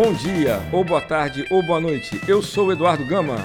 [0.00, 2.20] bom dia, ou boa tarde, ou boa noite.
[2.28, 3.44] Eu sou o Eduardo Gama.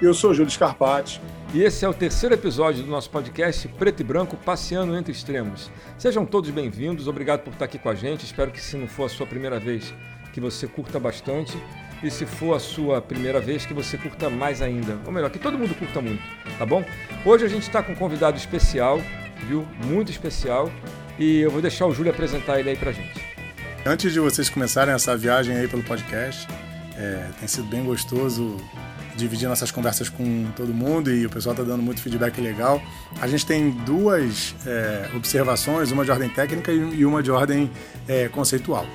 [0.00, 1.20] Eu sou o Júlio Scarpati.
[1.52, 5.70] E esse é o terceiro episódio do nosso podcast Preto e Branco Passeando Entre Extremos.
[5.98, 8.24] Sejam todos bem-vindos, obrigado por estar aqui com a gente.
[8.24, 9.92] Espero que, se não for a sua primeira vez,
[10.32, 11.62] que você curta bastante.
[12.02, 14.98] E se for a sua primeira vez, que você curta mais ainda.
[15.04, 16.22] Ou melhor, que todo mundo curta muito,
[16.58, 16.82] tá bom?
[17.22, 18.98] Hoje a gente está com um convidado especial,
[19.46, 19.68] viu?
[19.84, 20.72] Muito especial.
[21.18, 23.29] E eu vou deixar o Júlio apresentar ele aí pra gente.
[23.84, 26.46] Antes de vocês começarem essa viagem aí pelo podcast,
[26.98, 28.58] é, tem sido bem gostoso
[29.16, 32.80] dividir nossas conversas com todo mundo e o pessoal está dando muito feedback legal.
[33.22, 37.70] A gente tem duas é, observações, uma de ordem técnica e uma de ordem
[38.06, 38.86] é, conceitual.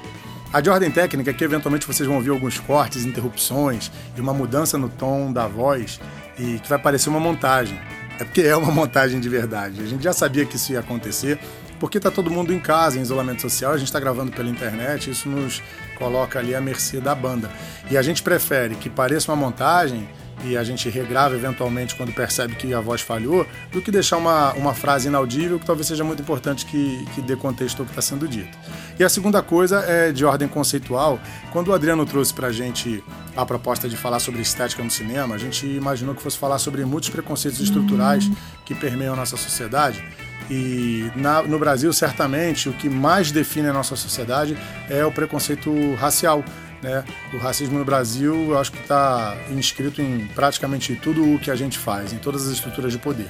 [0.53, 4.33] A de ordem técnica é que eventualmente vocês vão ouvir alguns cortes, interrupções e uma
[4.36, 5.99] mudança no tom da voz
[6.38, 7.80] e que vai parecer uma montagem.
[8.20, 9.81] É porque é uma montagem de verdade.
[9.81, 11.39] A gente já sabia que isso ia acontecer,
[11.86, 15.11] porque está todo mundo em casa, em isolamento social, a gente está gravando pela internet,
[15.11, 15.61] isso nos
[16.00, 17.47] coloca ali à mercê da banda.
[17.92, 20.09] E a gente prefere que pareça uma montagem
[20.44, 24.53] e a gente regrava eventualmente quando percebe que a voz falhou, do que deixar uma,
[24.53, 28.02] uma frase inaudível que talvez seja muito importante que, que dê contexto ao que está
[28.02, 28.58] sendo dito.
[28.97, 31.20] E a segunda coisa é de ordem conceitual.
[31.52, 33.03] Quando o Adriano trouxe para a gente
[33.38, 36.83] a proposta de falar sobre estética no cinema, a gente imaginou que fosse falar sobre
[36.83, 38.27] muitos preconceitos estruturais
[38.66, 40.03] que permeiam a nossa sociedade.
[40.50, 44.58] E na, no Brasil, certamente, o que mais define a nossa sociedade
[44.89, 46.44] é o preconceito racial.
[46.81, 47.03] Né?
[47.33, 51.55] O racismo no Brasil, eu acho que está inscrito em praticamente tudo o que a
[51.55, 53.27] gente faz, em todas as estruturas de poder.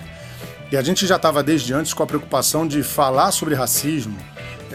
[0.72, 4.17] E a gente já estava desde antes com a preocupação de falar sobre racismo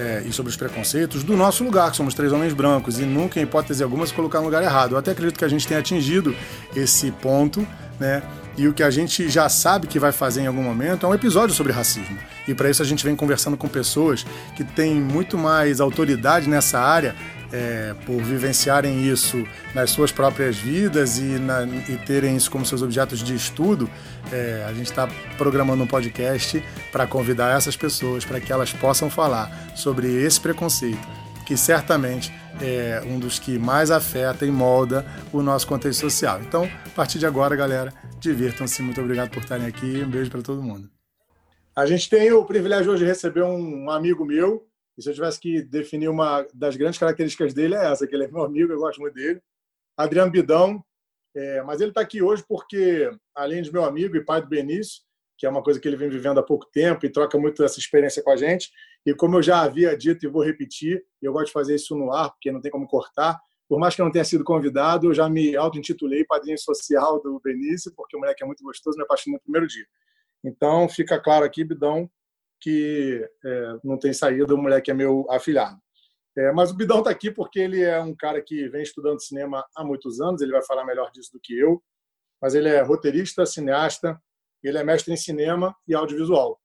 [0.00, 3.38] é, e sobre os preconceitos do nosso lugar, que somos três homens brancos, e nunca,
[3.38, 4.92] em hipótese alguma, se colocar no lugar errado.
[4.92, 6.34] Eu até acredito que a gente tenha atingido
[6.74, 7.66] esse ponto,
[7.98, 8.22] né?
[8.56, 11.14] E o que a gente já sabe que vai fazer em algum momento é um
[11.14, 12.18] episódio sobre racismo.
[12.48, 16.80] E para isso a gente vem conversando com pessoas que têm muito mais autoridade nessa
[16.80, 17.14] área
[17.52, 19.44] é, por vivenciarem isso
[19.74, 23.88] nas suas próprias vidas e, na, e terem isso como seus objetos de estudo,
[24.32, 26.62] é, a gente está programando um podcast
[26.92, 31.06] para convidar essas pessoas para que elas possam falar sobre esse preconceito,
[31.46, 36.40] que certamente é um dos que mais afeta e molda o nosso contexto social.
[36.42, 38.82] Então, a partir de agora, galera, divirtam-se.
[38.82, 40.02] Muito obrigado por estarem aqui.
[40.04, 40.88] Um beijo para todo mundo.
[41.74, 44.66] A gente tem o privilégio hoje de receber um amigo meu.
[45.00, 48.24] E se eu tivesse que definir uma das grandes características dele, é essa, que ele
[48.24, 49.40] é meu amigo, eu gosto muito dele.
[49.96, 50.84] Adriano Bidão.
[51.34, 55.00] É, mas ele está aqui hoje porque, além de meu amigo e pai do Benício,
[55.38, 57.78] que é uma coisa que ele vem vivendo há pouco tempo e troca muito essa
[57.78, 58.70] experiência com a gente,
[59.06, 62.12] e como eu já havia dito e vou repetir, eu gosto de fazer isso no
[62.12, 65.14] ar, porque não tem como cortar, por mais que eu não tenha sido convidado, eu
[65.14, 69.38] já me auto-intitulei padrinho social do Benício, porque o moleque é muito gostoso, me apaixonei
[69.38, 69.86] no primeiro dia.
[70.44, 72.10] Então, fica claro aqui, Bidão,
[72.60, 75.78] que é, não tem saída, o moleque é meu afilhado.
[76.36, 79.64] É, mas o Bidão está aqui porque ele é um cara que vem estudando cinema
[79.76, 81.82] há muitos anos, ele vai falar melhor disso do que eu,
[82.40, 84.20] mas ele é roteirista, cineasta,
[84.62, 86.60] ele é mestre em cinema e audiovisual.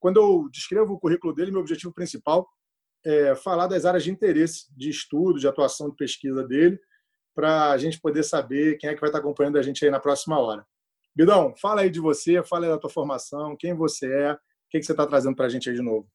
[0.00, 2.46] Quando eu descrevo o currículo dele, meu objetivo principal
[3.04, 6.78] é, falar das áreas de interesse, de estudo, de atuação, de pesquisa dele,
[7.34, 10.00] para a gente poder saber quem é que vai estar acompanhando a gente aí na
[10.00, 10.64] próxima hora.
[11.14, 14.38] Bidão, fala aí de você, fala aí da tua formação, quem você é,
[14.74, 16.08] que, que você está trazendo para a gente aí de novo.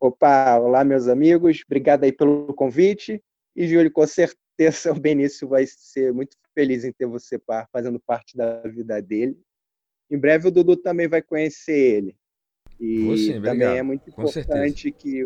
[0.00, 3.22] Opa, olá meus amigos, obrigado aí pelo convite.
[3.54, 4.36] E Júlio, com certeza
[4.92, 7.40] o Benício vai ser muito feliz em ter você
[7.72, 9.38] fazendo parte da vida dele.
[10.10, 12.16] Em breve o Dudu também vai conhecer ele.
[12.80, 15.24] E sim, também é muito importante que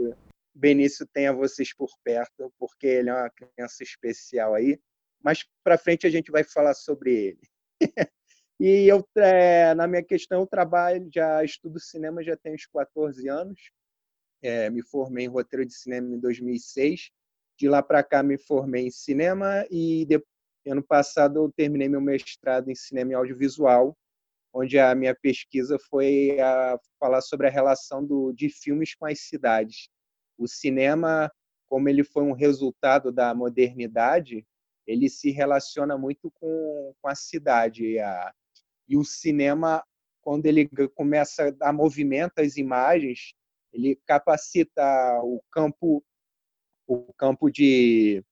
[0.54, 4.78] Benício tenha vocês por perto, porque ele é uma criança especial aí.
[5.22, 7.41] Mas para frente a gente vai falar sobre ele.
[8.60, 13.28] e eu, é, na minha questão, eu trabalho, já estudo cinema já tenho uns 14
[13.28, 13.59] anos.
[14.43, 17.10] É, me formei em roteiro de cinema em 2006.
[17.59, 20.06] De lá para cá me formei em cinema e
[20.66, 23.96] ano passado eu terminei meu mestrado em cinema e audiovisual,
[24.52, 29.20] onde a minha pesquisa foi a falar sobre a relação do, de filmes com as
[29.20, 29.88] cidades
[30.40, 31.31] o cinema,
[31.69, 34.44] como ele foi um resultado da modernidade,
[34.87, 37.99] ele se relaciona muito com, com a cidade.
[37.99, 38.32] A,
[38.90, 39.84] e o cinema,
[40.20, 43.32] quando ele começa a dar movimento às imagens,
[43.72, 44.82] ele capacita
[45.22, 46.04] o campo
[46.88, 48.25] o campo de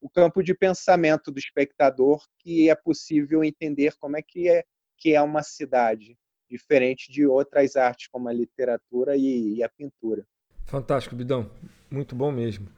[0.00, 4.64] o campo de pensamento do espectador que é possível entender como é que é
[4.96, 6.16] que é uma cidade
[6.48, 10.24] diferente de outras artes como a literatura e, e a pintura.
[10.64, 11.50] Fantástico, Bidão.
[11.90, 12.68] Muito bom mesmo.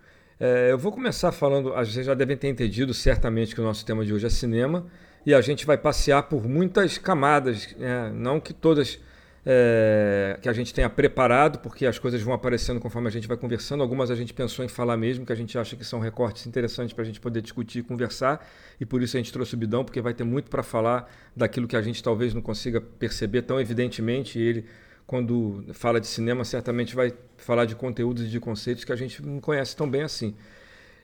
[0.40, 4.04] É, eu vou começar falando, vocês já devem ter entendido certamente que o nosso tema
[4.04, 4.90] de hoje é cinema
[5.24, 8.10] e a gente vai passear por muitas camadas, né?
[8.14, 8.98] não que todas
[9.50, 13.36] é, que a gente tenha preparado, porque as coisas vão aparecendo conforme a gente vai
[13.36, 13.82] conversando.
[13.82, 16.92] Algumas a gente pensou em falar mesmo, que a gente acha que são recortes interessantes
[16.92, 18.46] para a gente poder discutir e conversar,
[18.78, 21.66] e por isso a gente trouxe o Bidão, porque vai ter muito para falar daquilo
[21.66, 24.38] que a gente talvez não consiga perceber tão evidentemente.
[24.38, 24.66] E ele,
[25.06, 29.24] quando fala de cinema, certamente vai falar de conteúdos e de conceitos que a gente
[29.24, 30.34] não conhece tão bem assim.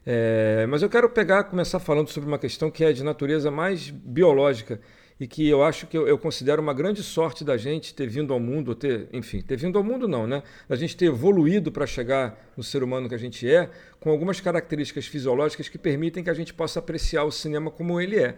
[0.06, 3.89] É, mas eu quero pegar, começar falando sobre uma questão que é de natureza mais
[3.89, 4.81] biológica
[5.19, 8.33] e que eu acho que eu, eu, considero uma grande sorte da gente ter vindo
[8.33, 10.43] ao mundo, ter, enfim, ter vindo ao mundo não, né?
[10.69, 13.71] Da gente ter evoluído para chegar no ser humano que a gente é,
[14.01, 18.19] com algumas características fisiológicas que permitem que a gente possa apreciar o cinema como ele
[18.19, 18.37] é.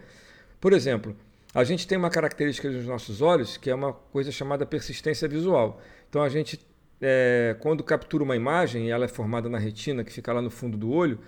[0.61, 1.15] Por exemplo,
[1.53, 5.81] a gente tem uma característica nos nossos olhos que é uma coisa chamada persistência visual.
[6.07, 6.59] Então a gente,
[7.01, 10.51] é, quando captura uma imagem e ela é formada na retina, que fica lá no
[10.51, 11.19] fundo do olho,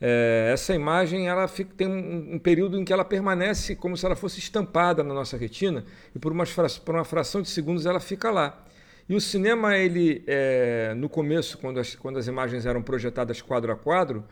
[0.00, 4.04] é, essa imagem ela fica, tem um, um, período em que ela permanece como se
[4.04, 6.44] ela fosse estampada na nossa retina e por uma,
[6.84, 8.64] por uma fração de segundos ela fica lá.
[9.08, 13.70] E o cinema, ele, é, no começo, quando as, quando as imagens eram projetadas quadro
[13.70, 14.24] a quadro,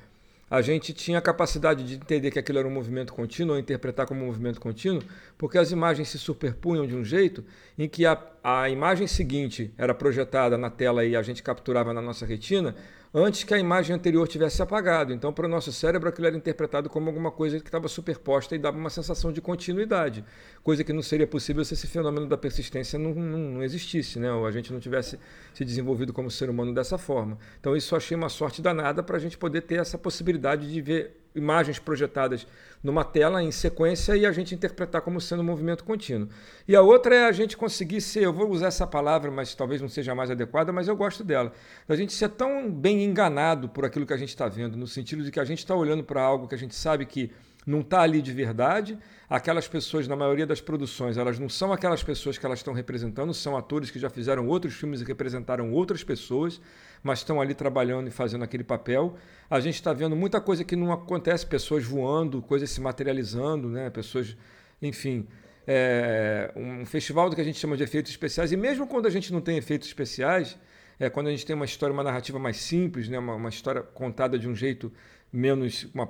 [0.53, 4.07] a gente tinha a capacidade de entender que aquilo era um movimento contínuo, ou interpretar
[4.07, 5.03] como um movimento contínuo,
[5.39, 7.43] porque as imagens se superpunham de um jeito
[7.79, 12.03] em que a, a imagem seguinte era projetada na tela e a gente capturava na
[12.03, 12.75] nossa retina,
[13.15, 15.13] antes que a imagem anterior tivesse apagado.
[15.13, 18.59] Então, para o nosso cérebro, aquilo era interpretado como alguma coisa que estava superposta e
[18.59, 20.25] dava uma sensação de continuidade,
[20.63, 24.33] coisa que não seria possível se esse fenômeno da persistência não, não, não existisse, né?
[24.33, 25.19] ou a gente não tivesse
[25.53, 27.39] se desenvolvido como ser humano dessa forma.
[27.61, 30.81] Então, isso eu achei uma sorte danada para a gente poder ter essa possibilidade de
[30.81, 32.47] ver imagens projetadas
[32.83, 36.29] numa tela em sequência e a gente interpretar como sendo um movimento contínuo.
[36.67, 39.81] E a outra é a gente conseguir ser, eu vou usar essa palavra, mas talvez
[39.81, 41.53] não seja mais adequada, mas eu gosto dela.
[41.89, 45.23] A gente ser tão bem enganado por aquilo que a gente está vendo, no sentido
[45.23, 47.31] de que a gente está olhando para algo que a gente sabe que
[47.67, 48.99] não está ali de verdade.
[49.29, 53.33] Aquelas pessoas, na maioria das produções, elas não são aquelas pessoas que elas estão representando,
[53.33, 56.61] são atores que já fizeram outros filmes e representaram outras pessoas
[57.03, 59.17] mas estão ali trabalhando e fazendo aquele papel.
[59.51, 63.91] A gente está vendo muita coisa que não acontece, pessoas voando, coisas se materializando, né?
[63.91, 64.37] pessoas,
[64.81, 65.27] enfim.
[65.67, 69.11] É um festival do que a gente chama de efeitos especiais, e mesmo quando a
[69.11, 70.59] gente não tem efeitos especiais,
[70.99, 73.19] é, quando a gente tem uma história, uma narrativa mais simples, né?
[73.19, 74.93] uma, uma história contada de um jeito
[75.33, 75.89] menos.
[75.95, 76.09] Uma,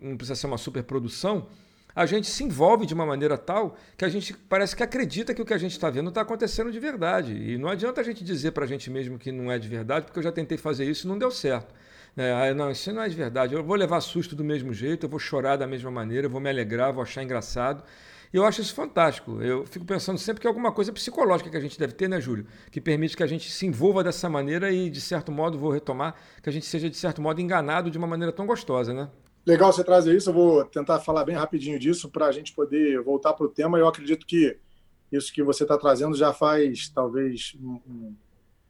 [0.00, 1.46] não precisa ser uma superprodução,
[1.94, 5.40] a gente se envolve de uma maneira tal que a gente parece que acredita que
[5.40, 7.32] o que a gente está vendo está acontecendo de verdade.
[7.34, 10.06] E não adianta a gente dizer para a gente mesmo que não é de verdade,
[10.06, 11.72] porque eu já tentei fazer isso e não deu certo.
[12.16, 13.54] É, não, isso não é de verdade.
[13.54, 16.40] Eu vou levar susto do mesmo jeito, eu vou chorar da mesma maneira, eu vou
[16.40, 17.84] me alegrar, vou achar engraçado.
[18.34, 19.40] E eu acho isso fantástico.
[19.40, 22.20] Eu fico pensando sempre que é alguma coisa psicológica que a gente deve ter, né,
[22.20, 22.44] Júlio?
[22.68, 26.16] Que permite que a gente se envolva dessa maneira e, de certo modo, vou retomar,
[26.42, 29.08] que a gente seja, de certo modo, enganado de uma maneira tão gostosa, né?
[29.46, 30.30] Legal você trazer isso.
[30.30, 33.78] Eu vou tentar falar bem rapidinho disso para a gente poder voltar para o tema.
[33.78, 34.58] Eu acredito que
[35.12, 37.56] isso que você está trazendo já faz, talvez,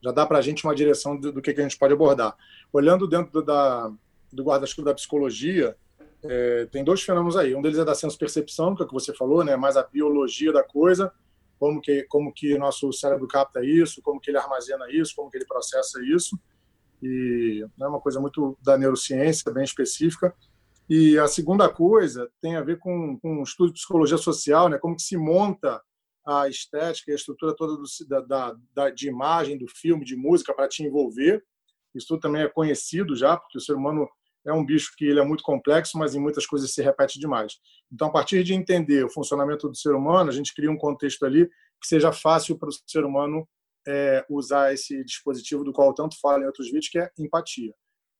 [0.03, 2.37] já dá para a gente uma direção do, do que, que, a gente pode abordar.
[2.71, 3.91] Olhando dentro da,
[4.31, 5.75] do guarda-chuva da psicologia,
[6.25, 7.55] é, tem dois fenômenos aí.
[7.55, 9.57] Um deles é da senso-percepção, que é o que você falou, né?
[9.57, 11.13] mais a biologia da coisa,
[11.59, 15.37] como que como que nosso cérebro capta isso, como que ele armazena isso, como que
[15.37, 16.39] ele processa isso.
[17.03, 20.35] E é uma coisa muito da neurociência, bem específica.
[20.89, 24.79] E a segunda coisa tem a ver com, com estudo de psicologia social, né?
[24.79, 25.83] como que se monta
[26.27, 30.55] a estética e a estrutura toda do, da, da, de imagem do filme, de música,
[30.55, 31.45] para te envolver.
[31.95, 34.09] Isso também é conhecido já, porque o ser humano
[34.47, 37.55] é um bicho que ele é muito complexo, mas em muitas coisas se repete demais.
[37.93, 41.25] Então, a partir de entender o funcionamento do ser humano, a gente cria um contexto
[41.25, 43.49] ali que seja fácil para o ser humano
[43.87, 47.73] é, usar esse dispositivo do qual tanto fala em outros vídeos, que é empatia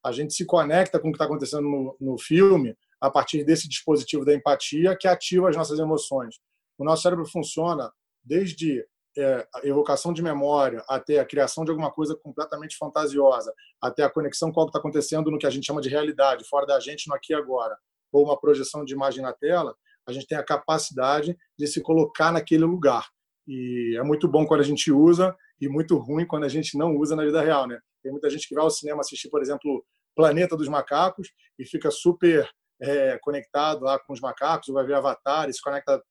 [0.05, 3.67] a gente se conecta com o que está acontecendo no, no filme a partir desse
[3.67, 6.37] dispositivo da empatia que ativa as nossas emoções.
[6.77, 7.91] O nosso cérebro funciona
[8.23, 14.11] desde é, evocação de memória até a criação de alguma coisa completamente fantasiosa, até a
[14.11, 16.81] conexão com o que está acontecendo no que a gente chama de realidade, fora da
[16.81, 17.77] gente, no aqui e agora,
[18.13, 19.75] ou uma projeção de imagem na tela,
[20.07, 23.09] a gente tem a capacidade de se colocar naquele lugar.
[23.47, 26.97] E é muito bom quando a gente usa e muito ruim quando a gente não
[26.97, 27.79] usa na vida real, né?
[28.03, 31.29] Tem muita gente que vai ao cinema assistir, por exemplo, Planeta dos Macacos
[31.59, 32.49] e fica super
[32.81, 36.03] é, conectado lá com os macacos, vai ver Avatar, se conecta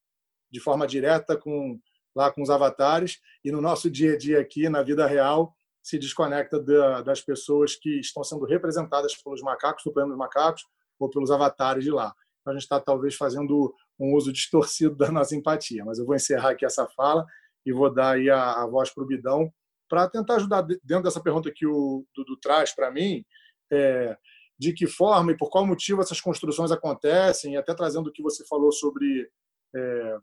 [0.51, 1.79] de forma direta com
[2.15, 5.99] lá com os avatares e no nosso dia a dia aqui na vida real se
[5.99, 10.63] desconecta da, das pessoas que estão sendo representadas pelos macacos, do plano dos macacos
[10.97, 12.13] ou pelos avatares de lá.
[12.41, 15.83] Então, a gente está talvez fazendo um uso distorcido da nossa empatia.
[15.83, 17.25] Mas eu vou encerrar aqui essa fala
[17.65, 19.51] e vou dar aí a, a voz para o Bidão
[19.89, 23.23] para tentar ajudar dentro dessa pergunta que o Dudu traz para mim,
[23.71, 24.17] é,
[24.57, 28.23] de que forma e por qual motivo essas construções acontecem, e até trazendo o que
[28.23, 29.29] você falou sobre
[29.75, 30.17] é,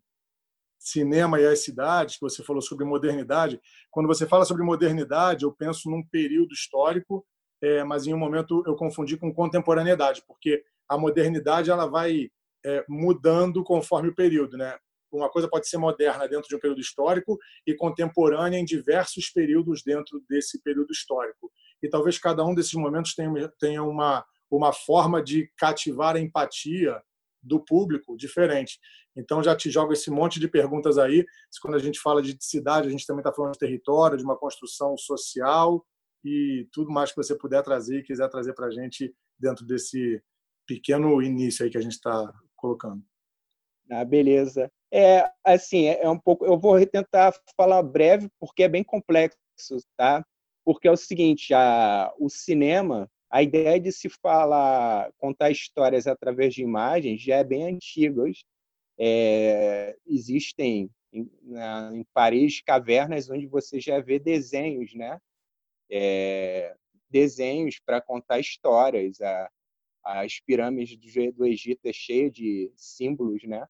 [0.81, 3.61] cinema e as cidades, que você falou sobre modernidade.
[3.91, 7.25] Quando você fala sobre modernidade, eu penso num período histórico,
[7.63, 12.31] é, mas em um momento eu confundi com contemporaneidade, porque a modernidade ela vai
[12.65, 14.77] é, mudando conforme o período, né?
[15.13, 19.83] Uma coisa pode ser moderna dentro de um período histórico e contemporânea em diversos períodos
[19.83, 21.53] dentro desse período histórico.
[21.83, 27.03] E talvez cada um desses momentos tenha, tenha uma, uma forma de cativar a empatia
[27.43, 28.79] do público diferente.
[29.21, 31.25] Então já te jogo esse monte de perguntas aí.
[31.61, 34.37] Quando a gente fala de cidade, a gente também está falando de território, de uma
[34.37, 35.85] construção social
[36.25, 40.23] e tudo mais que você puder trazer e quiser trazer para a gente dentro desse
[40.67, 43.03] pequeno início aí que a gente está colocando.
[43.91, 44.71] Ah, beleza.
[44.93, 46.45] É assim, é, é um pouco.
[46.45, 49.39] Eu vou tentar falar breve porque é bem complexo,
[49.97, 50.25] tá?
[50.65, 56.53] Porque é o seguinte, a, o cinema a ideia de se falar, contar histórias através
[56.53, 58.25] de imagens já é bem antiga.
[59.03, 65.19] É, existem em, na, em, Paris cavernas onde você já vê desenhos, né?
[65.91, 66.77] É,
[67.09, 69.19] desenhos para contar histórias.
[69.23, 69.51] A,
[70.05, 73.67] as pirâmides do, do Egito é cheia de símbolos, né?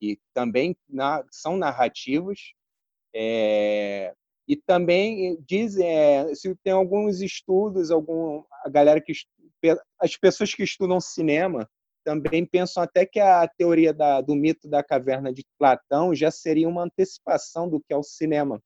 [0.00, 2.54] E também na, são narrativos.
[3.14, 4.14] É,
[4.48, 9.12] e também dizem, é, se tem alguns estudos, algum, a galera que
[10.00, 11.68] as pessoas que estudam cinema
[12.04, 16.68] também pensam até que a teoria da, do mito da caverna de Platão já seria
[16.68, 18.60] uma antecipação do que é o cinema.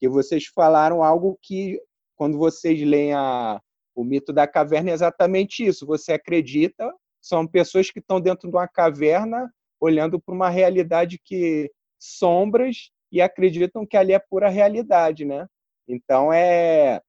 [0.00, 1.80] Que vocês falaram algo que,
[2.16, 3.60] quando vocês leem a,
[3.94, 5.86] o mito da caverna, é exatamente isso.
[5.86, 9.50] Você acredita, são pessoas que estão dentro de uma caverna
[9.80, 15.46] olhando para uma realidade que sombras e acreditam que ali é pura realidade, né?
[15.88, 17.00] Então é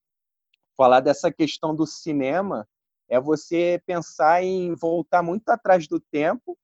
[0.78, 2.68] falar dessa questão do cinema
[3.10, 6.58] é você pensar em voltar muito atrás do tempo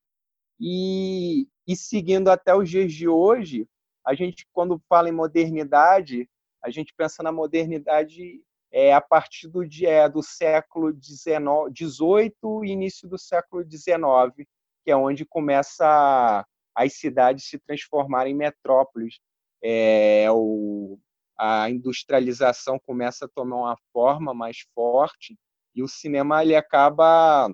[0.59, 3.67] e, e seguindo até os dias de hoje.
[4.05, 6.29] A gente quando fala em modernidade,
[6.63, 12.31] a gente pensa na modernidade é, a partir do, é, do século XVIII
[12.63, 14.47] e início do século XIX,
[14.83, 19.19] que é onde começa as cidades se transformarem em metrópoles
[19.63, 20.97] é, o,
[21.37, 25.37] a industrialização começa a tomar uma forma mais forte
[25.75, 27.49] e o cinema ele acaba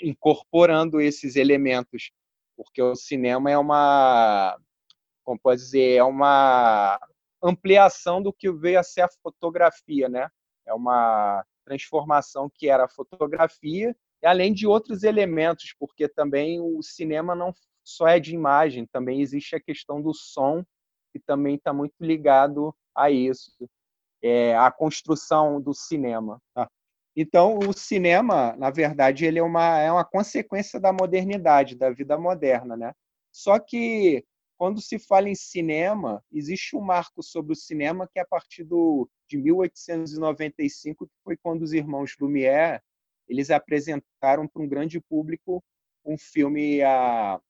[0.00, 2.10] incorporando esses elementos,
[2.56, 4.56] porque o cinema é uma,
[5.24, 6.98] como pode dizer, é uma
[7.42, 10.28] ampliação do que veio a ser a fotografia, né?
[10.66, 17.34] É uma transformação que era a fotografia, além de outros elementos, porque também o cinema
[17.34, 17.52] não
[17.84, 20.64] só é de imagem, também existe a questão do som
[21.12, 23.52] que também está muito ligado a isso,
[24.22, 26.40] é, a construção do cinema.
[26.52, 26.68] Tá?
[27.16, 32.18] Então, o cinema, na verdade, ele é uma, é uma consequência da modernidade, da vida
[32.18, 32.92] moderna, né?
[33.32, 34.22] Só que
[34.58, 38.64] quando se fala em cinema, existe um marco sobre o cinema que é a partir
[38.64, 42.82] do, de 1895, que foi quando os irmãos Lumière
[43.28, 45.62] eles apresentaram para um grande público
[46.04, 47.40] um filme a,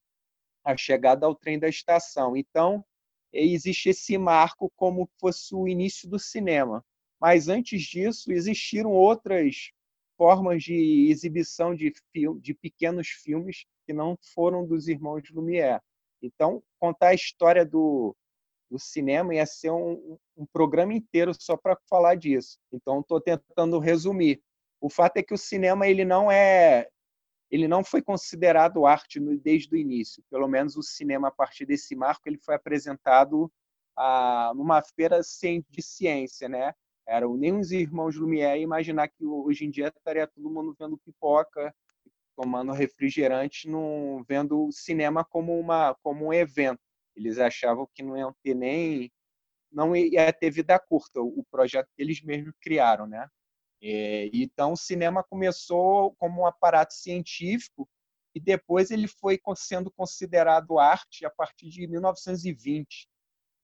[0.65, 2.37] a chegada ao trem da estação.
[2.37, 2.85] Então,
[3.33, 6.85] existe esse marco como fosse o início do cinema.
[7.21, 9.71] Mas antes disso, existiram outras
[10.17, 11.93] formas de exibição de,
[12.41, 15.81] de pequenos filmes que não foram dos irmãos Lumière.
[16.23, 18.17] Então, contar a história do,
[18.71, 22.59] do cinema ia ser um, um programa inteiro só para falar disso.
[22.73, 24.43] Então, estou tentando resumir.
[24.81, 26.89] O fato é que o cinema ele não é
[27.49, 30.23] ele não foi considerado arte desde o início.
[30.29, 33.51] Pelo menos o cinema, a partir desse marco, ele foi apresentado
[33.97, 36.75] ah, numa feira de ciência, né?
[37.07, 41.75] Eram nem os irmãos Lumière imaginar que hoje em dia estaria todo mundo vendo pipoca,
[42.37, 46.81] tomando refrigerante, não vendo o cinema como uma como um evento.
[47.17, 49.11] Eles achavam que não iam ter nem
[49.73, 53.29] não ia ter vida curta o projeto que eles mesmos criaram, né?
[53.83, 57.89] É, então, o cinema começou como um aparato científico
[58.35, 63.09] e depois ele foi sendo considerado arte a partir de 1920.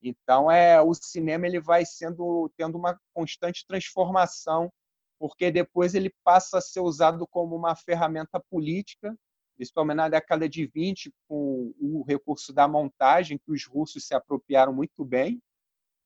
[0.03, 4.73] Então, é o cinema ele vai sendo tendo uma constante transformação,
[5.19, 9.17] porque depois ele passa a ser usado como uma ferramenta política,
[9.57, 14.73] principalmente na década de 20, com o recurso da montagem, que os russos se apropriaram
[14.73, 15.41] muito bem.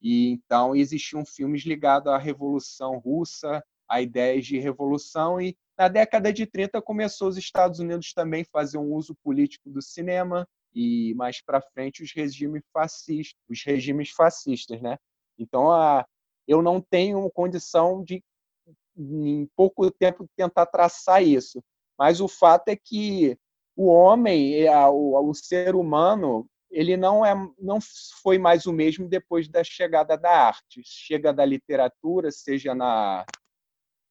[0.02, 6.32] E então existiam filmes ligados à Revolução Russa, a ideias de revolução e na década
[6.32, 11.40] de 30 começou os Estados Unidos também fazer um uso político do cinema e mais
[11.40, 14.98] para frente os regimes fascistas, os regimes fascistas, né?
[15.38, 16.06] Então a,
[16.46, 18.22] eu não tenho condição de
[18.94, 21.62] em pouco tempo tentar traçar isso,
[21.98, 23.38] mas o fato é que
[23.74, 27.78] o homem, o, o ser humano, ele não é não
[28.22, 30.82] foi mais o mesmo depois da chegada da arte.
[30.84, 33.24] Chega da literatura seja na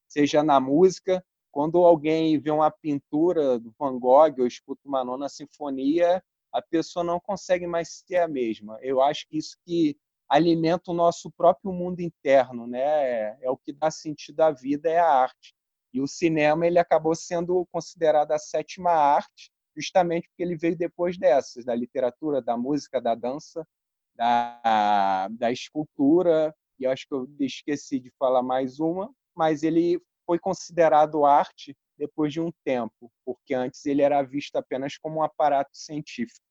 [0.07, 1.23] seja na música.
[1.51, 6.23] Quando alguém vê uma pintura do Van Gogh ou escuta uma nona sinfonia
[6.57, 8.77] a pessoa não consegue mais ser a mesma.
[8.81, 9.97] Eu acho que isso que
[10.29, 13.37] alimenta o nosso próprio mundo interno né?
[13.41, 15.53] É, o que dá sentido à vida é a arte.
[15.93, 21.17] E o cinema ele acabou sendo considerado a sétima arte justamente porque ele veio depois
[21.17, 23.67] dessas, da literatura, da música, da dança,
[24.15, 30.39] da, da escultura, e acho que eu esqueci de falar mais uma, mas ele foi
[30.39, 35.71] considerado arte depois de um tempo, porque antes ele era visto apenas como um aparato
[35.73, 36.44] científico.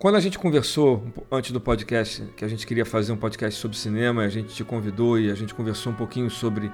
[0.00, 3.76] Quando a gente conversou antes do podcast, que a gente queria fazer um podcast sobre
[3.76, 6.72] cinema, a gente te convidou e a gente conversou um pouquinho sobre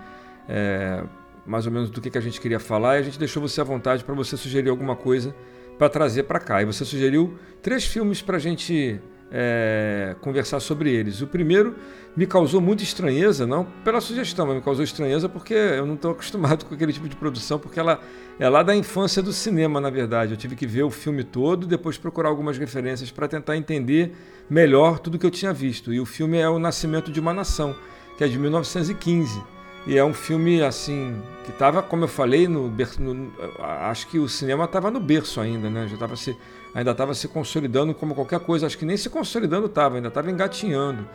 [0.48, 1.02] é,
[1.44, 3.60] mais ou menos do que, que a gente queria falar e a gente deixou você
[3.60, 5.34] à vontade para você sugerir alguma coisa
[5.76, 6.62] para trazer para cá.
[6.62, 11.20] E você sugeriu três filmes para a gente é, conversar sobre eles.
[11.20, 11.74] O primeiro
[12.16, 16.12] me causou muita estranheza, não pela sugestão, mas me causou estranheza porque eu não estou
[16.12, 18.00] acostumado com aquele tipo de produção, porque ela
[18.38, 20.32] é lá da infância do cinema, na verdade.
[20.32, 24.12] Eu tive que ver o filme todo, depois procurar algumas referências para tentar entender
[24.48, 25.92] melhor tudo que eu tinha visto.
[25.92, 27.74] E o filme é O Nascimento de uma Nação,
[28.16, 29.56] que é de 1915
[29.86, 31.14] e é um filme, assim,
[31.44, 35.70] que estava, como eu falei, no, no, acho que o cinema estava no berço ainda,
[35.70, 35.86] né?
[35.86, 36.36] Já tava se,
[36.76, 38.66] ainda estava se consolidando como qualquer coisa.
[38.66, 41.08] Acho que nem se consolidando estava, ainda estava engatinhando.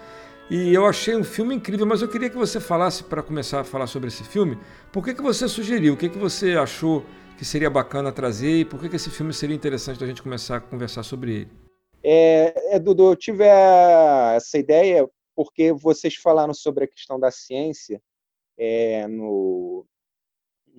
[0.50, 3.64] E eu achei um filme incrível, mas eu queria que você falasse, para começar a
[3.64, 4.58] falar sobre esse filme,
[4.92, 7.06] por que, que você sugeriu, o que, que você achou
[7.38, 10.58] que seria bacana trazer e por que, que esse filme seria interessante da gente começar
[10.58, 11.52] a conversar sobre ele.
[12.04, 17.30] É, é Dudu, eu tive a, essa ideia porque vocês falaram sobre a questão da
[17.30, 18.02] ciência
[18.58, 19.86] é, no,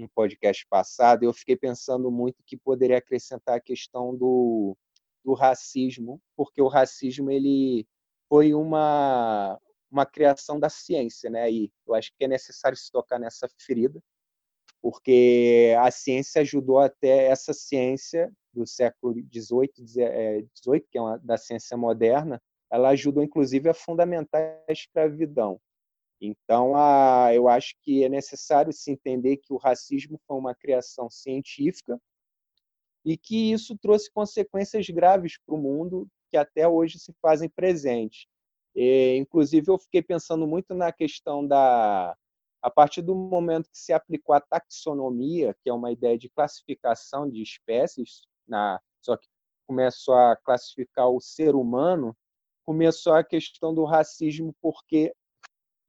[0.02, 4.76] no podcast passado, eu fiquei pensando muito que poderia acrescentar a questão do,
[5.24, 7.86] do racismo, porque o racismo ele
[8.28, 9.58] foi uma
[9.90, 11.50] uma criação da ciência, né?
[11.50, 14.02] E eu acho que é necessário se tocar nessa ferida,
[14.80, 19.70] porque a ciência ajudou até essa ciência do século XVIII,
[20.54, 25.60] XVIII que é uma da ciência moderna, ela ajudou inclusive a fundamentar a escravidão.
[26.24, 31.10] Então, a, eu acho que é necessário se entender que o racismo foi uma criação
[31.10, 32.00] científica
[33.04, 38.26] e que isso trouxe consequências graves para o mundo que até hoje se fazem presentes.
[38.72, 42.16] E, inclusive, eu fiquei pensando muito na questão da.
[42.62, 47.28] A partir do momento que se aplicou a taxonomia, que é uma ideia de classificação
[47.28, 49.26] de espécies, na, só que
[49.66, 52.16] começou a classificar o ser humano,
[52.64, 55.12] começou a questão do racismo, porque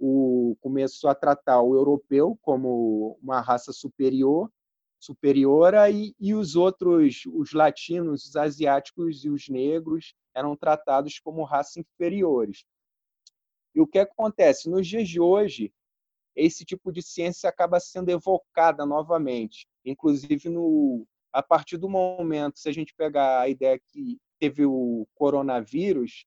[0.05, 4.51] o, começou a tratar o europeu como uma raça superior,
[4.99, 11.45] superiora e, e os outros, os latinos, os asiáticos e os negros eram tratados como
[11.45, 12.65] raça inferiores.
[13.73, 15.73] E o que acontece nos dias de hoje?
[16.35, 22.69] Esse tipo de ciência acaba sendo evocada novamente, inclusive no a partir do momento, se
[22.69, 26.25] a gente pegar a ideia que teve o coronavírus,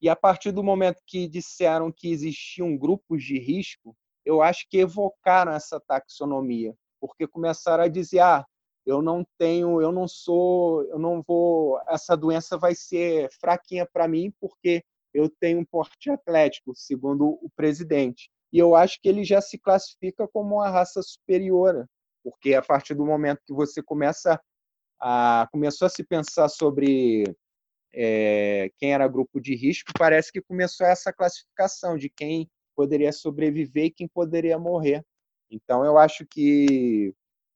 [0.00, 4.78] e a partir do momento que disseram que existiam grupos de risco, eu acho que
[4.78, 8.44] evocaram essa taxonomia, porque começaram a dizer: ah,
[8.84, 14.06] eu não tenho, eu não sou, eu não vou, essa doença vai ser fraquinha para
[14.06, 18.30] mim porque eu tenho um porte atlético, segundo o presidente.
[18.52, 21.86] E eu acho que ele já se classifica como uma raça superior,
[22.22, 24.40] porque a partir do momento que você começa
[25.00, 27.24] a começou a se pensar sobre
[27.92, 33.86] é, quem era grupo de risco, parece que começou essa classificação de quem poderia sobreviver
[33.86, 35.04] e quem poderia morrer.
[35.50, 37.14] Então, eu acho que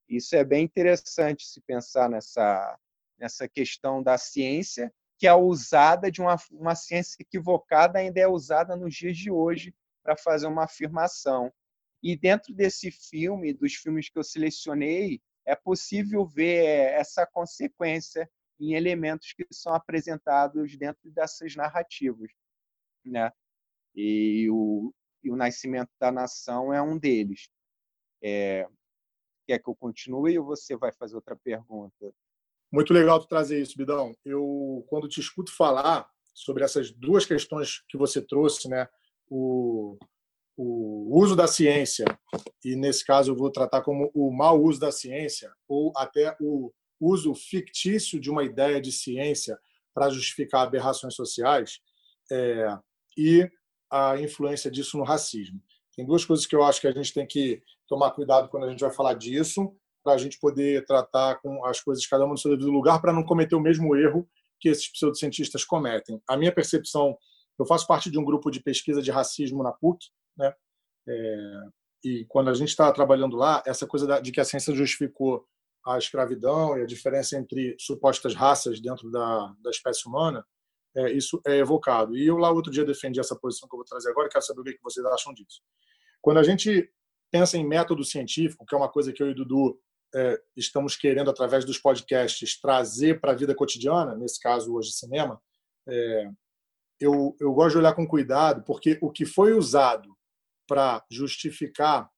[0.09, 2.79] isso é bem interessante se pensar nessa,
[3.19, 8.75] nessa questão da ciência, que é usada de uma, uma ciência equivocada, ainda é usada
[8.75, 11.53] nos dias de hoje para fazer uma afirmação.
[12.03, 18.29] E dentro desse filme, dos filmes que eu selecionei, é possível ver essa consequência
[18.61, 22.31] em elementos que são apresentados dentro dessas narrativas,
[23.05, 23.33] né?
[23.95, 24.93] E o,
[25.25, 27.49] e o nascimento da nação é um deles.
[28.23, 28.69] É,
[29.47, 32.13] quer que eu continue ou você vai fazer outra pergunta?
[32.71, 34.15] Muito legal tu trazer isso, Bidão.
[34.25, 38.87] Eu, quando te escuto falar sobre essas duas questões que você trouxe, né?
[39.29, 39.99] O,
[40.57, 42.05] o uso da ciência,
[42.65, 46.73] e nesse caso eu vou tratar como o mau uso da ciência, ou até o
[47.01, 49.59] uso fictício de uma ideia de ciência
[49.95, 51.81] para justificar aberrações sociais
[52.31, 52.79] é,
[53.17, 53.51] e
[53.91, 55.61] a influência disso no racismo.
[55.97, 58.71] Tem duas coisas que eu acho que a gente tem que tomar cuidado quando a
[58.71, 62.39] gente vai falar disso, para a gente poder tratar com as coisas cada uma no
[62.39, 64.29] seu devido lugar, para não cometer o mesmo erro
[64.61, 66.23] que esses pseudocientistas cometem.
[66.29, 67.17] A minha percepção,
[67.59, 70.55] eu faço parte de um grupo de pesquisa de racismo na PUC, né?
[71.09, 71.61] É,
[72.05, 75.45] e quando a gente está trabalhando lá, essa coisa de que a ciência justificou
[75.85, 80.45] a escravidão e a diferença entre supostas raças dentro da, da espécie humana,
[80.97, 82.17] é, isso é evocado.
[82.17, 84.61] E eu lá outro dia defendi essa posição que eu vou trazer agora, quero saber
[84.61, 85.63] o que vocês acham disso.
[86.21, 86.91] Quando a gente
[87.31, 89.81] pensa em método científico, que é uma coisa que eu e o Dudu
[90.15, 95.41] é, estamos querendo, através dos podcasts, trazer para a vida cotidiana, nesse caso hoje cinema,
[95.89, 96.31] é,
[96.99, 100.15] eu, eu gosto de olhar com cuidado, porque o que foi usado
[100.67, 102.11] para justificar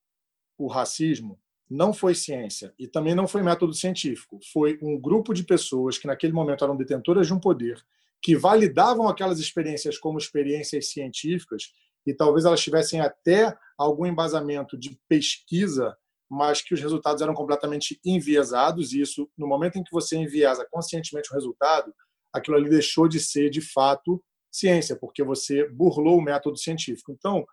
[0.58, 1.40] o racismo
[1.72, 4.38] não foi ciência e também não foi método científico.
[4.52, 7.82] Foi um grupo de pessoas que, naquele momento, eram detentoras de um poder,
[8.20, 11.72] que validavam aquelas experiências como experiências científicas
[12.06, 15.96] e talvez elas tivessem até algum embasamento de pesquisa,
[16.30, 18.92] mas que os resultados eram completamente enviesados.
[18.92, 21.92] E isso, no momento em que você enviesa conscientemente o resultado,
[22.32, 27.12] aquilo ali deixou de ser, de fato, ciência, porque você burlou o método científico.
[27.12, 27.46] Então,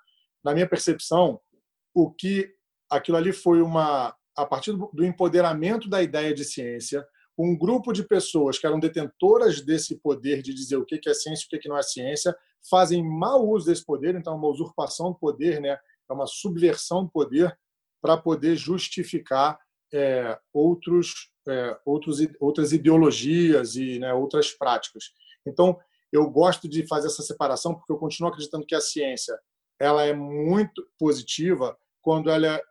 [0.43, 1.39] na minha percepção,
[1.93, 2.58] o que
[2.89, 7.05] aquilo ali foi uma a partir do empoderamento da ideia de ciência,
[7.37, 11.45] um grupo de pessoas que eram detentoras desse poder de dizer o que é ciência
[11.51, 12.35] e o que não é ciência,
[12.69, 15.77] fazem mau uso desse poder, então é uma usurpação do poder, né?
[16.09, 17.57] é uma subversão do poder
[18.01, 19.59] para poder justificar
[19.93, 25.05] é, outros, é, outros, outras ideologias e né, outras práticas.
[25.45, 25.77] Então,
[26.11, 29.37] eu gosto de fazer essa separação porque eu continuo acreditando que a ciência
[29.79, 32.63] ela é muito positiva quando ela é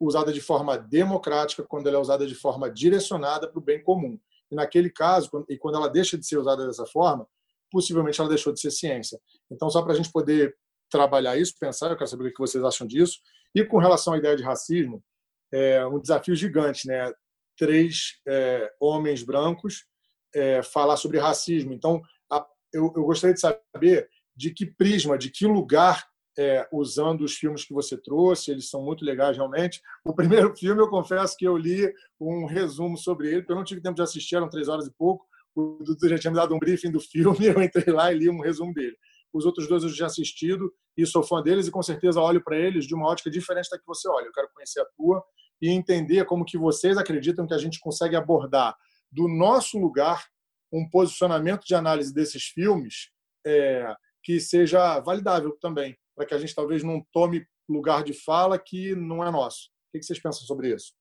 [0.00, 4.18] usada de forma democrática, quando ela é usada de forma direcionada para o bem comum.
[4.50, 7.26] E naquele caso, e quando ela deixa de ser usada dessa forma,
[7.70, 9.18] possivelmente ela deixou de ser ciência.
[9.50, 10.54] Então, só para a gente poder
[10.90, 13.18] trabalhar isso, pensar, eu quero saber o que vocês acham disso.
[13.54, 15.02] E com relação à ideia de racismo,
[15.50, 17.12] é um desafio gigante, né?
[17.56, 19.86] Três é, homens brancos
[20.34, 21.72] é, falar sobre racismo.
[21.72, 26.06] Então, a, eu, eu gostaria de saber de que prisma, de que lugar
[26.38, 29.82] é, usando os filmes que você trouxe, eles são muito legais realmente.
[30.04, 33.64] O primeiro filme, eu confesso que eu li um resumo sobre ele, porque eu não
[33.64, 35.26] tive tempo de assistir, eram três horas e pouco.
[35.54, 38.30] O Dudu já tinha me dado um briefing do filme, eu entrei lá e li
[38.30, 38.96] um resumo dele.
[39.32, 42.58] Os outros dois eu já assistido e sou fã deles e com certeza olho para
[42.58, 44.26] eles de uma ótica diferente da que você olha.
[44.26, 45.22] Eu quero conhecer a tua
[45.60, 48.76] e entender como que vocês acreditam que a gente consegue abordar
[49.10, 50.26] do nosso lugar
[50.70, 53.10] um posicionamento de análise desses filmes
[53.46, 58.58] é, que seja validável também para que a gente talvez não tome lugar de fala
[58.58, 59.68] que não é nosso.
[59.94, 60.92] O que vocês pensam sobre isso?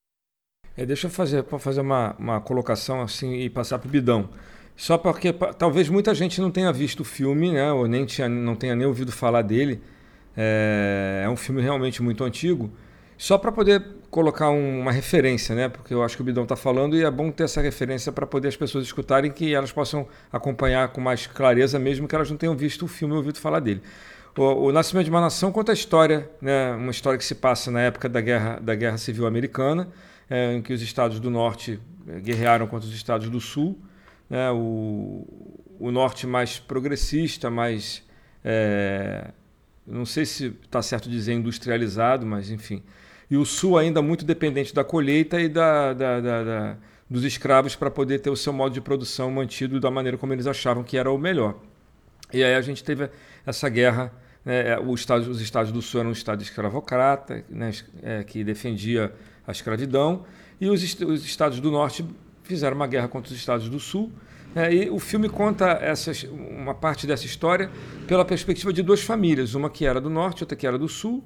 [0.76, 4.30] É, deixa eu fazer, fazer uma, uma colocação assim e passar para o Bidão.
[4.76, 8.56] Só porque talvez muita gente não tenha visto o filme, né, ou nem tinha, não
[8.56, 9.82] tenha nem ouvido falar dele.
[10.36, 12.72] É, é um filme realmente muito antigo.
[13.18, 15.70] Só para poder colocar um, uma referência, né?
[15.70, 18.26] Porque eu acho que o Bidão está falando e é bom ter essa referência para
[18.26, 22.38] poder as pessoas escutarem que elas possam acompanhar com mais clareza, mesmo que elas não
[22.38, 23.82] tenham visto o filme ou ouvido falar dele.
[24.38, 27.70] O, o, Nascimento de uma Nação conta a história, né, uma história que se passa
[27.70, 29.90] na época da Guerra, da guerra Civil Americana,
[30.30, 33.78] é, em que os estados do Norte é, guerrearam contra os estados do Sul.
[34.30, 35.28] Né, o,
[35.80, 38.04] o Norte mais progressista, mais.
[38.44, 39.32] É,
[39.86, 42.82] não sei se está certo dizer industrializado, mas enfim.
[43.30, 46.78] E o Sul ainda muito dependente da colheita e da, da, da, da
[47.10, 50.48] dos escravos para poder ter o seu modo de produção mantido da maneira como eles
[50.48, 51.56] achavam que era o melhor.
[52.32, 53.10] E aí a gente teve
[53.46, 54.14] essa guerra.
[54.44, 59.14] Né, estado, os estados do Sul eram um estado escravocrata, né, é, que defendia
[59.46, 60.26] a escravidão,
[60.60, 62.06] e os, os, estados do Norte
[62.44, 64.12] fizeram uma guerra contra os estados do Sul.
[64.56, 67.72] É, e o filme conta essas, uma parte dessa história
[68.06, 71.24] pela perspectiva de duas famílias, uma que era do Norte, outra que era do Sul.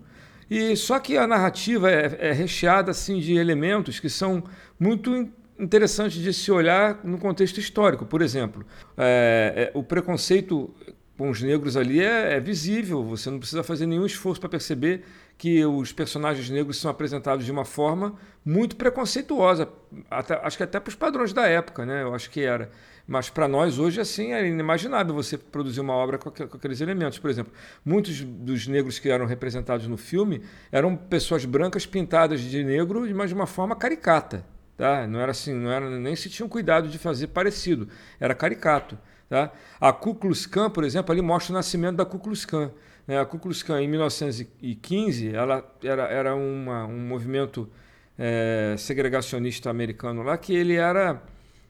[0.50, 4.44] E só que a narrativa é, é recheada assim de elementos que são
[4.80, 5.28] muito
[5.60, 8.06] interessantes de se olhar no contexto histórico.
[8.06, 8.66] Por exemplo,
[8.98, 10.74] é, é, o preconceito
[11.18, 15.04] com os negros ali é, é visível, você não precisa fazer nenhum esforço para perceber
[15.38, 19.70] que os personagens negros são apresentados de uma forma muito preconceituosa,
[20.10, 22.04] até, acho que até para os padrões da época, né?
[22.04, 22.70] eu acho que era.
[23.08, 27.20] Mas para nós hoje assim é inimaginável você produzir uma obra com, com, aqueles elementos.
[27.20, 32.64] Por exemplo, muitos dos negros que eram representados no filme eram pessoas brancas pintadas de
[32.64, 34.44] negro, mas de uma forma caricata.
[34.76, 35.08] Tá?
[35.08, 37.88] Não era assim, não era nem se tinham cuidado de fazer parecido,
[38.20, 38.98] era caricato.
[39.30, 39.52] Tá?
[39.80, 42.72] A Ku Klux Klan, por exemplo, ali mostra o nascimento da Ku Klux Klan.
[43.08, 43.20] Né?
[43.20, 47.70] A Ku Klux Klan, em 1915, ela era, era uma, um movimento
[48.18, 51.22] é, segregacionista americano lá que ele era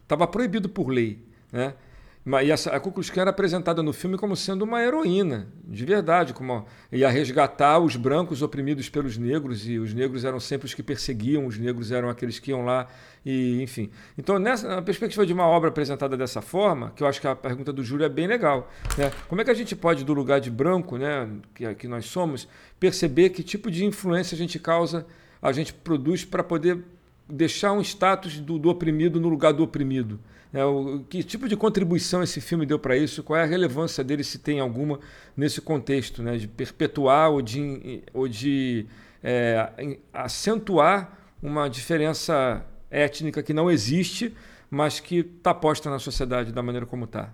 [0.01, 1.19] estava proibido por lei.
[1.51, 1.73] Né?
[2.27, 5.85] E essa, a Ku Klux Klan era apresentada no filme como sendo uma heroína, de
[5.85, 10.73] verdade, como ia resgatar os brancos oprimidos pelos negros, e os negros eram sempre os
[10.73, 12.88] que perseguiam, os negros eram aqueles que iam lá,
[13.23, 13.91] e enfim.
[14.17, 17.35] Então, nessa, na perspectiva de uma obra apresentada dessa forma, que eu acho que a
[17.35, 19.11] pergunta do Júlio é bem legal, né?
[19.29, 22.47] como é que a gente pode, do lugar de branco, né, que, que nós somos,
[22.79, 25.05] perceber que tipo de influência a gente causa,
[25.39, 26.79] a gente produz para poder
[27.29, 30.19] deixar um status do, do oprimido no lugar do oprimido?
[30.55, 33.21] É, o, que tipo de contribuição esse filme deu para isso?
[33.21, 35.01] Qual é a relevância dele, se tem alguma,
[35.35, 38.87] nesse contexto, né, de perpetuar ou de, ou de
[39.21, 44.33] é, acentuar uma diferença étnica que não existe,
[44.71, 47.33] mas que está posta na sociedade da maneira como está?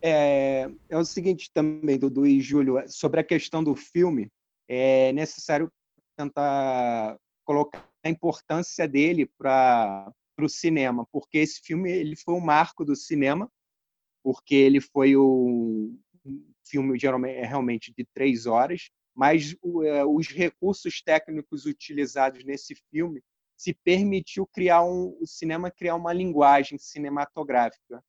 [0.00, 4.28] É, é o seguinte também, Dudu e Júlio, sobre a questão do filme,
[4.66, 5.70] é necessário
[6.16, 12.40] tentar colocar a importância dele para para o cinema, porque esse filme ele foi um
[12.40, 13.50] marco do cinema,
[14.22, 15.92] porque ele foi o
[16.24, 22.74] um filme geralmente é realmente de três horas, mas é, os recursos técnicos utilizados nesse
[22.90, 23.22] filme
[23.56, 28.02] se permitiu criar um, o cinema criar uma linguagem cinematográfica,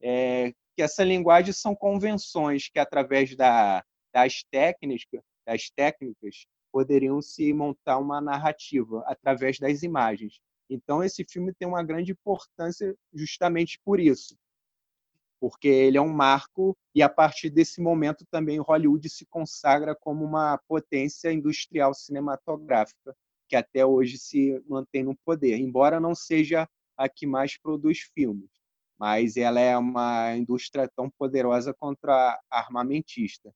[0.00, 7.52] é, que essa linguagem são convenções que através da, das técnicas, das técnicas poderiam se
[7.52, 10.40] montar uma narrativa através das imagens.
[10.68, 14.36] Então, esse filme tem uma grande importância justamente por isso,
[15.40, 20.24] porque ele é um marco e, a partir desse momento, também Hollywood se consagra como
[20.24, 23.14] uma potência industrial cinematográfica,
[23.48, 28.50] que até hoje se mantém no poder, embora não seja a que mais produz filmes,
[28.98, 33.52] mas ela é uma indústria tão poderosa contra a armamentista.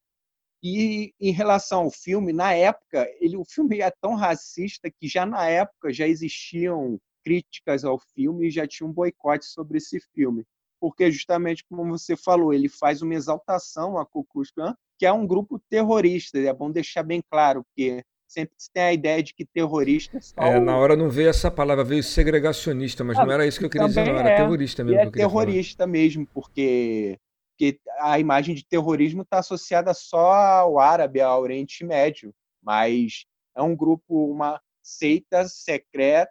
[0.63, 5.25] E em relação ao filme, na época, ele, o filme é tão racista que já
[5.25, 10.45] na época já existiam críticas ao filme e já tinha um boicote sobre esse filme.
[10.81, 15.13] Porque, justamente como você falou, ele faz uma exaltação a Ku Klux Klan, que é
[15.13, 16.39] um grupo terrorista.
[16.39, 20.19] É bom deixar bem claro, porque sempre se tem a ideia de que terrorista.
[20.37, 23.65] É, na hora não veio essa palavra, veio segregacionista, mas ah, não era isso que
[23.65, 25.01] eu queria dizer, não, era é, terrorista mesmo.
[25.01, 27.19] É terrorista mesmo, porque
[27.59, 33.61] porque a imagem de terrorismo está associada só ao árabe, ao Oriente Médio, mas é
[33.61, 36.31] um grupo, uma seita secreta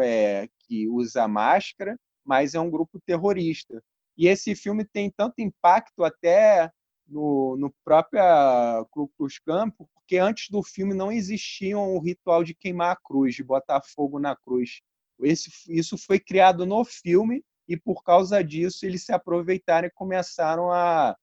[0.00, 3.82] é, que usa máscara, mas é um grupo terrorista.
[4.16, 6.70] E esse filme tem tanto impacto até
[7.08, 8.22] no, no próprio
[8.92, 13.34] Ku Klux Klan, porque antes do filme não existia o ritual de queimar a cruz,
[13.34, 14.80] de botar fogo na cruz.
[15.22, 20.72] Esse, isso foi criado no filme e por causa disso eles se aproveitaram e começaram
[20.72, 21.16] a,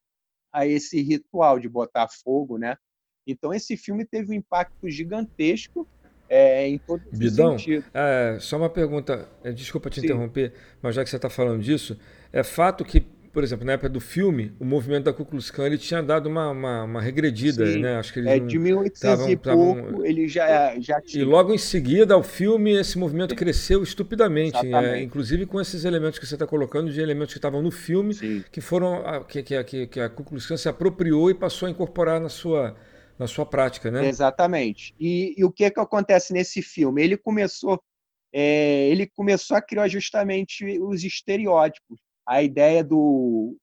[0.54, 2.78] a esse ritual de botar fogo, né?
[3.26, 5.88] Então esse filme teve um impacto gigantesco
[6.30, 7.86] é, em todo Bidão, sentido.
[7.94, 10.08] É, só uma pergunta, é, desculpa te Sim.
[10.08, 12.00] interromper, mas já que você está falando disso,
[12.32, 13.06] é fato que
[13.36, 16.28] por exemplo, na época do filme, o movimento da Ku Klux Klan ele tinha dado
[16.28, 17.82] uma, uma, uma regredida, Sim.
[17.82, 17.98] né?
[17.98, 20.06] Acho que eles é, de 1800 tavam, e pouco, tavam...
[20.06, 21.22] ele já, já tinha.
[21.22, 26.18] E logo em seguida, ao filme, esse movimento cresceu estupidamente, é, inclusive com esses elementos
[26.18, 28.42] que você está colocando, de elementos que estavam no filme, Sim.
[28.50, 32.22] que foram que, que, que a Ku Klux Klan se apropriou e passou a incorporar
[32.22, 32.74] na sua,
[33.20, 34.08] na sua prática, né?
[34.08, 34.96] Exatamente.
[34.98, 37.04] E, e o que, que acontece nesse filme?
[37.04, 37.84] Ele começou,
[38.32, 43.58] é, ele começou a criar justamente os estereótipos a ideia do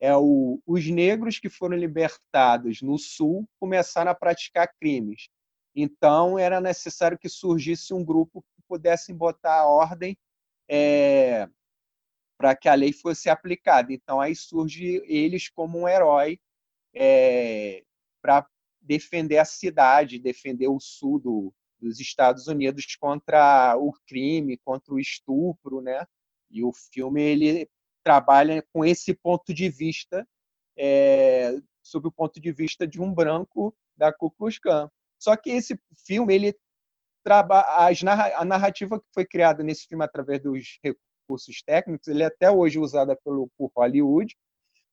[0.00, 5.28] é o, os negros que foram libertados no sul começaram a praticar crimes.
[5.74, 10.16] Então era necessário que surgisse um grupo que pudesse botar a ordem
[10.68, 11.48] é,
[12.36, 13.92] para que a lei fosse aplicada.
[13.92, 16.38] Então aí surge eles como um herói
[16.94, 17.82] é,
[18.20, 18.46] para
[18.80, 25.00] defender a cidade, defender o sul do, dos Estados Unidos contra o crime, contra o
[25.00, 26.06] estupro, né?
[26.50, 27.68] E o filme ele
[28.04, 30.26] trabalha com esse ponto de vista,
[30.76, 34.90] é, sob o ponto de vista de um branco da Ku Klux Klan.
[35.18, 36.54] Só que esse filme, ele
[37.26, 42.78] a narrativa que foi criada nesse filme através dos recursos técnicos, ele é até hoje
[42.78, 44.36] usada pelo por Hollywood,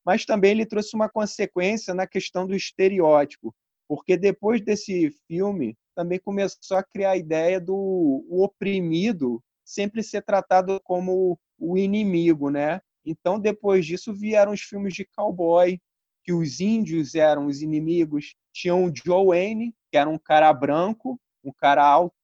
[0.06, 3.54] mas também ele trouxe uma consequência na questão do estereótipo,
[3.86, 10.80] porque depois desse filme também começou a criar a ideia do oprimido sempre ser tratado
[10.84, 12.82] como o inimigo, né?
[13.05, 15.79] Então, depois disso, vieram os filmes de cowboy,
[16.23, 18.35] que os índios eram os inimigos.
[18.53, 22.15] Tinha o Joe Wayne, que era um cara branco, um cara alto.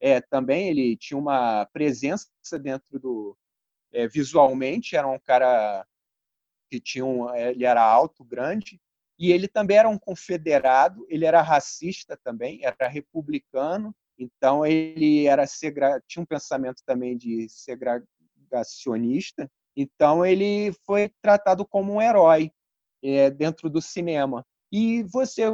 [0.00, 2.28] É, também ele tinha uma presença
[2.60, 3.36] dentro do...
[3.92, 5.86] É, visualmente, era um cara
[6.70, 8.80] que tinha um, é, ele era alto, grande,
[9.18, 15.44] e ele também era um confederado, ele era racista também, era republicano, então ele era
[16.06, 22.50] tinha um pensamento também de segregacionista, Então ele foi tratado como um herói
[23.02, 24.44] é, dentro do cinema.
[24.72, 25.44] E você,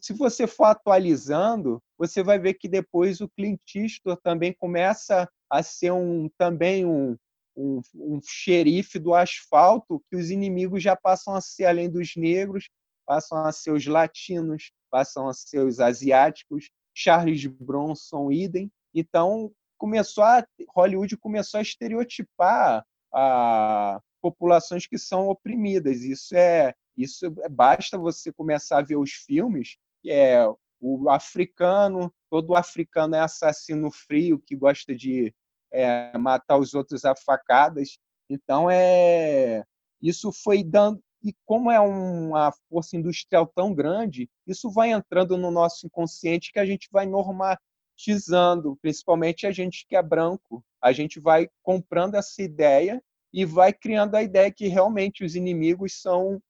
[0.00, 5.62] se você for atualizando, você vai ver que depois o Clint Eastwood também começa a
[5.62, 7.16] ser um também um,
[7.56, 12.68] um, um xerife do asfalto, que os inimigos já passam a ser além dos negros,
[13.06, 18.70] passam a ser os latinos, passam a ser os asiáticos, Charles Bronson, idem.
[18.94, 26.02] Então, começou a Hollywood começou a estereotipar a populações que são oprimidas.
[26.02, 30.44] Isso é isso é, basta você começar a ver os filmes, que é
[30.80, 35.32] o africano, todo africano é assassino frio que gosta de
[35.72, 37.98] é, matar os outros a facadas.
[38.28, 39.64] Então é
[40.02, 45.50] isso foi dando e como é uma força industrial tão grande, isso vai entrando no
[45.50, 50.64] nosso inconsciente que a gente vai normatizando, principalmente a gente que é branco.
[50.82, 56.00] A gente vai comprando essa ideia e vai criando a ideia que realmente os inimigos
[56.00, 56.40] são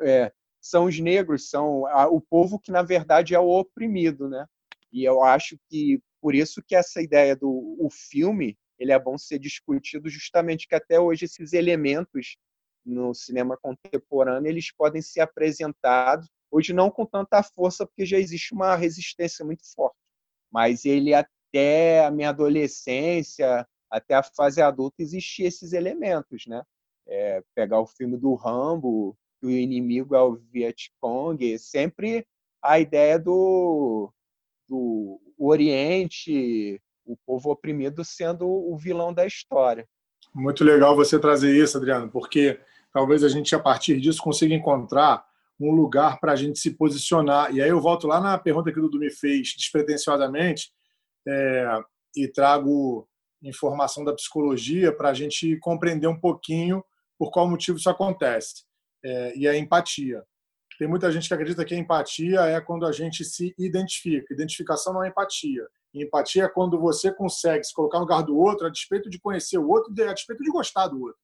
[0.00, 4.46] é, são os negros, são a, o povo que na verdade é o oprimido, né?
[4.92, 9.18] E eu acho que por isso que essa ideia do o filme ele é bom
[9.18, 12.36] ser discutido justamente que até hoje esses elementos
[12.84, 18.54] no cinema contemporâneo eles podem ser apresentados hoje não com tanta força porque já existe
[18.54, 19.96] uma resistência muito forte
[20.50, 21.12] mas ele
[21.52, 26.62] até a minha adolescência até a fase adulta existiam esses elementos né
[27.06, 32.26] é, pegar o filme do Rambo que o inimigo é o Vietcong sempre
[32.62, 34.12] a ideia do,
[34.68, 39.86] do Oriente o povo oprimido sendo o vilão da história
[40.34, 42.58] muito legal você trazer isso, Adriano, porque
[42.92, 45.24] talvez a gente, a partir disso, consiga encontrar
[45.60, 47.54] um lugar para a gente se posicionar.
[47.54, 50.72] E aí eu volto lá na pergunta que o Dudu me fez, despretensiosamente,
[51.26, 51.80] é,
[52.16, 53.08] e trago
[53.42, 56.84] informação da psicologia para a gente compreender um pouquinho
[57.18, 58.64] por qual motivo isso acontece.
[59.04, 60.24] É, e a empatia.
[60.78, 64.32] Tem muita gente que acredita que a empatia é quando a gente se identifica.
[64.32, 65.66] Identificação não é empatia.
[65.94, 69.58] empatia é quando você consegue se colocar no lugar do outro a despeito de conhecer
[69.58, 71.20] o outro, a despeito de gostar do outro.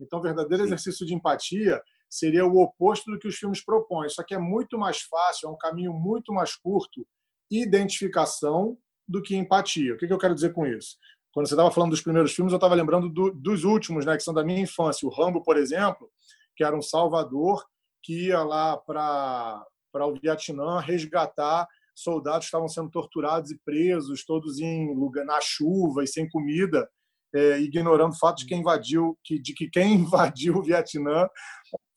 [0.00, 0.68] Então, o verdadeiro Sim.
[0.68, 4.08] exercício de empatia seria o oposto do que os filmes propõem.
[4.08, 7.06] Só que é muito mais fácil, é um caminho muito mais curto,
[7.50, 9.94] identificação do que empatia.
[9.94, 10.96] O que eu quero dizer com isso?
[11.32, 14.22] Quando você estava falando dos primeiros filmes, eu estava lembrando do, dos últimos, né, que
[14.22, 15.06] são da minha infância.
[15.06, 16.08] O Rambo, por exemplo,
[16.56, 17.64] que era um salvador
[18.02, 19.66] que ia lá para
[20.06, 26.02] o Vietnã resgatar soldados que estavam sendo torturados e presos, todos em lugar, na chuva
[26.02, 26.88] e sem comida
[27.34, 31.28] é, ignorando o fato de quem invadiu, que, de que quem invadiu o Vietnã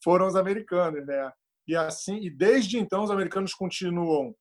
[0.02, 1.32] foram os americanos, né?
[1.66, 4.34] E assim, e desde então os americanos continuam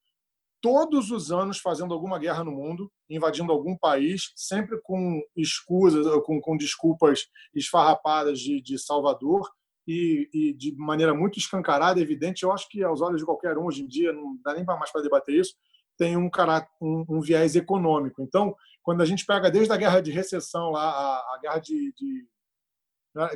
[0.61, 6.41] todos os anos fazendo alguma guerra no mundo, invadindo algum país, sempre com escusas, com,
[6.41, 9.49] com desculpas esfarrapadas de, de Salvador
[9.87, 12.43] e, e, de maneira muito escancarada, evidente.
[12.43, 14.91] Eu acho que aos olhos de qualquer um hoje em dia não dá nem mais
[14.91, 15.55] para debater isso.
[15.97, 18.21] Tem um, caráter, um, um viés econômico.
[18.21, 21.93] Então, quando a gente pega desde a guerra de recessão lá, a, a guerra de,
[21.93, 22.27] de,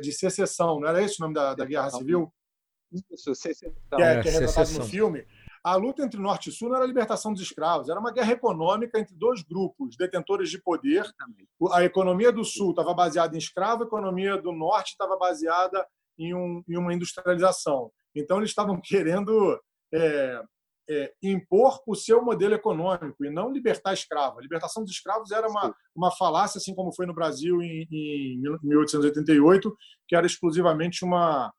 [0.00, 2.32] de, secessão, não era esse o nome da, da guerra civil?
[3.10, 3.74] Isso, secessão.
[3.96, 5.26] Que é, que é retratado no filme.
[5.64, 8.32] A luta entre Norte e Sul não era a libertação dos escravos, era uma guerra
[8.32, 11.08] econômica entre dois grupos detentores de poder.
[11.70, 15.86] A economia do Sul estava baseada em escravo, a economia do Norte estava baseada
[16.18, 17.92] em, um, em uma industrialização.
[18.14, 19.60] Então, eles estavam querendo
[19.94, 20.42] é,
[20.90, 24.38] é, impor o seu modelo econômico e não libertar escravos.
[24.38, 28.42] A libertação dos escravos era uma, uma falácia, assim como foi no Brasil em, em
[28.62, 29.76] 1888,
[30.08, 31.52] que era exclusivamente uma,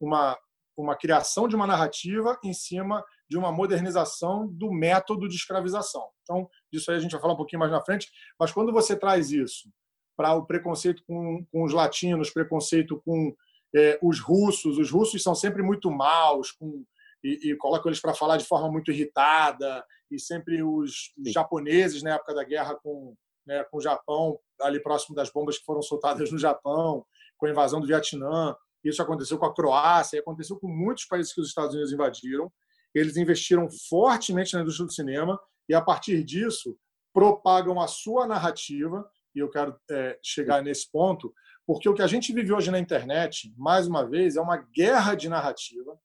[0.00, 0.38] uma,
[0.82, 6.08] uma criação de uma narrativa em cima de uma modernização do método de escravização.
[6.22, 8.96] Então, disso aí a gente vai falar um pouquinho mais na frente, mas quando você
[8.96, 9.68] traz isso
[10.16, 13.34] para o preconceito com, com os latinos, preconceito com
[13.74, 16.84] é, os russos, os russos são sempre muito maus, com
[17.22, 21.32] e, e colocam eles para falar de forma muito irritada, e sempre os Sim.
[21.32, 23.14] japoneses, na época da guerra com,
[23.46, 27.04] né, com o Japão, ali próximo das bombas que foram soltadas no Japão,
[27.36, 28.56] com a invasão do Vietnã.
[28.84, 32.50] Isso aconteceu com a Croácia, aconteceu com muitos países que os Estados Unidos invadiram.
[32.94, 35.38] Eles investiram fortemente na indústria do cinema
[35.68, 36.76] e, a partir disso,
[37.12, 39.08] propagam a sua narrativa.
[39.34, 41.32] E eu quero é, chegar nesse ponto,
[41.66, 45.14] porque o que a gente vive hoje na internet, mais uma vez, é uma guerra
[45.14, 45.98] de narrativa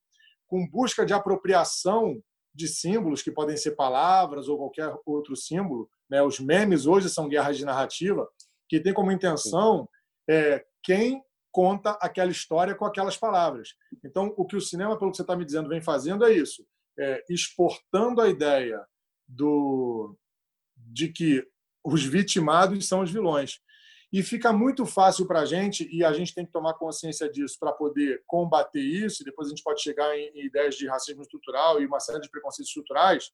[0.48, 2.22] com busca de apropriação
[2.54, 5.90] de símbolos, que podem ser palavras ou qualquer outro símbolo.
[6.10, 6.22] Né?
[6.22, 8.28] Os memes hoje são guerras de narrativa,
[8.70, 9.90] que tem como intenção
[10.30, 13.76] é, quem conta aquela história com aquelas palavras.
[14.04, 16.66] Então, o que o cinema, pelo que você está me dizendo, vem fazendo é isso,
[16.98, 18.84] é, exportando a ideia
[19.28, 20.18] do,
[20.76, 21.48] de que
[21.86, 23.62] os vitimados são os vilões.
[24.12, 27.58] E fica muito fácil para a gente, e a gente tem que tomar consciência disso
[27.60, 31.82] para poder combater isso, e depois a gente pode chegar em ideias de racismo estrutural
[31.82, 33.32] e uma série de preconceitos estruturais,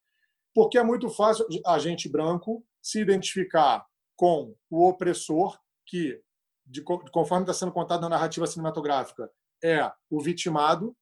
[0.54, 6.22] porque é muito fácil a gente branco se identificar com o opressor, que,
[6.70, 9.30] de, conforme está sendo contado na narrativa cinematográfica,
[9.64, 10.96] é o vitimado,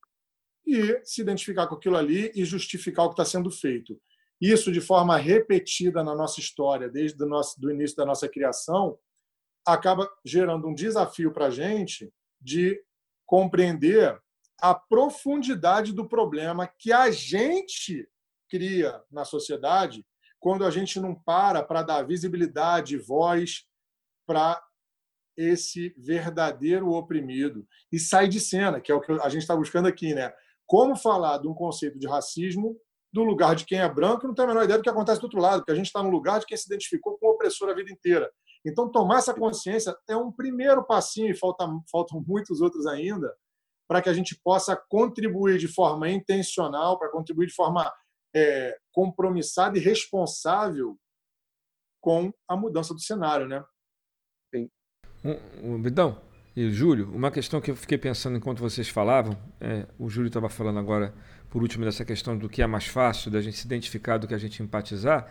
[0.65, 3.99] e se identificar com aquilo ali e justificar o que está sendo feito.
[4.39, 8.97] Isso, de forma repetida na nossa história, desde o nosso, do início da nossa criação,
[9.65, 12.81] acaba gerando um desafio para a gente de
[13.25, 14.21] compreender
[14.61, 18.07] a profundidade do problema que a gente
[18.49, 20.05] cria na sociedade
[20.39, 23.65] quando a gente não para para dar visibilidade voz
[24.25, 24.61] para
[25.37, 29.87] esse verdadeiro oprimido e sai de cena, que é o que a gente está buscando
[29.87, 30.33] aqui, né?
[30.65, 32.75] Como falar de um conceito de racismo
[33.13, 35.21] do lugar de quem é branco e não tem a menor ideia do que acontece
[35.21, 37.31] do outro lado, porque a gente está no lugar de quem se identificou com o
[37.31, 38.29] opressor a vida inteira.
[38.65, 43.33] Então, tomar essa consciência é um primeiro passinho, e falta, faltam muitos outros ainda,
[43.87, 47.89] para que a gente possa contribuir de forma intencional, para contribuir de forma
[48.35, 50.97] é, compromissada e responsável
[52.01, 53.47] com a mudança do cenário.
[53.47, 53.63] Né?
[55.27, 55.37] Sim.
[55.63, 56.17] Um, Bidão
[56.55, 60.47] e Júlio, uma questão que eu fiquei pensando enquanto vocês falavam, é, o Júlio estava
[60.47, 61.13] falando agora,
[61.49, 64.33] por último, dessa questão do que é mais fácil, da gente se identificar, do que
[64.33, 65.27] a gente empatizar.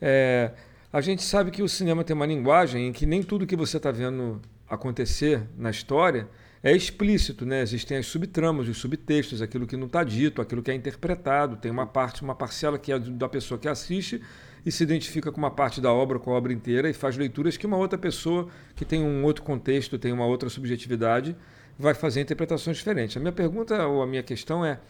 [0.00, 0.50] É,
[0.92, 3.76] a gente sabe que o cinema tem uma linguagem em que nem tudo que você
[3.76, 6.28] está vendo acontecer na história
[6.62, 7.62] é explícito, né?
[7.62, 11.56] Existem as subtramas, os subtextos, aquilo que não está dito, aquilo que é interpretado.
[11.56, 14.20] Tem uma parte, uma parcela que é da pessoa que assiste
[14.66, 17.56] e se identifica com uma parte da obra, com a obra inteira, e faz leituras
[17.56, 21.36] que uma outra pessoa que tem um outro contexto, tem uma outra subjetividade,
[21.78, 23.16] vai fazer interpretações diferentes.
[23.16, 24.80] A minha pergunta ou a minha questão é,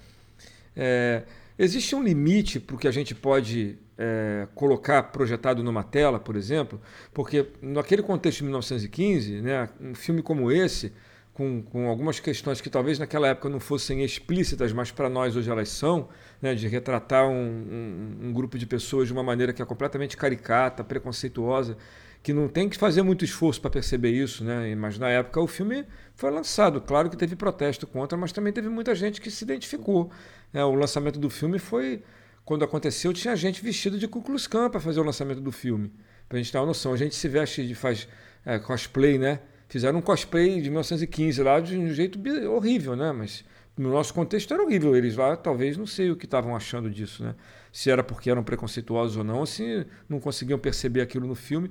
[0.74, 1.24] é
[1.58, 6.36] existe um limite para o que a gente pode é, colocar projetado numa tela, por
[6.36, 6.80] exemplo,
[7.12, 10.90] porque naquele contexto de 1915, né, um filme como esse,
[11.34, 15.50] com, com algumas questões que talvez naquela época não fossem explícitas, mas para nós hoje
[15.50, 16.08] elas são,
[16.40, 20.16] né, de retratar um, um, um, grupo de pessoas de uma maneira que é completamente
[20.16, 21.76] caricata, preconceituosa,
[22.22, 24.74] que não tem que fazer muito esforço para perceber isso, né?
[24.74, 25.84] Mas na época o filme
[26.14, 30.10] foi lançado, claro que teve protesto contra, mas também teve muita gente que se identificou.
[30.52, 30.64] Né?
[30.64, 32.02] O lançamento do filme foi
[32.44, 35.92] quando aconteceu, tinha gente vestida de Ku Klux Klan para fazer o lançamento do filme.
[36.28, 36.92] Para a gente ter uma noção.
[36.92, 38.08] A gente se veste, faz
[38.44, 39.40] é, cosplay, né?
[39.68, 43.10] Fizeram um cosplay de 1915 lá de um jeito horrível, né?
[43.10, 43.44] Mas
[43.76, 44.96] no nosso contexto era horrível.
[44.96, 47.34] Eles lá, talvez, não sei o que estavam achando disso, né?
[47.70, 51.70] Se era porque eram preconceituosos ou não, se não conseguiam perceber aquilo no filme.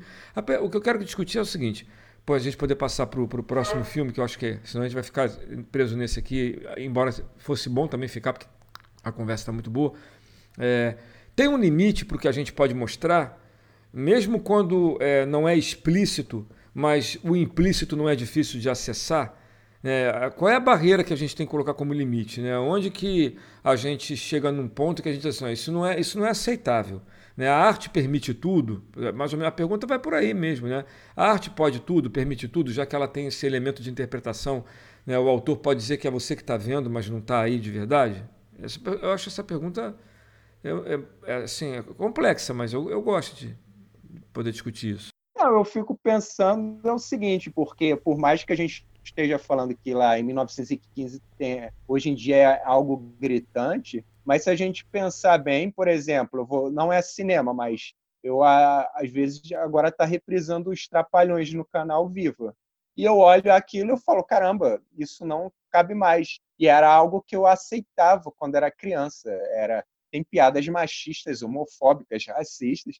[0.61, 1.87] O que eu quero discutir é o seguinte:
[2.25, 4.83] pô, a gente poder passar para o próximo filme, que eu acho que é, senão
[4.83, 5.29] a gente vai ficar
[5.71, 8.47] preso nesse aqui, embora fosse bom também ficar, porque
[9.03, 9.93] a conversa está muito boa.
[10.57, 10.95] É,
[11.35, 13.41] tem um limite para o que a gente pode mostrar,
[13.91, 19.37] mesmo quando é, não é explícito, mas o implícito não é difícil de acessar.
[19.85, 20.31] Né?
[20.31, 22.41] Qual é a barreira que a gente tem que colocar como limite?
[22.41, 22.57] Né?
[22.57, 25.99] Onde que a gente chega num ponto que a gente diz assim, isso não é,
[25.99, 27.03] isso não é aceitável.
[27.37, 27.47] Né?
[27.47, 28.83] A arte permite tudo?
[29.13, 30.67] Mais ou menos a pergunta vai por aí mesmo.
[30.67, 30.83] Né?
[31.15, 34.65] A arte pode tudo, permite tudo, já que ela tem esse elemento de interpretação.
[35.05, 35.19] Né?
[35.19, 37.69] O autor pode dizer que é você que está vendo, mas não está aí de
[37.69, 38.25] verdade?
[39.03, 39.95] Eu acho essa pergunta
[40.63, 43.55] é, é, é, assim, é complexa, mas eu, eu gosto de
[44.33, 45.09] poder discutir isso.
[45.37, 49.75] Não, eu fico pensando é o seguinte, porque por mais que a gente esteja falando
[49.75, 54.85] que lá em 1915 tem, hoje em dia é algo gritante, mas se a gente
[54.85, 57.93] pensar bem, por exemplo, vou, não é cinema, mas
[58.23, 62.55] eu às vezes agora está reprisando os Trapalhões no canal Viva.
[62.97, 66.39] E eu olho aquilo e falo, caramba, isso não cabe mais.
[66.57, 69.29] E era algo que eu aceitava quando era criança.
[69.53, 72.99] Era tem piadas machistas, homofóbicas, racistas.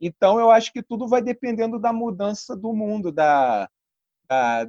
[0.00, 3.68] Então, eu acho que tudo vai dependendo da mudança do mundo, da,
[4.28, 4.68] da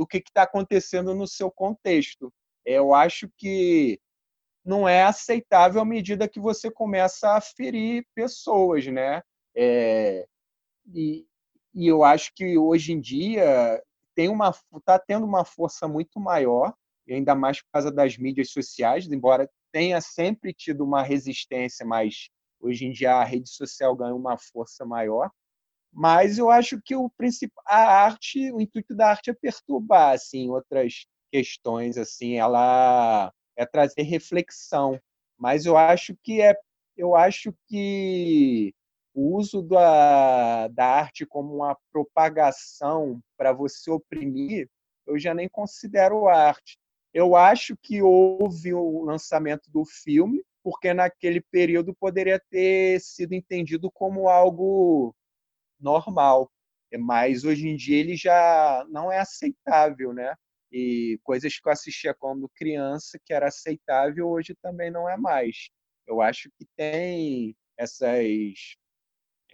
[0.00, 2.32] do que está acontecendo no seu contexto.
[2.64, 4.00] Eu acho que
[4.64, 9.20] não é aceitável à medida que você começa a ferir pessoas, né?
[9.54, 10.26] É,
[10.94, 11.26] e,
[11.74, 13.78] e eu acho que hoje em dia
[14.14, 16.72] tem uma está tendo uma força muito maior,
[17.06, 22.86] ainda mais por causa das mídias sociais, embora tenha sempre tido uma resistência, mas hoje
[22.86, 25.30] em dia a rede social ganha uma força maior.
[25.92, 30.48] Mas eu acho que o principal, a arte, o intuito da arte é perturbar, assim,
[30.48, 35.00] outras questões, assim, ela é trazer reflexão.
[35.38, 36.54] Mas eu acho que é,
[36.96, 38.72] eu acho que
[39.14, 44.68] o uso da, da arte como uma propagação para você oprimir,
[45.06, 46.78] eu já nem considero arte.
[47.12, 53.90] Eu acho que houve o lançamento do filme, porque naquele período poderia ter sido entendido
[53.90, 55.14] como algo
[55.80, 56.50] normal.
[56.98, 60.34] mas hoje em dia ele já não é aceitável, né?
[60.72, 65.70] E coisas que eu assistia quando criança, que era aceitável, hoje também não é mais.
[66.06, 68.76] Eu acho que tem essas,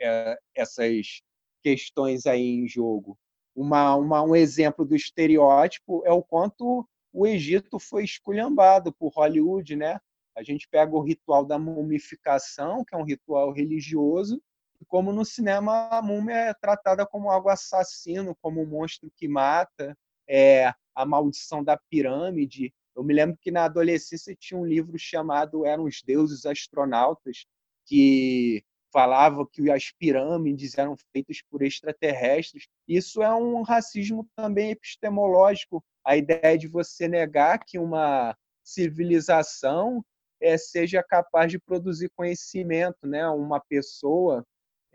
[0.00, 1.22] é, essas
[1.62, 3.18] questões aí em jogo.
[3.54, 9.74] Uma, uma, um exemplo do estereótipo é o quanto o Egito foi esculhambado por Hollywood,
[9.74, 9.98] né?
[10.36, 14.42] A gente pega o ritual da mumificação, que é um ritual religioso,
[14.86, 19.96] como no cinema a múmia é tratada como algo assassino, como um monstro que mata,
[20.28, 22.72] é a maldição da pirâmide.
[22.94, 27.46] Eu me lembro que na adolescência tinha um livro chamado Eram os Deuses Astronautas,
[27.84, 32.66] que falava que as pirâmides eram feitas por extraterrestres.
[32.88, 40.02] Isso é um racismo também epistemológico, a ideia de você negar que uma civilização
[40.40, 43.28] é, seja capaz de produzir conhecimento, né?
[43.28, 44.44] Uma pessoa.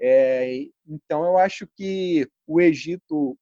[0.02, 3.38] É, então, eu acho que o Egito,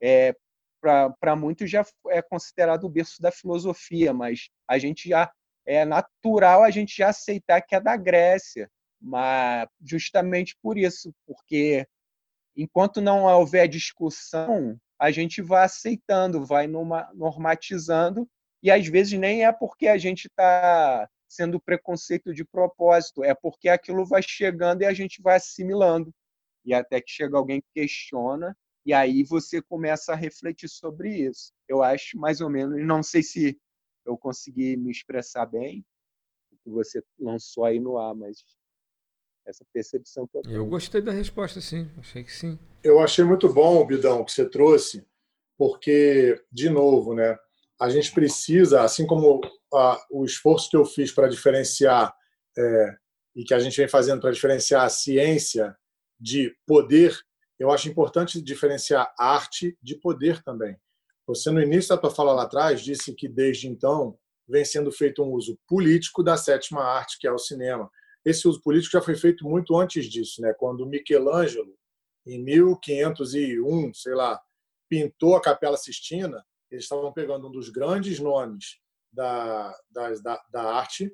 [0.00, 0.34] é,
[0.80, 5.30] para muitos, já é considerado o berço da filosofia, mas a gente já
[5.66, 11.86] é natural a gente já aceitar que é da Grécia, mas justamente por isso, porque
[12.56, 18.28] enquanto não houver discussão, a gente vai aceitando, vai normatizando,
[18.62, 23.68] e às vezes nem é porque a gente está sendo preconceito de propósito, é porque
[23.68, 26.14] aquilo vai chegando e a gente vai assimilando.
[26.64, 28.56] E até que chega alguém que questiona,
[28.86, 31.52] e aí você começa a refletir sobre isso.
[31.68, 33.58] Eu acho mais ou menos, não sei se
[34.06, 35.84] eu consegui me expressar bem,
[36.52, 38.44] o que você lançou aí no ar, mas
[39.46, 40.56] essa percepção que eu tenho.
[40.56, 42.58] Eu gostei da resposta, sim, achei que sim.
[42.82, 45.06] Eu achei muito bom, Bidão, que você trouxe,
[45.56, 47.38] porque, de novo, né,
[47.80, 49.40] a gente precisa, assim como
[49.72, 52.14] a, o esforço que eu fiz para diferenciar
[52.56, 52.96] é,
[53.34, 55.76] e que a gente vem fazendo para diferenciar a ciência
[56.18, 57.16] de poder,
[57.58, 60.76] eu acho importante diferenciar arte de poder também.
[61.26, 65.22] Você, no início da tua fala lá atrás, disse que desde então vem sendo feito
[65.22, 67.90] um uso político da sétima arte, que é o cinema.
[68.24, 70.54] Esse uso político já foi feito muito antes disso, né?
[70.58, 71.74] quando Michelangelo,
[72.26, 74.40] em 1501, sei lá,
[74.88, 76.44] pintou a Capela Sistina,
[76.74, 78.80] eles estavam pegando um dos grandes nomes
[79.12, 81.10] da, da, da arte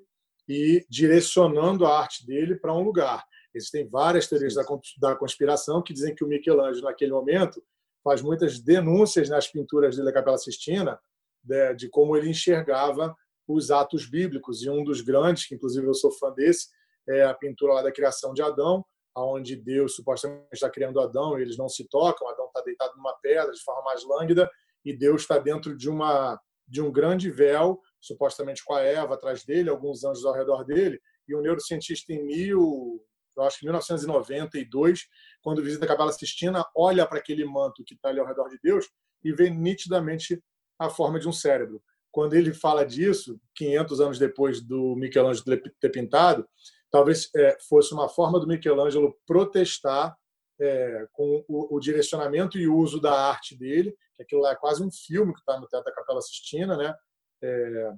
[0.48, 3.24] e direcionando a arte dele para um lugar.
[3.54, 4.64] Existem várias teorias da,
[4.98, 7.62] da conspiração que dizem que o Michelangelo, naquele momento,
[8.02, 10.98] faz muitas denúncias nas pinturas dele da Capela Sistina
[11.44, 13.14] de, de, como ele enxergava
[13.46, 14.62] os atos bíblicos.
[14.62, 16.68] E um dos grandes, que inclusive eu sou fã desse,
[17.08, 18.84] é a pintura lá da criação de Adão,
[19.14, 22.28] onde Deus supostamente está criando Adão e eles não se tocam.
[22.28, 24.50] Adão está deitado numa pedra de forma mais lânguida
[24.84, 29.44] e Deus está dentro de uma de um grande véu, supostamente com a Eva atrás
[29.44, 33.04] dele, alguns anjos ao redor dele, e um neurocientista em mil,
[33.36, 35.06] eu acho que 1992,
[35.42, 38.58] quando visita a Cabala Sistina, olha para aquele manto que está ali ao redor de
[38.62, 38.86] Deus
[39.24, 40.42] e vê nitidamente
[40.78, 41.82] a forma de um cérebro.
[42.10, 45.44] Quando ele fala disso, 500 anos depois do Michelangelo
[45.80, 46.46] ter pintado,
[46.90, 50.16] talvez é, fosse uma forma do Michelangelo protestar
[50.60, 54.82] é, com o, o, direcionamento e uso da arte dele, que aquilo lá é quase
[54.82, 56.94] um filme que está no Teatro da Capela Sistina, né?
[57.42, 57.92] É,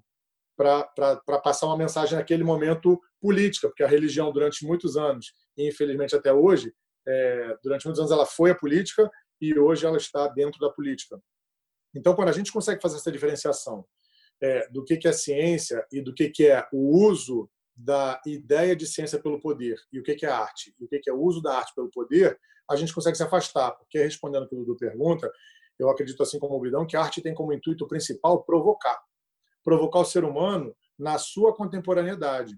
[0.56, 6.14] para passar uma mensagem naquele momento política, porque a religião durante muitos anos, e infelizmente
[6.14, 6.72] até hoje,
[7.06, 9.10] é, durante muitos anos ela foi a política
[9.40, 11.20] e hoje ela está dentro da política.
[11.94, 13.84] Então, quando a gente consegue fazer essa diferenciação
[14.40, 18.76] é, do que, que é ciência e do que, que é o uso da ideia
[18.76, 21.40] de ciência pelo poder e o que, é arte e o que, é o uso
[21.40, 22.38] da arte pelo poder,
[22.70, 25.30] a gente consegue se afastar, porque respondendo o que o Dudu pergunta,
[25.78, 29.02] eu acredito assim como o Bidão que a arte tem como intuito principal provocar,
[29.64, 32.56] provocar o ser humano na sua contemporaneidade.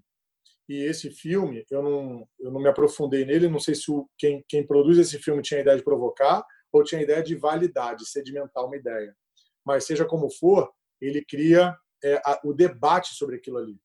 [0.68, 4.44] E esse filme, eu não, eu não me aprofundei nele, não sei se o, quem,
[4.48, 7.94] quem produz esse filme tinha a ideia de provocar ou tinha a ideia de validar,
[7.94, 9.14] de sedimentar uma ideia.
[9.64, 13.78] Mas seja como for, ele cria é, a, o debate sobre aquilo ali.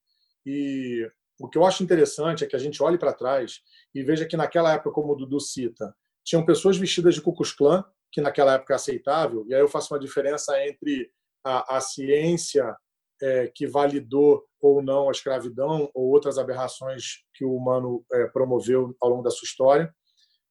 [0.46, 1.10] E
[1.40, 3.62] o que eu acho interessante é que a gente olhe para trás
[3.96, 7.84] e veja que naquela época, como o Dudu cita, tinham pessoas vestidas de Klux Klan,
[8.12, 11.10] que naquela época é aceitável, e aí eu faço uma diferença entre
[11.44, 12.76] a, a ciência
[13.22, 18.96] é, que validou ou não a escravidão ou outras aberrações que o humano é, promoveu
[19.02, 19.94] ao longo da sua história,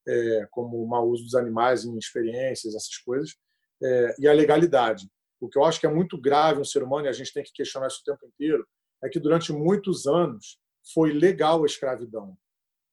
[0.06, 3.36] é, como o mau uso dos animais em experiências, essas coisas,
[3.82, 5.06] é, e a legalidade.
[5.40, 7.42] O que eu acho que é muito grave um ser humano, e a gente tem
[7.42, 8.66] que questionar isso o tempo inteiro,
[9.04, 10.58] é que durante muitos anos
[10.92, 12.36] foi legal a escravidão.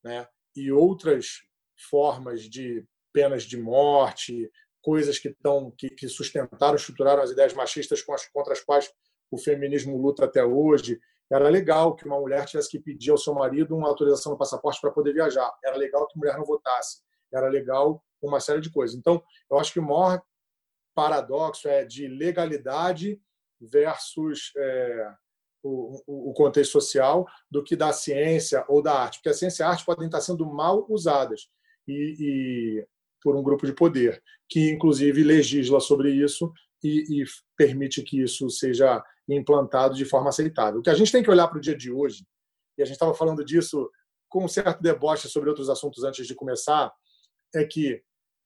[0.04, 0.28] Né?
[0.56, 1.42] E outras
[1.90, 4.50] formas de penas de morte,
[4.82, 8.92] coisas que, estão, que, que sustentaram, estruturaram as ideias machistas com as, contra as quais
[9.32, 11.00] o feminismo luta até hoje.
[11.32, 14.80] Era legal que uma mulher tivesse que pedir ao seu marido uma autorização no passaporte
[14.80, 15.52] para poder viajar.
[15.64, 17.02] Era legal que a mulher não votasse.
[17.34, 18.96] Era legal uma série de coisas.
[18.96, 20.22] Então, eu acho que o maior
[20.94, 23.20] paradoxo é de legalidade
[23.60, 25.14] versus é,
[25.68, 29.66] o, o, contexto social do que da ciência ou da arte, porque a ciência e
[29.66, 31.50] a arte podem estar sendo mal usadas
[31.88, 32.88] e, e
[33.22, 36.54] por um grupo de poder que, inclusive, legisla sobre isso
[36.84, 37.26] e, e
[37.58, 40.80] permite que isso seja implantado de forma aceitável.
[40.80, 42.24] O que a gente tem que olhar para o dia de hoje,
[42.78, 43.90] e a gente estava falando disso
[44.30, 46.94] com um certo deboche sobre outros assuntos antes de começar,
[47.56, 48.04] é que,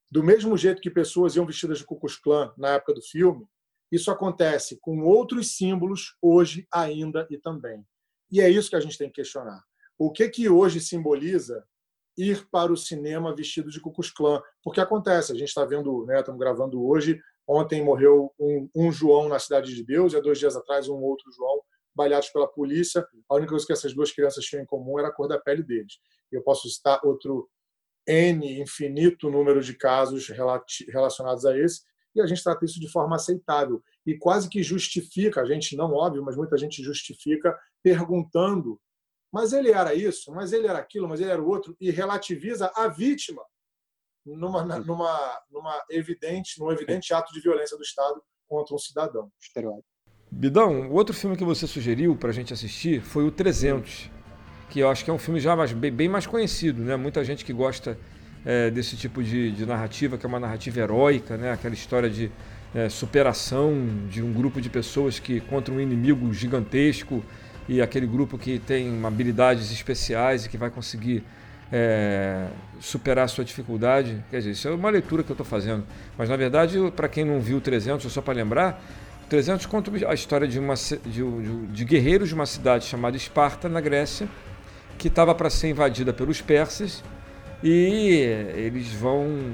[0.09, 3.45] do mesmo jeito que pessoas iam vestidas de Ku Klux Klan na época do filme,
[3.91, 7.85] isso acontece com outros símbolos hoje ainda e também.
[8.31, 9.63] E é isso que a gente tem que questionar.
[9.97, 11.65] O que que hoje simboliza
[12.17, 14.41] ir para o cinema vestido de Klux Klan?
[14.63, 19.27] Porque acontece, a gente está vendo, né, estamos gravando hoje, ontem morreu um, um, João
[19.27, 21.61] na Cidade de Deus, e há dois dias atrás um outro João,
[21.95, 23.05] baleados pela polícia.
[23.27, 25.63] A única coisa que essas duas crianças tinham em comum era a cor da pele
[25.63, 25.99] deles.
[26.31, 27.49] Eu posso citar outro
[28.07, 30.27] N infinito número de casos
[30.87, 31.81] relacionados a esse,
[32.19, 33.81] e a gente trata isso de forma aceitável.
[34.05, 38.79] E quase que justifica, a gente não óbvio, mas muita gente justifica perguntando,
[39.31, 41.75] mas ele era isso, mas ele era aquilo, mas ele era o outro?
[41.79, 43.41] E relativiza a vítima
[44.25, 49.31] numa numa numa evidente, num evidente ato de violência do Estado contra um cidadão.
[50.31, 54.11] Bidão, o outro filme que você sugeriu para a gente assistir foi o 300,
[54.69, 56.95] que eu acho que é um filme já mais, bem, bem mais conhecido, né?
[56.95, 57.97] Muita gente que gosta
[58.45, 61.51] é, desse tipo de, de, narrativa, que é uma narrativa heróica, né?
[61.51, 62.31] aquela história de
[62.73, 63.73] é, superação
[64.09, 67.23] de um grupo de pessoas que contra um inimigo gigantesco
[67.67, 71.23] e aquele grupo que tem habilidades especiais e que vai conseguir
[71.71, 72.47] é,
[72.79, 74.23] superar a sua dificuldade.
[74.29, 75.85] Quer dizer, isso é uma leitura que eu estou fazendo.
[76.17, 78.81] Mas, na verdade, para quem não viu 300, só para lembrar,
[79.29, 83.69] 300 conta a história de, uma, de, de, de guerreiros de uma cidade chamada Esparta,
[83.69, 84.27] na Grécia,
[84.97, 87.03] que estava para ser invadida pelos persas
[87.63, 89.53] e eles vão,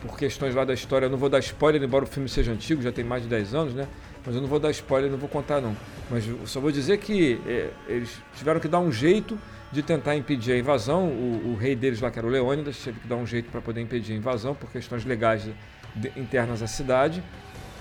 [0.00, 2.80] por questões lá da história, eu não vou dar spoiler, embora o filme seja antigo,
[2.82, 3.86] já tem mais de 10 anos, né?
[4.24, 5.76] Mas eu não vou dar spoiler, não vou contar não.
[6.10, 9.38] Mas só vou dizer que é, eles tiveram que dar um jeito
[9.72, 11.08] de tentar impedir a invasão.
[11.08, 13.60] O, o, rei deles lá, que era o Leônidas, teve que dar um jeito para
[13.60, 15.48] poder impedir a invasão por questões legais
[15.96, 17.22] de, internas à cidade.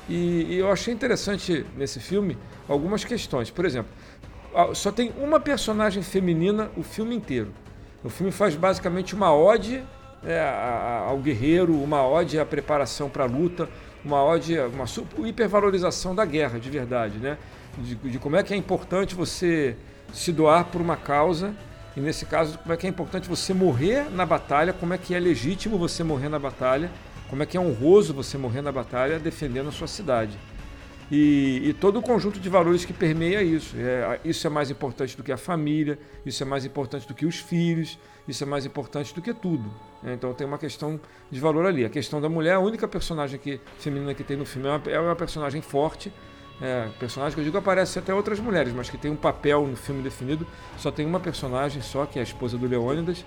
[0.10, 3.52] E, e, eu achei interessante nesse filme algumas questões.
[3.52, 3.92] Por exemplo,
[4.74, 7.54] só tem uma personagem feminina o filme inteiro.
[8.04, 9.84] O filme faz basicamente uma ode
[10.24, 10.40] é,
[11.08, 13.70] ao guerreiro, uma ode à preparação para a luta,
[14.04, 17.38] uma ode, uma hipervalorização da guerra, de verdade, né?
[17.78, 19.76] De, de, como é que é importante você
[20.14, 21.54] se doar por uma causa
[21.96, 25.14] e nesse caso como é que é importante você morrer na batalha, como é que
[25.14, 26.90] é legítimo você morrer na batalha,
[27.30, 30.38] como é que é honroso você morrer na batalha defendendo a sua cidade.
[31.12, 33.76] E, e, todo o conjunto de valores que permeia isso.
[33.78, 37.26] É, isso é mais importante do que a família, isso é mais importante do que
[37.26, 39.70] os filhos, isso é mais importante do que tudo.
[40.06, 40.98] É, então tem uma questão
[41.30, 41.84] de valor ali.
[41.84, 44.92] A questão da mulher, a única personagem que, feminina que tem no filme é uma,
[44.92, 46.14] é uma personagem forte.
[46.62, 49.76] É, personagem que eu digo aparece até outras mulheres, mas que tem um papel no
[49.76, 50.48] filme definido.
[50.78, 53.26] Só tem uma personagem só, que é a esposa do Leônidas.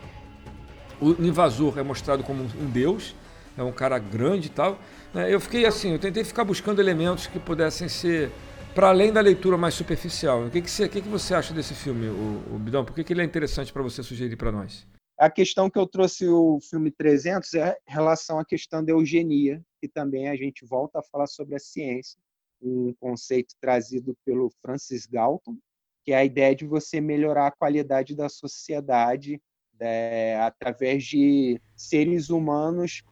[0.99, 3.15] O invasor é mostrado como um deus,
[3.57, 4.79] é um cara grande e tal.
[5.13, 5.33] Né?
[5.33, 8.31] Eu fiquei assim, eu tentei ficar buscando elementos que pudessem ser
[8.75, 10.47] para além da leitura mais superficial.
[10.47, 12.85] O que, que, você, que, que você acha desse filme, o, o Bidão?
[12.85, 14.87] Por que, que ele é interessante para você sugerir para nós?
[15.17, 19.63] A questão que eu trouxe o filme 300 é em relação à questão da eugenia,
[19.81, 22.19] que também a gente volta a falar sobre a ciência,
[22.61, 25.57] um conceito trazido pelo Francis Galton,
[26.05, 29.41] que é a ideia de você melhorar a qualidade da sociedade
[29.79, 33.03] é, através de seres humanos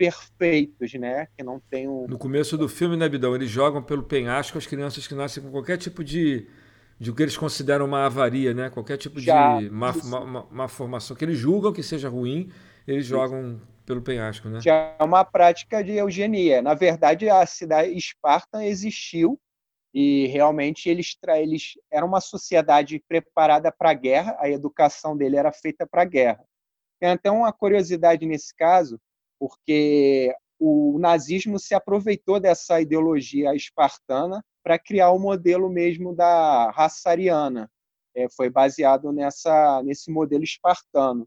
[0.00, 1.28] perfeitos, né?
[1.36, 2.06] Que não tem um...
[2.06, 3.34] No começo do filme, né, Bidão?
[3.34, 6.48] Eles jogam pelo penhasco as crianças que nascem com qualquer tipo de
[6.98, 8.68] de o que eles consideram uma avaria, né?
[8.68, 12.50] Qualquer tipo Já, de má, má, má, formação que eles julgam que seja ruim,
[12.86, 13.14] eles isso.
[13.14, 14.60] jogam pelo penhasco, né?
[14.60, 16.60] Já é uma prática de eugenia.
[16.60, 19.40] Na verdade, a cidade Esparta existiu
[19.94, 25.52] e realmente eles, eles eram uma sociedade preparada para a guerra, a educação dele era
[25.52, 26.44] feita para a guerra.
[27.00, 29.00] Tem até uma curiosidade nesse caso,
[29.40, 37.08] porque o nazismo se aproveitou dessa ideologia espartana para criar o modelo mesmo da raça
[37.08, 37.70] ariana.
[38.14, 41.26] É, foi baseado nessa, nesse modelo espartano.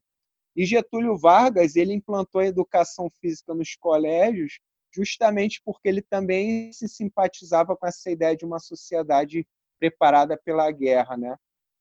[0.55, 4.59] E Getúlio Vargas ele implantou a educação física nos colégios
[4.93, 9.47] justamente porque ele também se simpatizava com essa ideia de uma sociedade
[9.80, 11.36] preparada pela guerra, né?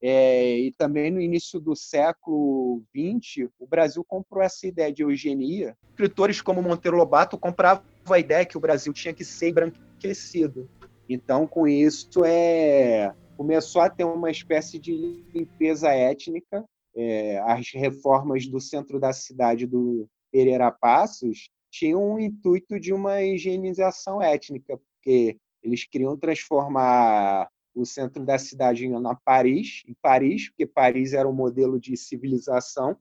[0.05, 5.77] É, e também no início do século XX, o Brasil comprou essa ideia de eugenia.
[5.91, 10.69] Escritores como Monteiro Lobato compravam a ideia que o Brasil tinha que ser embranquecido.
[11.09, 14.93] Então, com isso, é, começou a ter uma espécie de
[15.33, 16.65] limpeza étnica.
[16.97, 23.23] É, as reformas do centro da cidade do Pereira Passos tinha um intuito de uma
[23.23, 30.67] higienização étnica, porque eles queriam transformar o centro da cidade na Paris, em Paris, porque
[30.67, 32.97] Paris era um modelo de civilização,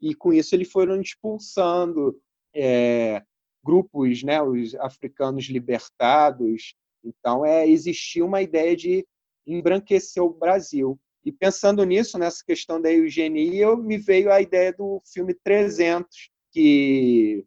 [0.00, 2.20] e com isso eles foram expulsando
[2.54, 3.22] é,
[3.64, 6.74] grupos, né, os africanos libertados.
[7.02, 9.06] Então, é existia uma ideia de
[9.46, 10.98] embranquecer o Brasil.
[11.24, 17.44] E pensando nisso, nessa questão da eugenia, me veio a ideia do filme 300, que,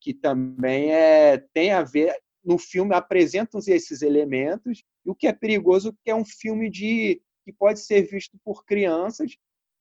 [0.00, 2.14] que também é, tem a ver.
[2.44, 6.70] No filme apresentam-se esses elementos, e o que é perigoso é que é um filme
[6.70, 9.36] de que pode ser visto por crianças.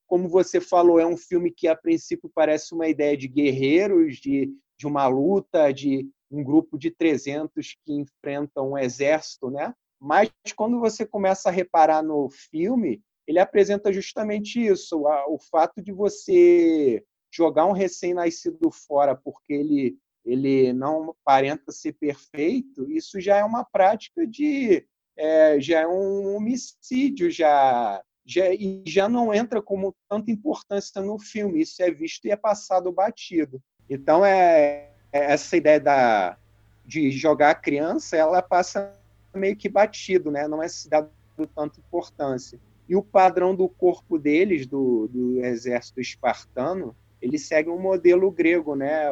[0.05, 4.53] Como você falou, é um filme que a princípio parece uma ideia de guerreiros, de,
[4.77, 9.73] de uma luta, de um grupo de 300 que enfrentam um exército, né?
[9.99, 15.93] Mas quando você começa a reparar no filme, ele apresenta justamente isso, o fato de
[15.93, 23.43] você jogar um recém-nascido fora porque ele ele não aparenta ser perfeito, isso já é
[23.43, 24.87] uma prática de
[25.17, 31.19] é, já é um homicídio, já, já, e já não entra como tanta importância no
[31.19, 31.61] filme.
[31.61, 33.61] Isso é visto e é passado batido.
[33.89, 36.37] Então, é, é essa ideia da,
[36.85, 38.93] de jogar a criança, ela passa
[39.33, 40.47] meio que batido, né?
[40.47, 41.09] não é dado
[41.55, 42.59] tanta importância.
[42.87, 48.75] E o padrão do corpo deles, do, do exército espartano, ele segue um modelo grego,
[48.75, 49.07] né?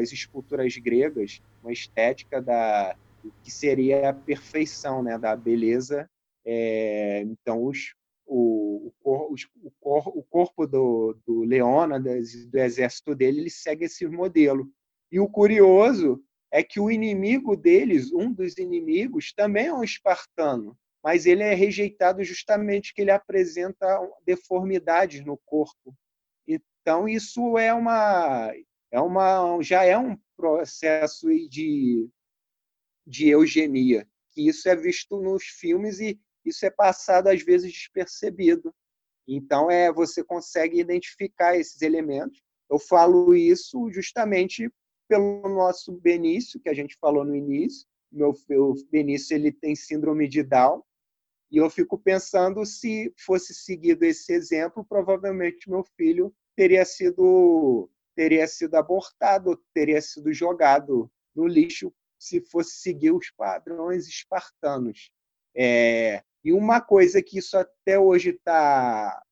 [0.00, 2.96] as esculturas gregas, uma estética da,
[3.42, 6.08] que seria a perfeição né, da beleza.
[6.44, 7.94] É, então, os,
[8.26, 14.06] o, o, o, cor, o corpo do, do Leônidas, do exército dele, ele segue esse
[14.06, 14.70] modelo.
[15.10, 20.76] E o curioso é que o inimigo deles, um dos inimigos, também é um espartano,
[21.02, 23.86] mas ele é rejeitado justamente que ele apresenta
[24.24, 25.94] deformidades no corpo.
[26.46, 28.52] Então isso é uma
[28.90, 32.08] é uma já é um processo de
[33.06, 38.74] de eugenia, que isso é visto nos filmes e isso é passado às vezes despercebido.
[39.26, 42.42] Então é você consegue identificar esses elementos.
[42.70, 44.70] Eu falo isso justamente
[45.08, 47.86] pelo nosso Benício, que a gente falou no início.
[48.10, 48.34] Meu,
[48.90, 50.82] Benício ele tem síndrome de Down
[51.50, 58.48] e eu fico pensando se fosse seguido esse exemplo, provavelmente meu filho teria sido teria
[58.48, 61.92] sido abortado, teria sido jogado no lixo
[62.26, 65.10] se fosse seguir os padrões espartanos.
[65.54, 69.22] É, e uma coisa que isso até hoje está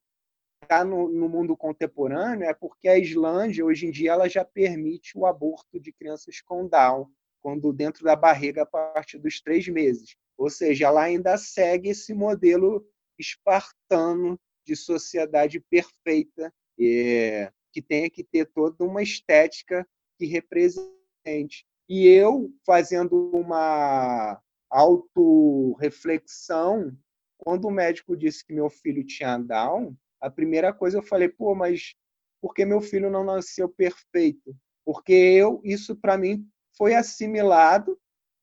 [0.68, 5.16] tá no, no, mundo contemporâneo é porque a Islândia, hoje em dia, ela já permite
[5.16, 7.10] o aborto de crianças com Down,
[7.42, 10.16] quando dentro da barriga a partir dos três meses.
[10.38, 12.86] Ou seja, ela ainda segue esse modelo
[13.18, 19.86] espartano de sociedade perfeita, é, que tenha que ter toda uma estética
[20.16, 21.66] que represente.
[21.88, 26.96] E eu, fazendo uma autorreflexão,
[27.36, 31.54] quando o médico disse que meu filho tinha Down, a primeira coisa eu falei, pô,
[31.54, 31.94] mas
[32.40, 34.56] por que meu filho não nasceu perfeito?
[34.84, 37.98] Porque eu, isso para mim foi assimilado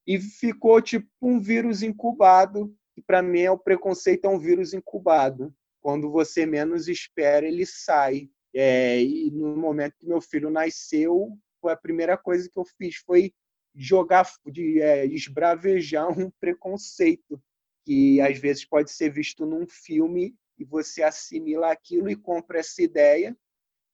[0.05, 4.73] e ficou tipo um vírus incubado, que para mim é o preconceito é um vírus
[4.73, 5.53] incubado.
[5.81, 8.29] Quando você menos espera, ele sai.
[8.53, 11.37] É, e no momento que meu filho nasceu,
[11.69, 13.33] a primeira coisa que eu fiz foi
[13.75, 17.41] jogar, de é, esbravejar um preconceito
[17.85, 22.81] que às vezes pode ser visto num filme e você assimila aquilo e compra essa
[22.81, 23.35] ideia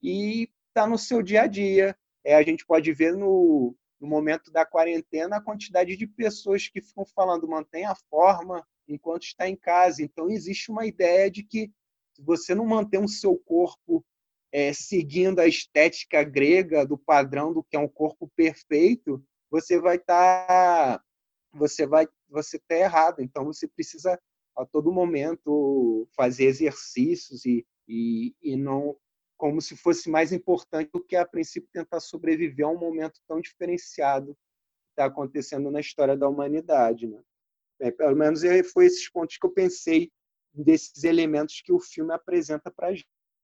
[0.02, 1.98] e está no seu dia a dia.
[2.24, 6.82] É, a gente pode ver no, no momento da quarentena a quantidade de pessoas que
[6.82, 10.04] ficam falando mantenha a forma enquanto está em casa.
[10.04, 11.72] Então existe uma ideia de que
[12.14, 14.06] se você não mantém o seu corpo
[14.58, 19.98] é, seguindo a estética grega do padrão do que é um corpo perfeito, você vai
[19.98, 21.04] estar tá,
[21.54, 23.22] você vai você tá errado.
[23.22, 24.20] Então você precisa
[24.56, 28.98] a todo momento fazer exercícios e, e, e não
[29.38, 33.40] como se fosse mais importante do que a princípio tentar sobreviver a um momento tão
[33.40, 37.22] diferenciado que está acontecendo na história da humanidade, né?
[37.80, 38.42] É, pelo menos
[38.74, 40.12] foi esses pontos que eu pensei
[40.52, 42.96] desses elementos que o filme apresenta para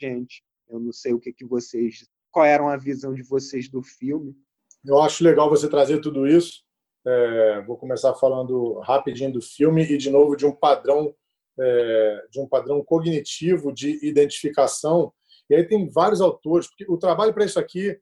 [0.01, 0.43] gente.
[0.74, 4.36] Eu não sei o que que vocês, qual era a visão de vocês do filme.
[4.84, 6.64] Eu acho legal você trazer tudo isso.
[7.06, 11.14] É, vou começar falando rapidinho do filme e de novo de um padrão
[11.60, 15.14] é, de um padrão cognitivo de identificação.
[15.50, 18.00] E aí tem vários autores, porque o trabalho para isso aqui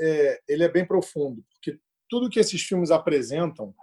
[0.00, 3.74] é, ele é bem profundo, porque tudo que esses filmes apresentam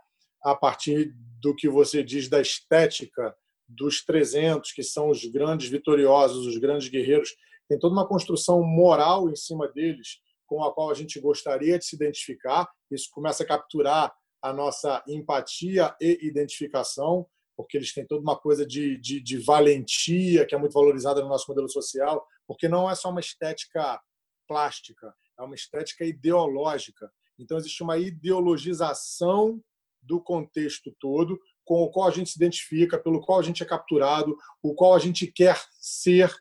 [0.44, 3.36] a partir do que você diz da estética
[3.68, 7.36] dos 300, que são os grandes vitoriosos, os grandes guerreiros,
[7.72, 11.86] tem toda uma construção moral em cima deles, com a qual a gente gostaria de
[11.86, 12.70] se identificar.
[12.92, 18.66] Isso começa a capturar a nossa empatia e identificação, porque eles têm toda uma coisa
[18.66, 22.96] de, de, de valentia que é muito valorizada no nosso modelo social, porque não é
[22.96, 24.02] só uma estética
[24.46, 27.10] plástica, é uma estética ideológica.
[27.40, 29.64] Então, existe uma ideologização
[30.02, 33.66] do contexto todo, com o qual a gente se identifica, pelo qual a gente é
[33.66, 36.36] capturado, o qual a gente quer ser.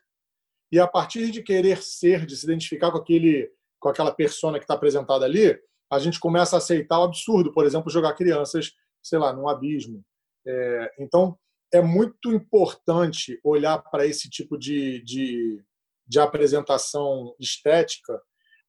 [0.71, 4.63] E a partir de querer ser, de se identificar com, aquele, com aquela persona que
[4.63, 5.59] está apresentada ali,
[5.91, 8.71] a gente começa a aceitar o absurdo, por exemplo, jogar crianças,
[9.03, 10.03] sei lá, num abismo.
[10.47, 11.37] É, então,
[11.73, 15.61] é muito importante olhar para esse tipo de, de,
[16.07, 18.21] de apresentação estética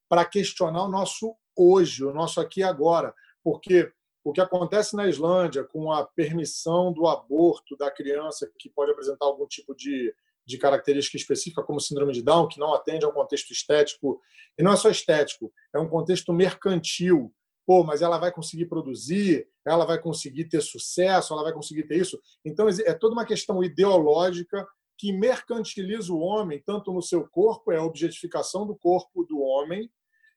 [0.09, 3.15] para questionar o nosso hoje, o nosso aqui e agora.
[3.43, 3.93] Porque
[4.25, 9.27] o que acontece na Islândia com a permissão do aborto da criança que pode apresentar
[9.27, 10.15] algum tipo de,
[10.47, 14.21] de característica específica, como síndrome de Down, que não atende a um contexto estético,
[14.59, 17.33] e não é só estético, é um contexto mercantil.
[17.65, 21.97] Pô, mas ela vai conseguir produzir, ela vai conseguir ter sucesso, ela vai conseguir ter
[21.97, 22.21] isso.
[22.45, 24.67] Então, é toda uma questão ideológica
[24.99, 29.89] que mercantiliza o homem, tanto no seu corpo, é a objetificação do corpo do homem,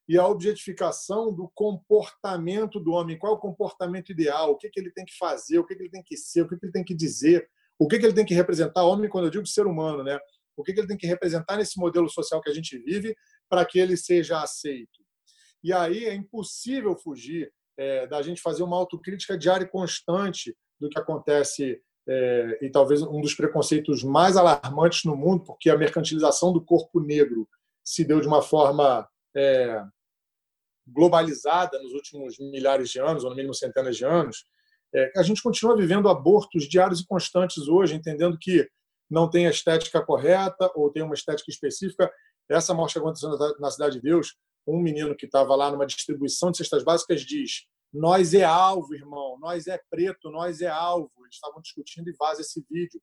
[0.08, 3.18] e a objetificação do comportamento do homem.
[3.18, 4.52] Qual é o comportamento ideal?
[4.52, 5.58] O que, que ele tem que fazer?
[5.58, 6.42] O que, que ele tem que ser?
[6.42, 7.48] O que, que ele tem que dizer?
[7.78, 8.84] O que, que ele tem que representar?
[8.84, 10.18] Homem, quando eu digo ser humano, né?
[10.56, 13.14] O que, que ele tem que representar nesse modelo social que a gente vive
[13.48, 15.04] para que ele seja aceito?
[15.62, 20.88] E aí é impossível fugir é, da gente fazer uma autocrítica diária e constante do
[20.88, 26.52] que acontece é, e talvez um dos preconceitos mais alarmantes no mundo, porque a mercantilização
[26.52, 27.48] do corpo negro
[27.84, 29.82] se deu de uma forma é,
[30.86, 34.46] globalizada nos últimos milhares de anos, ou no mínimo centenas de anos,
[34.94, 38.68] é, a gente continua vivendo abortos diários e constantes hoje, entendendo que
[39.10, 42.10] não tem a estética correta ou tem uma estética específica.
[42.48, 46.50] Essa morte que aconteceu na Cidade de Deus, um menino que estava lá numa distribuição
[46.50, 51.10] de cestas básicas diz: Nós é alvo, irmão, nós é preto, nós é alvo.
[51.20, 53.00] Eles estavam discutindo e vaza esse vídeo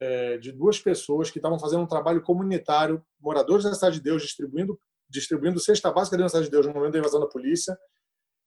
[0.00, 4.22] é, de duas pessoas que estavam fazendo um trabalho comunitário, moradores da Cidade de Deus,
[4.22, 7.78] distribuindo distribuindo cesta básica dentro da cidade de Deus no momento da invasão da polícia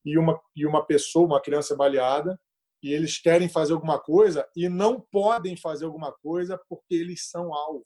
[0.03, 2.39] e uma, e uma pessoa, uma criança baleada,
[2.88, 7.54] e eles querem fazer alguma coisa e não podem fazer alguma coisa porque eles são
[7.54, 7.86] alvo.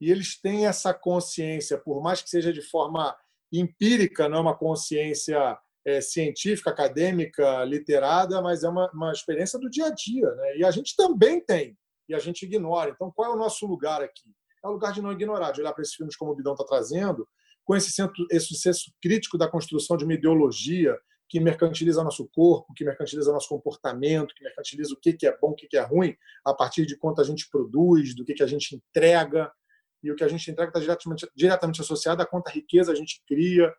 [0.00, 3.14] E eles têm essa consciência, por mais que seja de forma
[3.52, 9.68] empírica, não é uma consciência é, científica, acadêmica, literada, mas é uma, uma experiência do
[9.68, 10.30] dia a dia.
[10.34, 10.58] Né?
[10.58, 11.76] E a gente também tem,
[12.08, 12.90] e a gente ignora.
[12.90, 14.34] Então, qual é o nosso lugar aqui?
[14.64, 16.64] É o lugar de não ignorar, de olhar para esses filmes como o Bidão está
[16.64, 17.28] trazendo
[17.66, 20.96] com esse, centro, esse senso crítico da construção de uma ideologia
[21.28, 25.54] que mercantiliza nosso corpo, que mercantiliza nosso comportamento, que mercantiliza o que é bom, o
[25.54, 29.50] que é ruim, a partir de quanto a gente produz, do que a gente entrega.
[30.02, 33.22] E o que a gente entrega está diretamente, diretamente associado a quanta riqueza a gente
[33.26, 33.74] cria.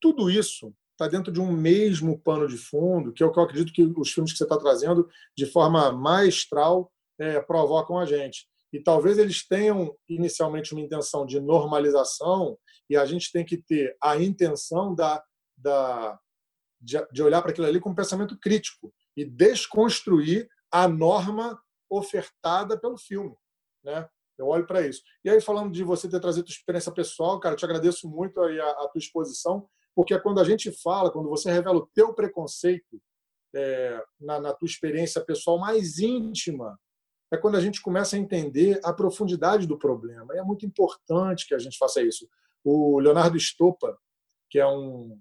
[0.00, 3.42] Tudo isso está dentro de um mesmo pano de fundo, que é o que eu
[3.42, 8.48] acredito que os filmes que você está trazendo, de forma maestral, é, provocam a gente.
[8.72, 13.96] E talvez eles tenham inicialmente uma intenção de normalização, e a gente tem que ter
[14.02, 15.22] a intenção da,
[15.56, 16.18] da,
[16.86, 21.60] de, de olhar para aquilo ali com um pensamento crítico e desconstruir a norma
[21.90, 23.34] ofertada pelo filme.
[23.82, 24.08] Né?
[24.38, 25.02] Eu olho para isso.
[25.24, 28.60] E aí, falando de você ter trazido experiência pessoal, cara, eu te agradeço muito aí
[28.60, 33.02] a, a tua exposição, porque quando a gente fala, quando você revela o teu preconceito
[33.54, 36.78] é, na, na tua experiência pessoal mais íntima,
[37.32, 40.34] é quando a gente começa a entender a profundidade do problema.
[40.34, 42.28] E é muito importante que a gente faça isso.
[42.62, 43.96] O Leonardo Stoppa,
[44.50, 45.18] que é um,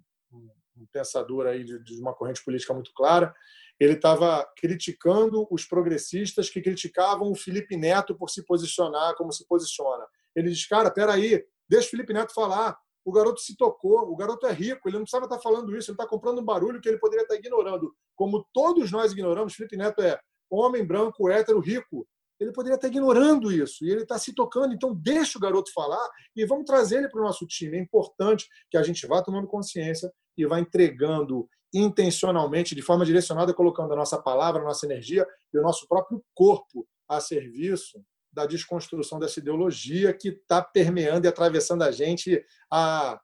[0.78, 3.34] um pensador aí de, de uma corrente política muito clara,
[3.80, 9.46] ele estava criticando os progressistas que criticavam o Felipe Neto por se posicionar como se
[9.48, 10.06] posiciona.
[10.36, 12.78] Ele diz, cara, peraí, deixa o Felipe Neto falar.
[13.04, 15.96] O garoto se tocou, o garoto é rico, ele não precisava estar falando isso, ele
[15.96, 17.94] está comprando um barulho que ele poderia estar ignorando.
[18.16, 20.20] Como todos nós ignoramos, Felipe Neto é
[20.50, 22.08] homem branco, hétero, rico
[22.40, 24.74] ele poderia estar ignorando isso e ele está se tocando.
[24.74, 27.78] Então, deixa o garoto falar e vamos trazer ele para o nosso time.
[27.78, 33.54] É importante que a gente vá tomando consciência e vá entregando intencionalmente, de forma direcionada,
[33.54, 38.46] colocando a nossa palavra, a nossa energia e o nosso próprio corpo a serviço da
[38.46, 43.20] desconstrução dessa ideologia que está permeando e atravessando a gente há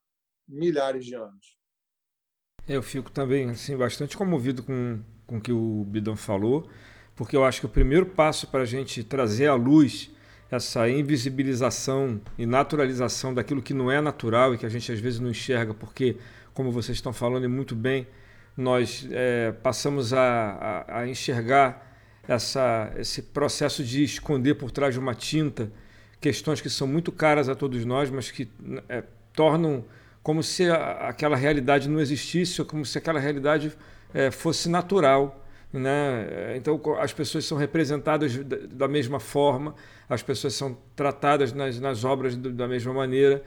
[0.48, 1.58] milhares de anos.
[2.68, 6.70] Eu fico também assim, bastante comovido com, com o que o Bidão falou
[7.16, 10.12] porque eu acho que o primeiro passo para a gente trazer à luz
[10.50, 15.20] essa invisibilização e naturalização daquilo que não é natural e que a gente às vezes
[15.20, 16.18] não enxerga, porque,
[16.54, 18.06] como vocês estão falando e muito bem,
[18.58, 21.90] nós é, passamos a, a, a enxergar
[22.28, 25.72] essa, esse processo de esconder por trás de uma tinta
[26.22, 28.48] questões que são muito caras a todos nós, mas que
[28.88, 29.04] é,
[29.34, 29.84] tornam
[30.22, 33.76] como se aquela realidade não existisse, ou como se aquela realidade
[34.14, 35.41] é, fosse natural.
[35.74, 36.56] Né?
[36.58, 38.38] Então, as pessoas são representadas
[38.70, 39.74] da mesma forma,
[40.10, 43.42] as pessoas são tratadas nas, nas obras da mesma maneira.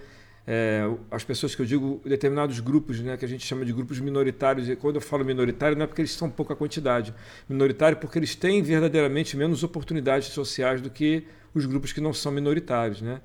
[0.47, 3.99] É, as pessoas que eu digo, determinados grupos, né, que a gente chama de grupos
[3.99, 7.15] minoritários, e quando eu falo minoritário, não é porque eles são pouca quantidade,
[7.49, 12.31] minoritário porque eles têm verdadeiramente menos oportunidades sociais do que os grupos que não são
[12.31, 13.01] minoritários.
[13.01, 13.21] Né?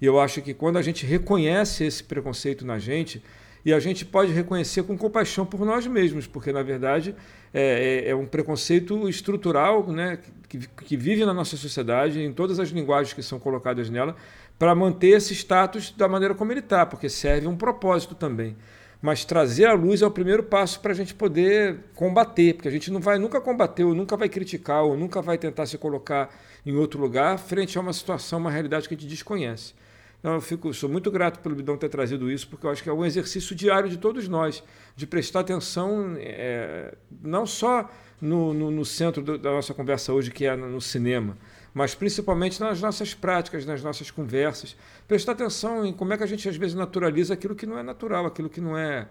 [0.00, 3.22] E eu acho que quando a gente reconhece esse preconceito na gente,
[3.64, 7.14] e a gente pode reconhecer com compaixão por nós mesmos, porque na verdade
[7.54, 12.58] é, é, é um preconceito estrutural né, que, que vive na nossa sociedade, em todas
[12.58, 14.16] as linguagens que são colocadas nela,
[14.58, 18.56] para manter esse status da maneira como ele está, porque serve um propósito também.
[19.00, 22.70] Mas trazer a luz é o primeiro passo para a gente poder combater, porque a
[22.70, 26.32] gente não vai nunca combater, ou nunca vai criticar, ou nunca vai tentar se colocar
[26.64, 29.74] em outro lugar frente a uma situação, uma realidade que a gente desconhece.
[30.22, 32.88] Então, eu fico, sou muito grato pelo Bidão ter trazido isso, porque eu acho que
[32.88, 34.62] é um exercício diário de todos nós,
[34.94, 40.30] de prestar atenção é, não só no, no, no centro do, da nossa conversa hoje,
[40.30, 41.36] que é no cinema,
[41.74, 44.76] mas principalmente nas nossas práticas, nas nossas conversas.
[45.08, 47.82] Prestar atenção em como é que a gente às vezes naturaliza aquilo que não é
[47.82, 49.08] natural, aquilo que não é,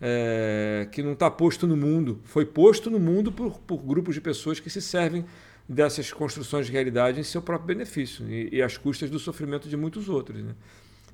[0.00, 2.18] é que não está posto no mundo.
[2.24, 5.24] Foi posto no mundo por, por grupos de pessoas que se servem
[5.70, 9.76] dessas construções de realidade em seu próprio benefício e, e às custas do sofrimento de
[9.76, 10.42] muitos outros.
[10.42, 10.52] Né?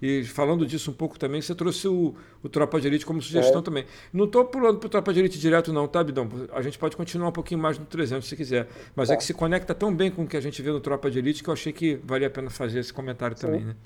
[0.00, 3.60] E falando disso um pouco também, você trouxe o, o Tropa de Elite como sugestão
[3.60, 3.62] é.
[3.62, 3.84] também.
[4.10, 6.26] Não estou pulando para o Tropa de Elite direto, não, tá, Bidão?
[6.52, 8.66] A gente pode continuar um pouquinho mais no 300 se quiser.
[8.94, 10.80] Mas é é que se conecta tão bem com o que a gente vê no
[10.80, 13.46] Tropa de Elite que eu achei que valia a pena fazer esse comentário Sim.
[13.46, 13.64] também.
[13.64, 13.76] Né?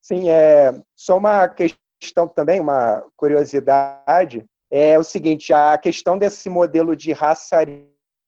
[0.00, 4.44] Sim, é só uma questão também, uma curiosidade.
[4.70, 7.56] É o seguinte: a questão desse modelo de raça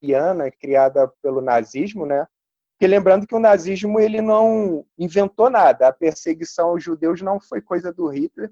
[0.02, 2.26] ariana criada pelo nazismo, né?
[2.72, 7.60] Porque lembrando que o nazismo ele não inventou nada, a perseguição aos judeus não foi
[7.60, 8.50] coisa do Hitler,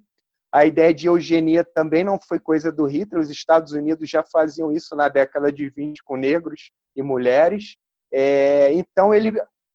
[0.51, 4.72] a ideia de eugenia também não foi coisa do Hitler, os Estados Unidos já faziam
[4.72, 7.76] isso na década de 20 com negros e mulheres.
[8.11, 9.32] É, então ele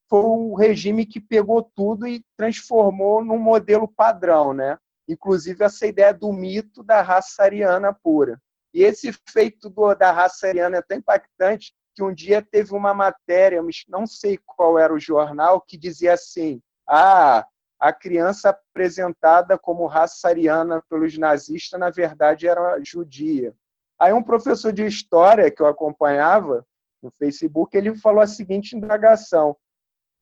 [0.10, 4.78] foi o regime que pegou tudo e transformou num modelo padrão, né?
[5.08, 8.42] Inclusive essa ideia do mito da raça ariana pura.
[8.74, 12.94] E esse feito do, da raça ariana é tão impactante que um dia teve uma
[12.94, 17.46] matéria, não sei qual era o jornal, que dizia assim: ah,
[17.80, 23.54] a criança apresentada como raça ariana pelos nazistas, na verdade, era judia.
[24.00, 26.66] Aí um professor de história que eu acompanhava
[27.02, 29.56] no Facebook, ele falou a seguinte indagação.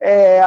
[0.01, 0.41] É,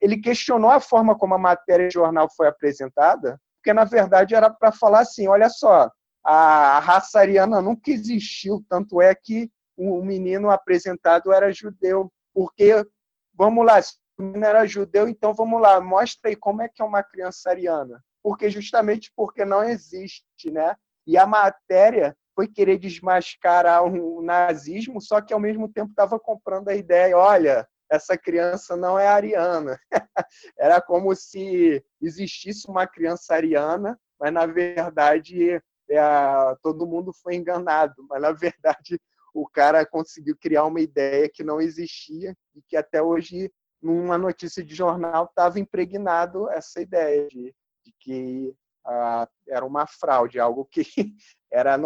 [0.00, 4.50] ele questionou a forma como a matéria de jornal foi apresentada, porque na verdade era
[4.50, 5.88] para falar assim, olha só,
[6.24, 12.84] a raça ariana nunca existiu, tanto é que o menino apresentado era judeu, porque,
[13.32, 16.82] vamos lá, se o menino era judeu, então vamos lá, mostra aí como é que
[16.82, 18.02] é uma criança ariana.
[18.22, 20.74] Porque justamente porque não existe, né?
[21.06, 26.68] E a matéria foi querer desmascarar o nazismo, só que ao mesmo tempo estava comprando
[26.68, 29.78] a ideia, olha, essa criança não é ariana.
[30.58, 35.60] Era como se existisse uma criança ariana, mas na verdade
[35.90, 39.00] é, todo mundo foi enganado, mas na verdade
[39.34, 44.64] o cara conseguiu criar uma ideia que não existia e que até hoje, numa notícia
[44.64, 50.82] de jornal, estava impregnado essa ideia de, de que ah, era uma fraude, algo que
[51.52, 51.78] era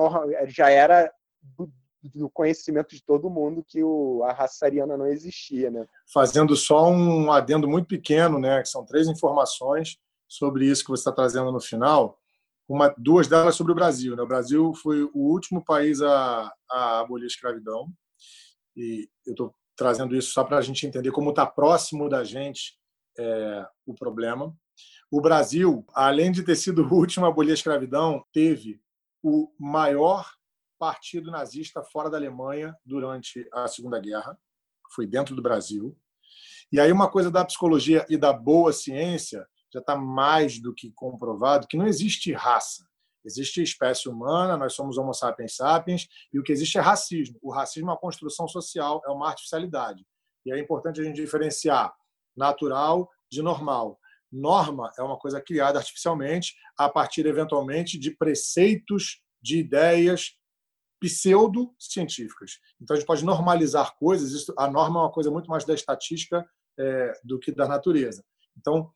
[0.46, 1.70] já era do,
[2.02, 5.70] do, conhecimento de todo mundo que o, a raça ariana não existia.
[5.70, 5.86] Né?
[6.12, 9.98] Fazendo só um adendo muito pequeno, né, que são três informações
[10.28, 12.21] sobre isso que você está trazendo no final
[12.72, 14.16] uma, duas delas sobre o Brasil.
[14.16, 14.22] Né?
[14.22, 17.92] O Brasil foi o último país a, a abolir a escravidão,
[18.74, 22.78] e eu estou trazendo isso só para a gente entender como está próximo da gente
[23.18, 24.56] é, o problema.
[25.10, 28.80] O Brasil, além de ter sido o último a abolir a escravidão, teve
[29.22, 30.26] o maior
[30.78, 34.36] partido nazista fora da Alemanha durante a Segunda Guerra,
[34.94, 35.94] foi dentro do Brasil.
[36.72, 40.92] E aí uma coisa da psicologia e da boa ciência já está mais do que
[40.92, 42.86] comprovado que não existe raça.
[43.24, 47.38] Existe espécie humana, nós somos Homo sapiens sapiens, e o que existe é racismo.
[47.40, 50.04] O racismo é uma construção social, é uma artificialidade.
[50.44, 51.94] E é importante a gente diferenciar
[52.36, 53.98] natural de normal.
[54.30, 60.36] Norma é uma coisa criada artificialmente a partir, eventualmente, de preceitos, de ideias
[61.00, 62.58] pseudo-científicas.
[62.80, 64.46] Então, a gente pode normalizar coisas.
[64.56, 66.44] A norma é uma coisa muito mais da estatística
[66.78, 68.24] é, do que da natureza.
[68.56, 68.92] Então,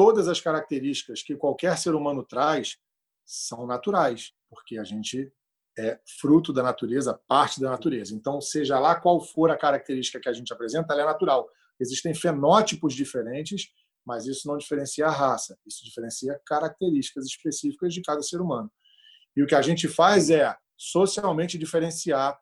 [0.00, 2.78] todas as características que qualquer ser humano traz
[3.26, 5.32] são naturais, porque a gente
[5.78, 8.14] é fruto da natureza, parte da natureza.
[8.14, 11.48] Então, seja lá qual for a característica que a gente apresenta, ela é natural.
[11.78, 13.70] Existem fenótipos diferentes
[14.06, 18.68] mas isso não diferencia a raça, isso diferencia características específicas de cada ser humano.
[19.36, 22.36] E o que a gente faz é socialmente diferenciar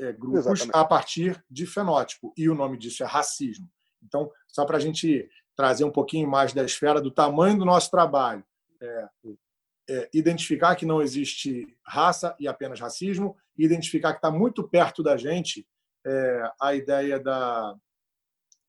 [0.00, 0.70] é, grupos Exatamente.
[0.74, 3.70] a partir de fenótipo, e o nome disso é racismo.
[4.02, 5.28] Então, só para a gente
[5.58, 8.44] trazer um pouquinho mais da esfera do tamanho do nosso trabalho,
[8.80, 9.08] é,
[9.90, 15.16] é, identificar que não existe raça e apenas racismo, identificar que está muito perto da
[15.16, 15.66] gente
[16.06, 17.74] é, a ideia da,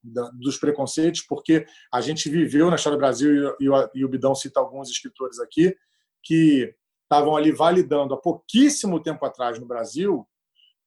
[0.04, 4.10] da, dos preconceitos, porque a gente viveu na história do Brasil, e, e, e o
[4.10, 5.78] Bidão cita alguns escritores aqui,
[6.24, 6.74] que
[7.04, 10.28] estavam ali validando há pouquíssimo tempo atrás no Brasil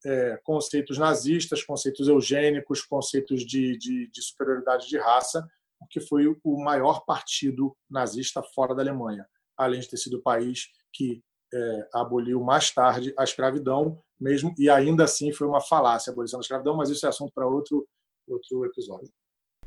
[0.05, 5.49] é, conceitos nazistas, conceitos eugênicos, conceitos de, de, de, superioridade de raça,
[5.83, 9.27] porque foi o maior partido nazista fora da Alemanha,
[9.57, 11.23] além de ter sido o país que
[11.55, 16.39] é, aboliu mais tarde a escravidão, mesmo e ainda assim foi uma falácia a abolição
[16.39, 17.87] da escravidão, mas isso é assunto para outro
[18.29, 19.11] outro episódio.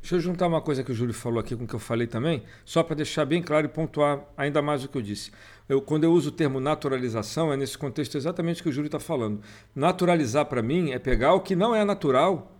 [0.00, 2.06] Deixa eu juntar uma coisa que o Júlio falou aqui com o que eu falei
[2.06, 5.32] também, só para deixar bem claro e pontuar ainda mais o que eu disse.
[5.68, 9.00] Eu, quando eu uso o termo naturalização, é nesse contexto exatamente que o Júlio está
[9.00, 9.42] falando.
[9.74, 12.55] Naturalizar para mim é pegar o que não é natural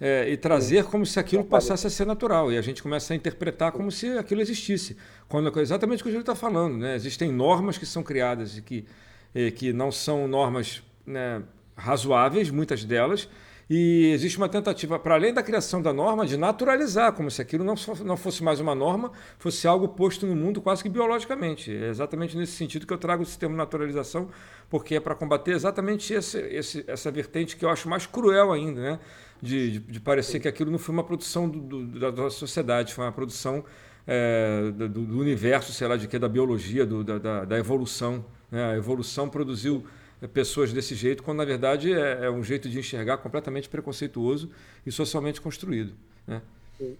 [0.00, 2.50] é, e trazer como se aquilo passasse a ser natural.
[2.50, 4.96] E a gente começa a interpretar como se aquilo existisse.
[5.28, 6.78] Quando, é exatamente o que o Júlio está falando.
[6.78, 6.94] Né?
[6.94, 8.86] Existem normas que são criadas e que,
[9.34, 11.42] e que não são normas né,
[11.76, 13.28] razoáveis, muitas delas,
[13.72, 17.62] e existe uma tentativa, para além da criação da norma, de naturalizar, como se aquilo
[17.62, 21.72] não, não fosse mais uma norma, fosse algo posto no mundo quase que biologicamente.
[21.72, 24.28] É exatamente nesse sentido que eu trago o sistema de naturalização,
[24.68, 28.80] porque é para combater exatamente esse, esse, essa vertente que eu acho mais cruel ainda,
[28.80, 28.98] né?
[29.42, 32.94] De, de, de parecer que aquilo não foi uma produção do, do, da, da sociedade,
[32.94, 33.64] foi uma produção
[34.06, 38.24] é, do, do, universo, sei lá de que, da biologia, da, da, da, evolução.
[38.50, 38.72] Né?
[38.72, 39.86] A evolução produziu
[40.32, 44.50] pessoas desse jeito, quando na verdade é, é um jeito de enxergar completamente preconceituoso
[44.84, 45.94] e socialmente construído.
[46.26, 46.42] Né?
[46.76, 46.98] Sim.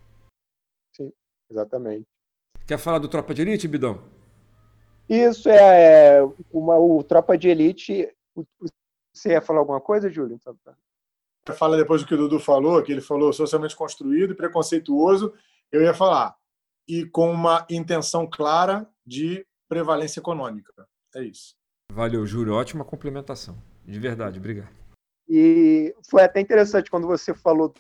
[0.93, 1.13] Sim,
[1.51, 2.07] exatamente.
[2.67, 4.03] Quer falar do Tropa de Elite, Bidão?
[5.09, 6.23] Isso é, é
[6.53, 8.09] uma, o Tropa de Elite.
[9.13, 10.39] Você ia falar alguma coisa, Júlio?
[11.57, 15.33] Fala depois do que o Dudu falou, que ele falou socialmente construído e preconceituoso.
[15.73, 16.35] Eu ia falar,
[16.89, 20.73] e com uma intenção clara de prevalência econômica.
[21.15, 21.55] É isso.
[21.93, 22.55] Valeu, Júlio.
[22.55, 23.57] Ótima complementação.
[23.85, 24.69] De verdade, obrigado.
[25.29, 27.73] E foi até interessante quando você falou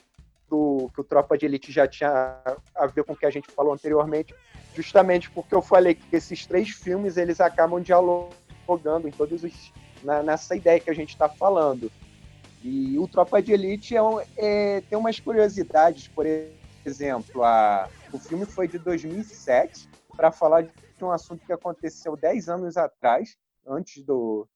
[0.48, 2.40] do que o Tropa de Elite já tinha
[2.74, 4.34] a ver com o que a gente falou anteriormente,
[4.74, 10.22] justamente porque eu falei que esses três filmes eles acabam dialogando em todos os na,
[10.22, 11.90] nessa ideia que a gente está falando.
[12.62, 14.00] E o Tropa de Elite é,
[14.36, 16.26] é, tem umas curiosidades, por
[16.84, 22.48] exemplo, a, o filme foi de 2007 para falar de um assunto que aconteceu 10
[22.48, 23.36] anos atrás,
[23.66, 24.46] antes do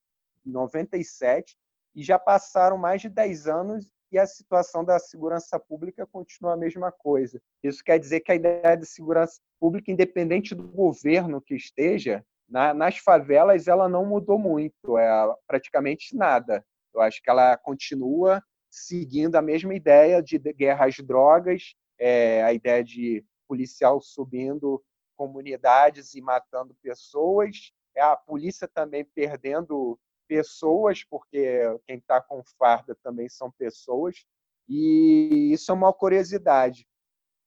[0.45, 1.57] 97,
[1.95, 6.57] e já passaram mais de 10 anos e a situação da segurança pública continua a
[6.57, 7.41] mesma coisa.
[7.63, 12.75] Isso quer dizer que a ideia de segurança pública, independente do governo que esteja, na,
[12.75, 16.65] nas favelas ela não mudou muito, é praticamente nada.
[16.95, 22.53] Eu acho que ela continua seguindo a mesma ideia de guerra às drogas, é, a
[22.53, 24.83] ideia de policial subindo
[25.17, 32.97] comunidades e matando pessoas, é a polícia também perdendo pessoas, porque quem está com farda
[33.03, 34.25] também são pessoas,
[34.69, 36.89] e isso é uma curiosidade.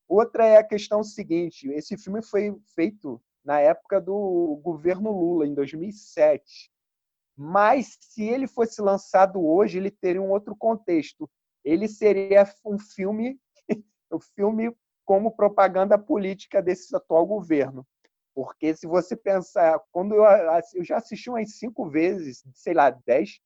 [0.08, 5.54] Outra é a questão seguinte: esse filme foi feito na época do governo Lula, em
[5.54, 6.72] 2007.
[7.38, 11.29] Mas se ele fosse lançado hoje, ele teria um outro contexto.
[11.63, 13.39] Ele seria um filme,
[14.11, 14.75] um filme
[15.05, 17.85] como propaganda política desse atual governo.
[18.33, 20.23] Porque se você pensar, quando eu,
[20.75, 23.39] eu já assisti umas cinco vezes, sei lá, dez,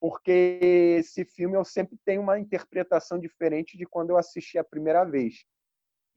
[0.00, 0.60] porque
[0.98, 5.44] esse filme eu sempre tenho uma interpretação diferente de quando eu assisti a primeira vez.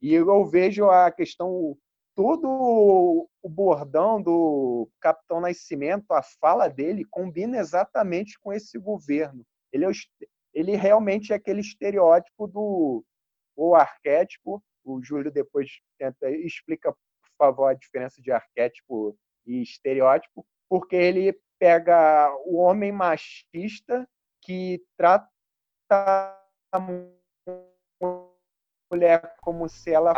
[0.02, 1.76] E eu vejo a questão,
[2.14, 9.44] todo o bordão do Capitão Nascimento, a fala dele combina exatamente com esse governo.
[9.72, 9.90] Ele, é,
[10.52, 13.04] ele realmente é aquele estereótipo do
[13.56, 14.62] o arquétipo.
[14.84, 16.94] O Júlio depois tenta, explica
[17.40, 19.16] favor a diferença de arquétipo
[19.46, 24.06] e estereótipo, porque ele pega o homem machista
[24.42, 25.26] que trata
[28.90, 30.12] mulher como se ela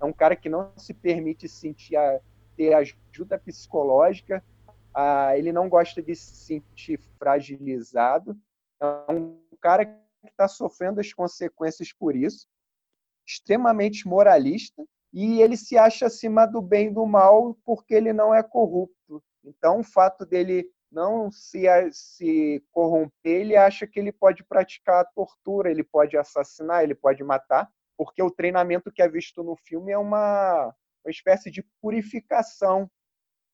[0.00, 2.20] é um cara que não se permite sentir a,
[2.56, 4.42] ter ajuda psicológica,
[4.92, 8.36] a, ele não gosta de se sentir fragilizado,
[8.80, 9.96] é um cara que
[10.28, 12.46] está sofrendo as consequências por isso,
[13.26, 18.34] extremamente moralista e ele se acha acima do bem e do mal porque ele não
[18.34, 19.22] é corrupto.
[19.44, 25.70] Então, o fato dele não se, se corromper, ele acha que ele pode praticar tortura,
[25.70, 29.98] ele pode assassinar, ele pode matar, porque o treinamento que é visto no filme é
[29.98, 30.74] uma,
[31.04, 32.90] uma espécie de purificação,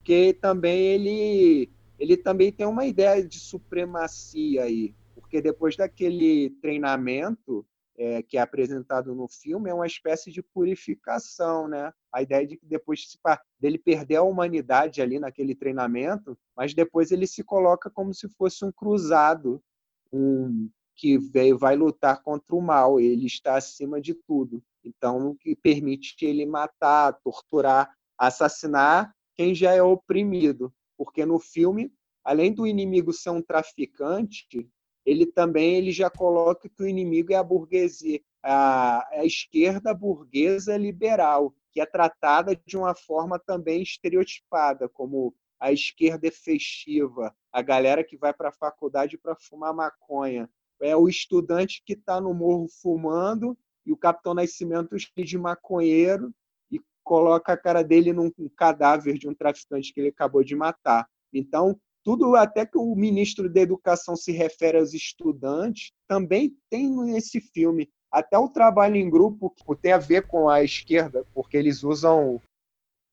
[0.03, 7.65] que também ele ele também tem uma ideia de supremacia aí, porque depois daquele treinamento
[7.95, 11.93] é, que é apresentado no filme é uma espécie de purificação, né?
[12.11, 13.17] A ideia de que depois
[13.59, 18.65] dele perder a humanidade ali naquele treinamento, mas depois ele se coloca como se fosse
[18.65, 19.63] um cruzado,
[20.11, 20.69] um
[21.03, 22.97] que veio, vai lutar contra o mal.
[22.97, 24.63] Ele está acima de tudo.
[24.85, 31.91] Então, o que permite ele matar, torturar, assassinar quem já é oprimido, porque no filme,
[32.23, 34.69] além do inimigo ser um traficante,
[35.05, 40.77] ele também ele já coloca que o inimigo é a burguesia, a, a esquerda burguesa
[40.77, 48.05] liberal, que é tratada de uma forma também estereotipada, como a esquerda efetiva, a galera
[48.05, 50.49] que vai para a faculdade para fumar maconha,
[50.81, 56.33] é o estudante que está no morro fumando e o Capitão Nascimento de maconheiro
[56.71, 61.07] e coloca a cara dele num cadáver de um traficante que ele acabou de matar.
[61.33, 67.39] Então, tudo até que o ministro da Educação se refere aos estudantes, também tem nesse
[67.39, 67.89] filme.
[68.11, 72.41] Até o trabalho em grupo que tem a ver com a esquerda, porque eles usam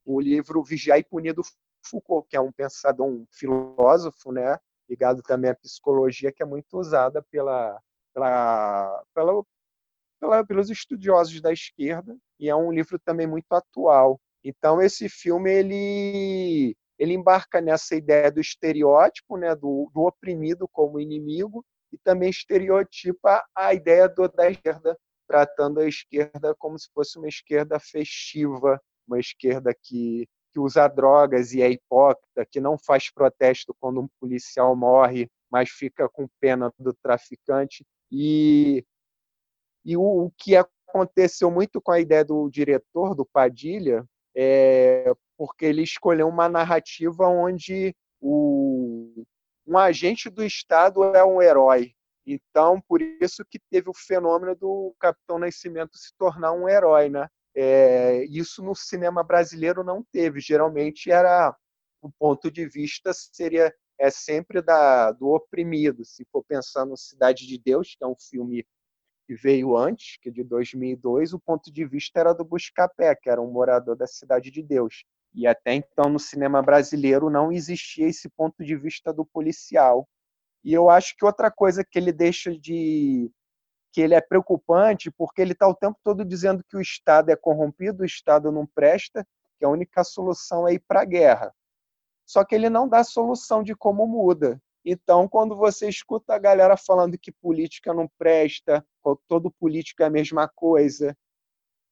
[0.05, 1.43] o livro Vigiar e Punir do
[1.83, 4.59] Foucault, que é um pensador, um filósofo, né,
[4.91, 7.81] ligado também à psicologia, que é muito usada pela,
[8.13, 9.45] pela, pela,
[10.21, 14.21] pela, pelos estudiosos da esquerda, e é um livro também muito atual.
[14.45, 21.01] Então, esse filme ele ele embarca nessa ideia do estereótipo, né, do, do oprimido como
[21.01, 27.19] inimigo, e também estereotipa a ideia do, da esquerda, tratando a esquerda como se fosse
[27.19, 33.11] uma esquerda festiva, uma esquerda que, que usa drogas e é hipócrita, que não faz
[33.11, 37.85] protesto quando um policial morre, mas fica com pena do traficante.
[38.11, 38.85] E,
[39.85, 44.05] e o, o que aconteceu muito com a ideia do diretor, do Padilha,
[44.35, 49.25] é, porque ele escolheu uma narrativa onde o,
[49.67, 51.93] um agente do Estado é um herói.
[52.27, 57.29] Então, por isso que teve o fenômeno do Capitão Nascimento se tornar um herói, né?
[57.55, 60.41] É, isso no cinema brasileiro não teve.
[60.41, 61.55] Geralmente era
[62.03, 66.05] o ponto de vista seria é sempre da do oprimido.
[66.05, 68.67] Se for pensar no Cidade de Deus, que é um filme
[69.27, 73.29] que veio antes, que é de 2002, o ponto de vista era do Buscapé, que
[73.29, 75.05] era um morador da Cidade de Deus.
[75.35, 80.09] E até então no cinema brasileiro não existia esse ponto de vista do policial.
[80.65, 83.31] E eu acho que outra coisa que ele deixa de
[83.93, 87.37] que ele é preocupante porque ele está o tempo todo dizendo que o Estado é
[87.37, 89.27] corrompido, o Estado não presta,
[89.59, 91.55] que a única solução é ir para a guerra.
[92.25, 94.61] Só que ele não dá solução de como muda.
[94.85, 98.85] Então, quando você escuta a galera falando que política não presta,
[99.29, 101.17] todo político é a mesma coisa,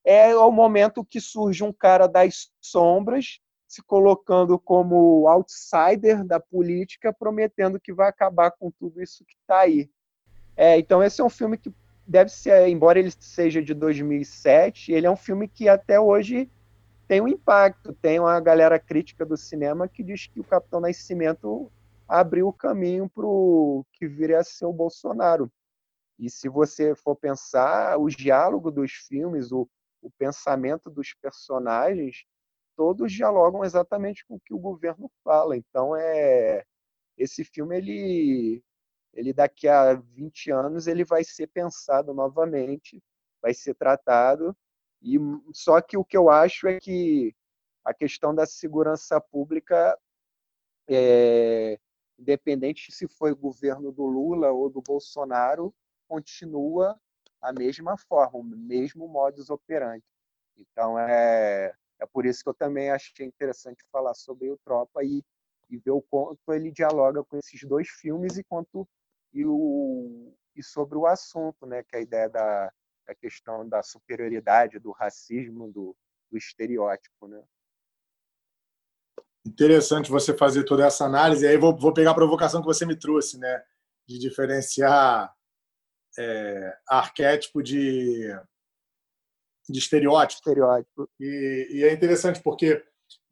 [0.05, 7.12] é o momento que surge um cara das sombras se colocando como outsider da política,
[7.12, 9.91] prometendo que vai acabar com tudo isso que está aí.
[10.57, 11.70] É, então esse é um filme que
[12.09, 16.51] deve ser, embora ele seja de 2007, ele é um filme que até hoje
[17.06, 17.93] tem um impacto.
[17.93, 21.70] Tem uma galera crítica do cinema que diz que o Capitão Nascimento
[22.09, 25.52] abriu o caminho para o que viria a ser o Bolsonaro.
[26.18, 29.68] E se você for pensar, o diálogo dos filmes, o,
[30.01, 32.24] o pensamento dos personagens,
[32.74, 35.56] todos dialogam exatamente com o que o governo fala.
[35.56, 36.64] Então é
[37.18, 38.62] esse filme ele
[39.12, 43.02] ele daqui a 20 anos ele vai ser pensado novamente,
[43.43, 44.56] vai ser tratado
[45.02, 45.16] e
[45.52, 47.35] só que o que eu acho é que
[47.85, 49.98] a questão da segurança pública
[50.89, 51.78] é,
[52.18, 55.74] independente se foi governo do Lula ou do Bolsonaro,
[56.09, 56.98] continua
[57.40, 60.05] a mesma forma, o mesmo modus operandi.
[60.56, 65.22] Então, é, é por isso que eu também achei interessante falar sobre o Tropa e,
[65.70, 68.89] e ver o quanto ele dialoga com esses dois filmes e quanto
[69.32, 72.72] e, o, e sobre o assunto, né, que é a ideia da,
[73.06, 75.96] da questão da superioridade, do racismo, do,
[76.30, 77.42] do estereótipo, né?
[79.46, 81.44] Interessante você fazer toda essa análise.
[81.44, 83.64] E aí vou, vou pegar a provocação que você me trouxe, né,
[84.06, 85.34] de diferenciar
[86.18, 88.28] é, arquétipo de,
[89.68, 90.40] de estereótipo.
[90.40, 91.10] estereótipo.
[91.18, 92.84] E, e é interessante porque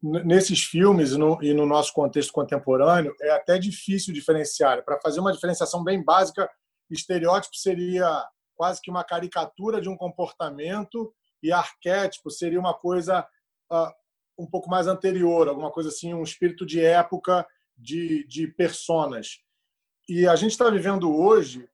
[0.02, 4.84] nesses filmes no, e no, nosso contexto contemporâneo é até difícil diferenciar.
[4.84, 6.48] Para fazer uma diferenciação bem básica,
[6.90, 8.24] estereótipo seria
[8.54, 11.12] quase que uma caricatura de um comportamento
[11.42, 13.26] e arquétipo seria uma coisa
[13.72, 13.90] uh,
[14.38, 17.46] um pouco mais anterior, alguma coisa assim, um espírito de época
[17.76, 19.38] de, de personas.
[20.08, 21.68] E a gente está vivendo hoje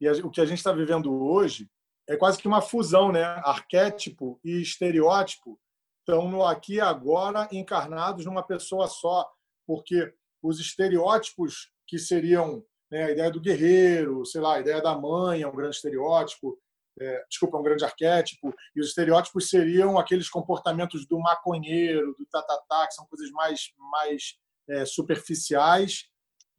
[0.00, 1.70] e o que a gente está vivendo hoje
[2.08, 3.22] é quase que uma fusão, né?
[3.22, 5.60] Arquétipo e estereótipo
[6.02, 9.30] estão no aqui e agora encarnados numa pessoa só,
[9.66, 10.12] porque
[10.42, 15.42] os estereótipos que seriam né, a ideia do guerreiro, sei lá, a ideia da mãe
[15.42, 16.58] é um grande estereótipo,
[17.00, 22.26] é, desculpa, é um grande arquétipo, e os estereótipos seriam aqueles comportamentos do maconheiro, do
[22.26, 24.34] tatatá, que são coisas mais, mais
[24.68, 26.04] é, superficiais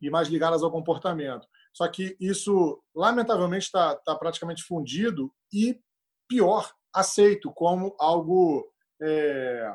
[0.01, 1.47] e mais ligadas ao comportamento.
[1.73, 5.79] Só que isso, lamentavelmente, está tá praticamente fundido e,
[6.27, 8.71] pior, aceito como algo,
[9.03, 9.73] é,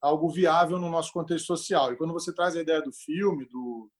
[0.00, 1.92] algo viável no nosso contexto social.
[1.92, 3.90] E quando você traz a ideia do filme, do,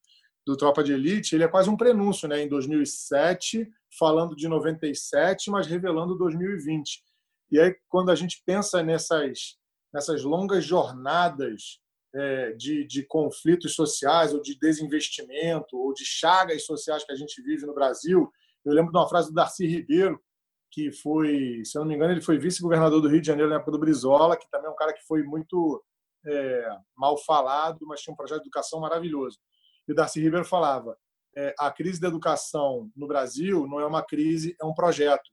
[0.46, 2.42] do Tropa de Elite, ele é quase um prenúncio, né?
[2.42, 3.68] Em 2007,
[3.98, 7.02] falando de 97, mas revelando 2020.
[7.50, 9.56] E aí, quando a gente pensa nessas,
[9.92, 11.80] nessas longas jornadas
[12.14, 17.42] é, de, de conflitos sociais, ou de desinvestimento, ou de chagas sociais que a gente
[17.42, 18.30] vive no Brasil,
[18.64, 20.20] eu lembro de uma frase do Darcy Ribeiro,
[20.70, 23.56] que foi, se eu não me engano, ele foi vice-governador do Rio de Janeiro na
[23.56, 25.82] época do Brizola, que também é um cara que foi muito
[26.26, 29.38] é, mal falado, mas tinha um projeto de educação maravilhoso.
[29.86, 30.96] E o Darcy Ribeiro falava:
[31.36, 35.30] é, a crise da educação no Brasil não é uma crise, é um projeto.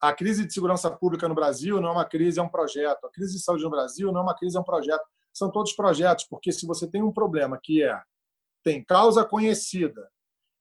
[0.00, 3.06] A crise de segurança pública no Brasil não é uma crise, é um projeto.
[3.06, 5.04] A crise de saúde no Brasil não é uma crise, é um projeto.
[5.32, 8.00] São todos projetos, porque se você tem um problema que é
[8.64, 10.08] tem causa conhecida,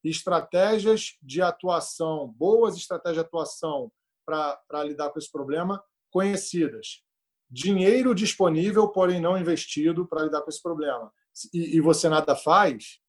[0.03, 3.91] estratégias de atuação, boas estratégias de atuação
[4.25, 7.03] para lidar com esse problema conhecidas,
[7.49, 11.11] dinheiro disponível, porém não investido para lidar com esse problema,
[11.53, 12.99] e, e você nada faz,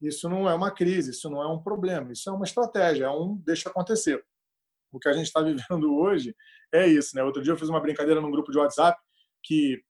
[0.00, 3.10] isso não é uma crise, isso não é um problema, isso é uma estratégia, é
[3.10, 4.24] um deixa acontecer.
[4.92, 6.34] O que a gente está vivendo hoje
[6.72, 7.14] é isso.
[7.16, 7.22] Né?
[7.22, 9.00] Outro dia eu fiz uma brincadeira num grupo de WhatsApp
[9.42, 9.82] que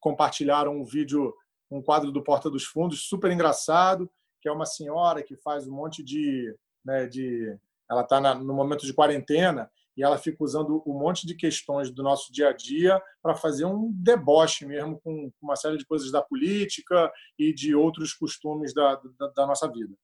[0.00, 1.34] compartilharam um vídeo,
[1.70, 4.10] um quadro do Porta dos Fundos, super engraçado,
[4.40, 6.54] que é uma senhora que faz um monte de.
[6.84, 7.56] Né, de
[7.90, 12.02] ela está no momento de quarentena e ela fica usando um monte de questões do
[12.02, 16.22] nosso dia a dia para fazer um deboche mesmo com uma série de coisas da
[16.22, 19.94] política e de outros costumes da, da, da nossa vida.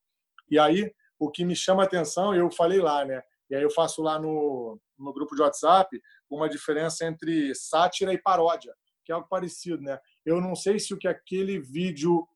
[0.51, 3.23] E aí, o que me chama a atenção, eu falei lá, né?
[3.51, 8.19] E aí eu faço lá no, no grupo de WhatsApp uma diferença entre sátira e
[8.19, 8.75] paródia,
[9.05, 9.99] que é algo parecido, né?
[10.25, 12.27] Eu não sei se o que aquele vídeo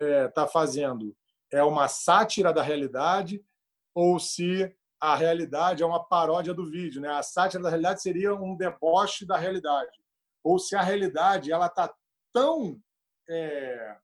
[0.00, 1.14] está é, tá fazendo
[1.52, 3.44] é uma sátira da realidade
[3.94, 4.74] ou se
[5.04, 7.10] a realidade é uma paródia do vídeo, né?
[7.10, 9.92] A sátira da realidade seria um deboche da realidade.
[10.42, 11.94] Ou se a realidade ela está
[12.32, 12.80] tão
[13.28, 13.96] é,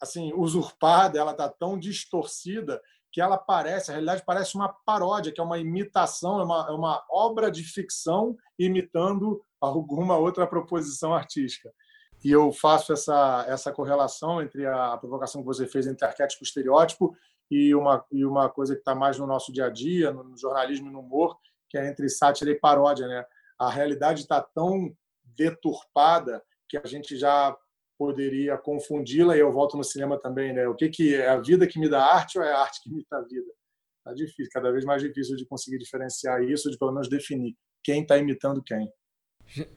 [0.00, 2.80] assim usurpada, ela está tão distorcida
[3.10, 6.72] que ela parece, a realidade parece uma paródia, que é uma imitação, é uma, é
[6.72, 11.68] uma obra de ficção imitando alguma outra proposição artística.
[12.24, 16.46] E eu faço essa, essa correlação entre a provocação que você fez entre arquétipo e
[16.46, 17.12] estereótipo
[17.52, 20.88] e uma, e uma coisa que está mais no nosso dia a dia, no jornalismo
[20.88, 21.36] e no humor,
[21.68, 23.06] que é entre sátira e paródia.
[23.06, 23.22] Né?
[23.60, 24.90] A realidade está tão
[25.22, 27.54] deturpada que a gente já
[27.98, 30.66] poderia confundi-la, e eu volto no cinema também, né?
[30.66, 32.90] O que, que é a vida que me dá arte ou é a arte que
[32.90, 33.52] me dá vida?
[33.98, 37.54] Está difícil, cada vez mais difícil de conseguir diferenciar isso, de pelo menos definir
[37.84, 38.90] quem está imitando quem.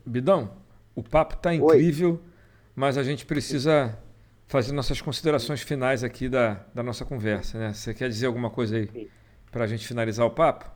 [0.06, 0.64] Bidão,
[0.96, 2.32] o papo está incrível, Oi.
[2.74, 4.02] mas a gente precisa
[4.48, 7.58] fazer nossas considerações finais aqui da, da nossa conversa.
[7.58, 7.74] Né?
[7.74, 9.10] Você quer dizer alguma coisa aí
[9.52, 10.70] para a gente finalizar o papo?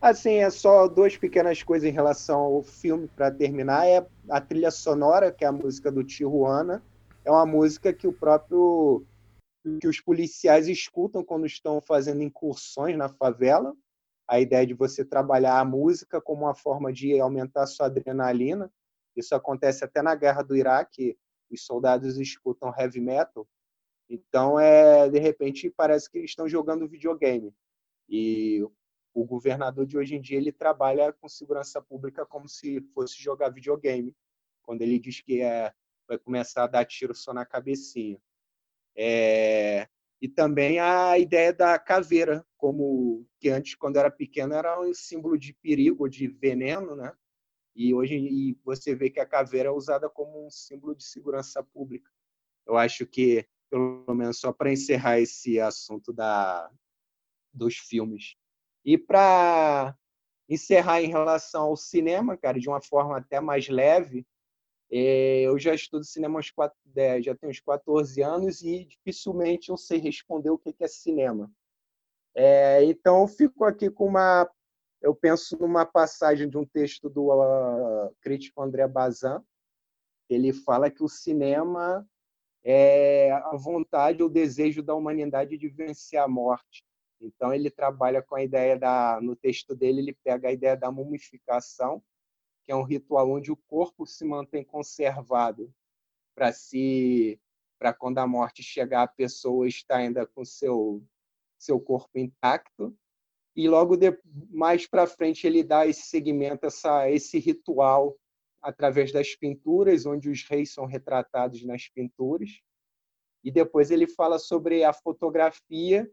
[0.00, 3.86] Assim, é só duas pequenas coisas em relação ao filme para terminar.
[3.86, 6.82] É a trilha sonora, que é a música do Tijuana.
[7.24, 9.04] É uma música que o próprio
[9.80, 13.72] que os policiais escutam quando estão fazendo incursões na favela.
[14.26, 18.68] A ideia de você trabalhar a música como uma forma de aumentar sua adrenalina.
[19.16, 21.16] Isso acontece até na guerra do Iraque
[21.54, 23.48] os soldados escutam heavy metal,
[24.08, 27.54] então é de repente parece que eles estão jogando videogame.
[28.08, 28.62] E
[29.14, 33.50] o governador de hoje em dia ele trabalha com segurança pública como se fosse jogar
[33.50, 34.14] videogame,
[34.62, 35.72] quando ele diz que é
[36.08, 38.20] vai começar a dar tiro só na cabecinha.
[38.94, 39.88] É,
[40.20, 45.38] e também a ideia da caveira, como que antes, quando era pequeno, era um símbolo
[45.38, 47.12] de perigo, de veneno, né?
[47.74, 51.62] E hoje e você vê que a caveira é usada como um símbolo de segurança
[51.62, 52.10] pública.
[52.66, 56.70] Eu acho que, pelo menos só para encerrar esse assunto da,
[57.52, 58.36] dos filmes.
[58.84, 59.96] E para
[60.48, 64.26] encerrar em relação ao cinema, cara, de uma forma até mais leve,
[64.90, 69.76] é, eu já estudo cinema quatro, é, já tenho uns 14 anos e dificilmente eu
[69.78, 71.50] sei responder o que é cinema.
[72.34, 74.50] É, então, eu fico aqui com uma
[75.02, 79.40] eu penso numa passagem de um texto do uh, crítico André Bazin.
[80.30, 82.08] Ele fala que o cinema
[82.64, 86.84] é a vontade ou desejo da humanidade de vencer a morte.
[87.20, 90.90] Então ele trabalha com a ideia da no texto dele ele pega a ideia da
[90.90, 92.02] mumificação,
[92.64, 95.72] que é um ritual onde o corpo se mantém conservado
[96.34, 97.40] para se
[97.78, 101.02] para quando a morte chegar a pessoa está ainda com seu
[101.58, 102.96] seu corpo intacto
[103.54, 104.18] e logo de,
[104.50, 108.16] mais para frente ele dá esse segmento essa esse ritual
[108.60, 112.60] através das pinturas onde os reis são retratados nas pinturas
[113.44, 116.10] e depois ele fala sobre a fotografia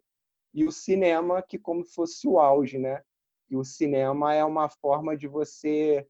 [0.54, 3.04] e o cinema que como fosse o auge né
[3.50, 6.08] e o cinema é uma forma de você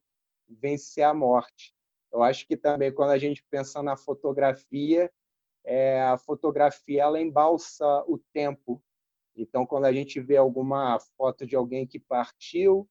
[0.48, 1.74] vencer a morte
[2.12, 5.12] eu acho que também quando a gente pensa na fotografia,
[5.64, 8.82] é, a fotografia ela embalsa o tempo.
[9.42, 12.88] Então, quando a gente vê alguma foto de alguém que partiu,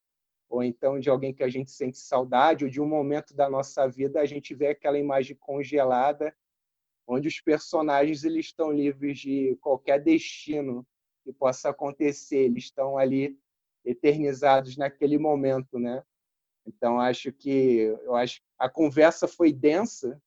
[0.49, 3.87] ou então de alguém que a gente sente saudade, ou de um momento da nossa
[3.87, 6.35] vida, a gente vê aquela imagem congelada,
[7.07, 10.85] onde os personagens eles estão livres de qualquer destino
[11.23, 13.37] que possa acontecer, eles estão ali
[13.85, 16.03] eternizados naquele momento, né?
[16.65, 20.19] Então acho que eu acho a conversa foi densa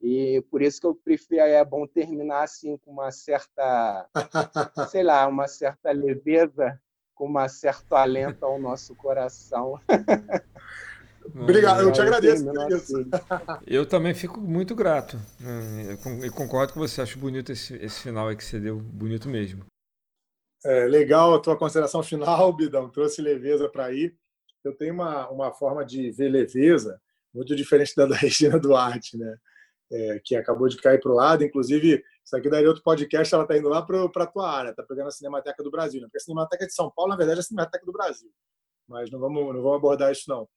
[0.00, 4.08] e por isso que eu prefiro é bom terminar assim com uma certa,
[4.90, 6.80] sei lá, uma certa leveza,
[7.14, 9.78] com um certo alento ao nosso coração.
[11.34, 12.48] Obrigado, eu te agradeço.
[12.48, 13.08] Assim.
[13.66, 15.18] Eu também fico muito grato.
[15.38, 15.96] Né?
[16.24, 19.64] Eu concordo com você, acho bonito esse, esse final aí que você deu, bonito mesmo.
[20.64, 24.18] É, legal a tua consideração final, Bidão, trouxe leveza para ir
[24.64, 27.00] eu tenho uma, uma forma de ver leveza
[27.32, 29.36] muito diferente da da Regina Duarte, né?
[29.92, 31.42] É, que acabou de cair para o lado.
[31.42, 34.84] Inclusive, isso aqui daria outro podcast, ela está indo lá para a tua área, está
[34.84, 36.00] pegando a Cinemateca do Brasil.
[36.00, 36.06] Né?
[36.06, 38.30] Porque a Cinemateca de São Paulo, na verdade, é a Cinemateca do Brasil.
[38.88, 40.48] Mas não vamos, não vamos abordar isso, não.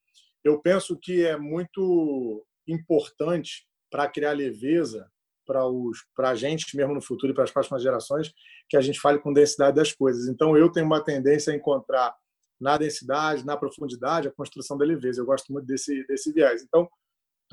[0.43, 5.10] Eu penso que é muito importante para criar leveza
[5.45, 8.34] para a gente mesmo no futuro e para as próximas gerações
[8.69, 10.27] que a gente fale com densidade das coisas.
[10.27, 12.15] Então, eu tenho uma tendência a encontrar
[12.60, 15.22] na densidade, na profundidade, a construção da leveza.
[15.22, 16.64] Eu gosto muito desse, desse viés.
[16.64, 16.89] Então,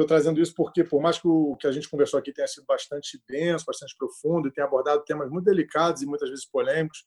[0.01, 2.65] estou trazendo isso porque, por mais que o que a gente conversou aqui tenha sido
[2.67, 7.07] bastante denso, bastante profundo e tenha abordado temas muito delicados e muitas vezes polêmicos,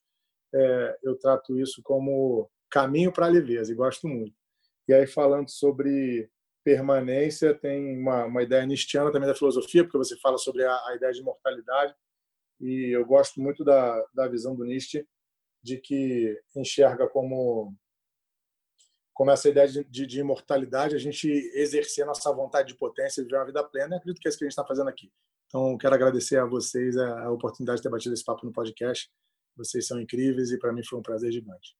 [0.53, 4.35] é, eu trato isso como caminho para a leveza e gosto muito.
[4.87, 6.29] E aí, falando sobre
[6.63, 10.95] permanência, tem uma, uma ideia nistiana também da filosofia, porque você fala sobre a, a
[10.95, 11.93] ideia de imortalidade,
[12.59, 15.05] e eu gosto muito da, da visão do Nietzsche,
[15.61, 17.75] de que enxerga como
[19.13, 23.21] como essa ideia de, de, de, imortalidade, a gente exercer a nossa vontade de potência
[23.21, 23.97] e viver uma vida plena.
[23.97, 25.11] Acredito que é isso que a gente está fazendo aqui.
[25.47, 29.09] Então, quero agradecer a vocês a, a oportunidade de ter batido esse papo no podcast.
[29.55, 31.75] Vocês são incríveis e para mim foi um prazer gigante.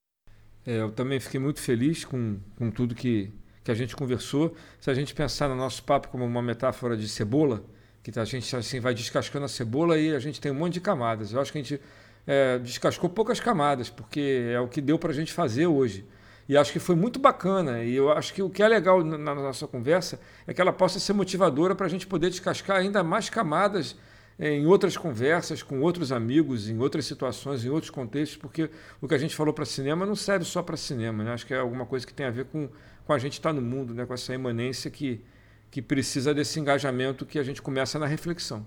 [0.66, 3.32] É, eu também fiquei muito feliz com, com tudo que,
[3.64, 4.56] que a gente conversou.
[4.80, 7.64] Se a gente pensar no nosso papo como uma metáfora de cebola,
[8.04, 10.82] que a gente assim vai descascando a cebola e a gente tem um monte de
[10.82, 11.34] camadas.
[11.34, 11.82] Eu acho que a gente
[12.28, 16.06] é, descascou poucas camadas, porque é o que deu para a gente fazer hoje.
[16.48, 17.84] E acho que foi muito bacana.
[17.84, 21.00] E eu acho que o que é legal na nossa conversa é que ela possa
[21.00, 23.96] ser motivadora para a gente poder descascar ainda mais camadas
[24.38, 29.08] é, em outras conversas, com outros amigos, em outras situações, em outros contextos, porque o
[29.08, 31.24] que a gente falou para cinema não serve só para cinema.
[31.24, 31.34] Né?
[31.34, 32.68] Acho que é alguma coisa que tem a ver com,
[33.06, 34.06] com a gente estar tá no mundo, né?
[34.06, 35.24] com essa imanência que,
[35.70, 38.66] que precisa desse engajamento que a gente começa na reflexão.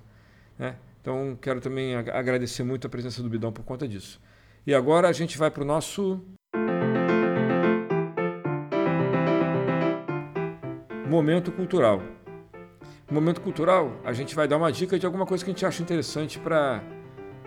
[0.59, 0.77] Né?
[1.03, 4.21] Então, quero também agradecer muito a presença do Bidão por conta disso.
[4.67, 6.21] E agora a gente vai para o nosso
[11.07, 12.03] momento cultural.
[13.09, 15.83] Momento cultural, a gente vai dar uma dica de alguma coisa que a gente acha
[15.83, 16.83] interessante para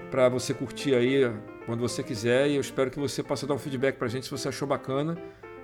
[0.09, 1.31] para você curtir aí
[1.67, 4.25] quando você quiser e eu espero que você possa dar um feedback para a gente
[4.25, 5.15] se você achou bacana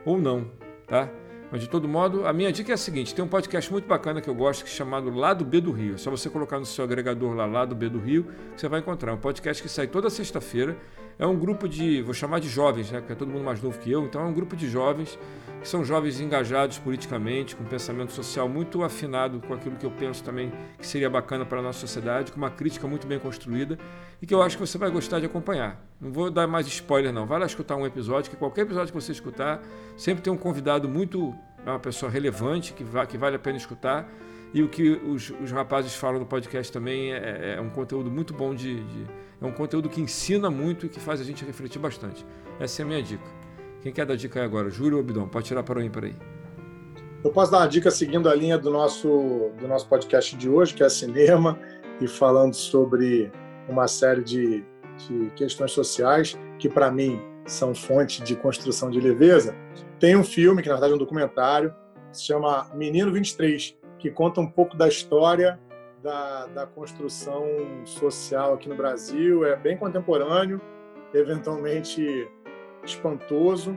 [0.06, 0.52] ou não,
[0.86, 1.10] tá?
[1.52, 4.20] Mas de todo modo, a minha dica é a seguinte: tem um podcast muito bacana
[4.22, 5.96] que eu gosto que é chamado Lado B do Rio.
[5.96, 8.82] É só você colocar no seu agregador lá Lado B do Rio, que você vai
[8.82, 9.12] encontrar.
[9.12, 10.76] É um podcast que sai toda sexta-feira.
[11.18, 13.00] É um grupo de, vou chamar de jovens, né?
[13.00, 15.18] Porque é todo mundo mais novo que eu, então é um grupo de jovens
[15.62, 19.90] que são jovens engajados politicamente, com um pensamento social muito afinado com aquilo que eu
[19.90, 23.80] penso também que seria bacana para a nossa sociedade, com uma crítica muito bem construída
[24.22, 25.84] e que eu acho que você vai gostar de acompanhar.
[26.00, 27.26] Não vou dar mais spoiler, não.
[27.26, 29.62] Vai lá escutar um episódio, que qualquer episódio que você escutar,
[29.98, 31.34] sempre tem um convidado muito,
[31.66, 34.08] é uma pessoa relevante, que, que vale a pena escutar.
[34.56, 38.34] E o que os, os rapazes falam no podcast também é, é um conteúdo muito
[38.34, 39.06] bom de, de.
[39.42, 42.26] É um conteúdo que ensina muito e que faz a gente refletir bastante.
[42.58, 43.26] Essa é a minha dica.
[43.82, 44.70] Quem quer dar dica agora?
[44.70, 45.28] Júlio ou Bidão?
[45.28, 46.16] Pode tirar para o ímpar aí.
[47.22, 50.74] Eu posso dar uma dica seguindo a linha do nosso, do nosso podcast de hoje,
[50.74, 51.60] que é cinema,
[52.00, 53.30] e falando sobre
[53.68, 54.64] uma série de,
[55.06, 59.54] de questões sociais que, para mim, são fonte de construção de leveza.
[60.00, 61.76] Tem um filme, que na verdade é um documentário,
[62.10, 63.76] que se chama Menino 23,
[64.06, 65.60] que conta um pouco da história
[66.04, 67.44] da, da construção
[67.86, 69.44] social aqui no Brasil.
[69.44, 70.62] É bem contemporâneo,
[71.12, 72.30] eventualmente
[72.84, 73.76] espantoso,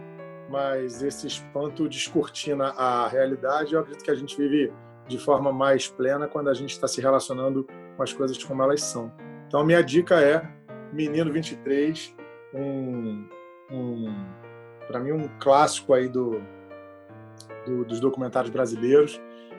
[0.50, 3.72] mas esse espanto descortina a realidade.
[3.72, 4.70] Eu acredito que a gente vive
[5.06, 8.82] de forma mais plena quando a gente está se relacionando com as coisas como elas
[8.82, 9.10] são.
[9.46, 10.46] Então, minha dica é
[10.92, 12.14] Menino 23,
[12.52, 13.26] um,
[13.70, 14.14] um
[14.86, 16.42] para mim, um clássico aí do,
[17.64, 19.18] do, dos documentários brasileiros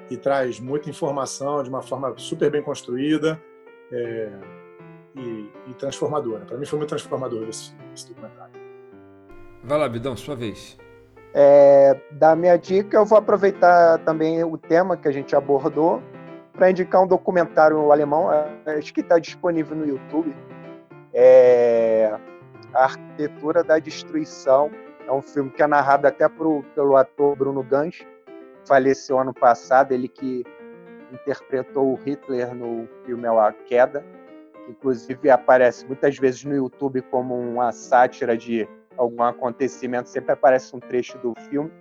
[0.09, 3.41] e traz muita informação de uma forma super bem construída
[3.91, 4.31] é,
[5.15, 6.45] e, e, transformadora.
[6.45, 8.53] Para mim foi muito transformador esse, esse, documentário.
[9.63, 10.77] Vai lá, Bidão, sua vez.
[11.33, 16.01] É, da minha dica, eu vou aproveitar também o tema que a gente abordou
[16.53, 18.29] para indicar um documentário alemão,
[18.65, 20.35] acho que está disponível no YouTube.
[21.13, 22.13] É
[22.73, 24.71] a Arquitetura da Destruição.
[25.07, 28.05] É um filme que é narrado até pro, pelo ator Bruno Gans,
[28.69, 30.45] faleceu ano passado, ele que
[31.11, 34.05] interpretou o Hitler no filme A Queda,
[34.63, 40.75] que inclusive aparece muitas vezes no YouTube como uma sátira de algum acontecimento, sempre aparece
[40.75, 41.71] um trecho do filme.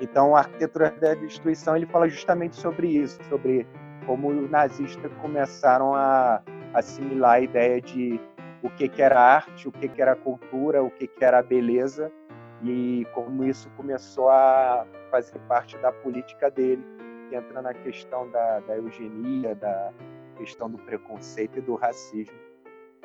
[0.00, 3.66] Então, a arquitetura da destruição ele fala justamente sobre isso, sobre
[4.06, 6.40] como os nazistas começaram a
[6.72, 8.20] assimilar a ideia de
[8.62, 12.12] o que, que era arte, o que, que era cultura, o que, que era beleza,
[12.62, 16.84] e como isso começou a fazer parte da política dele,
[17.28, 19.92] que entra na questão da, da eugenia, da
[20.36, 22.34] questão do preconceito e do racismo.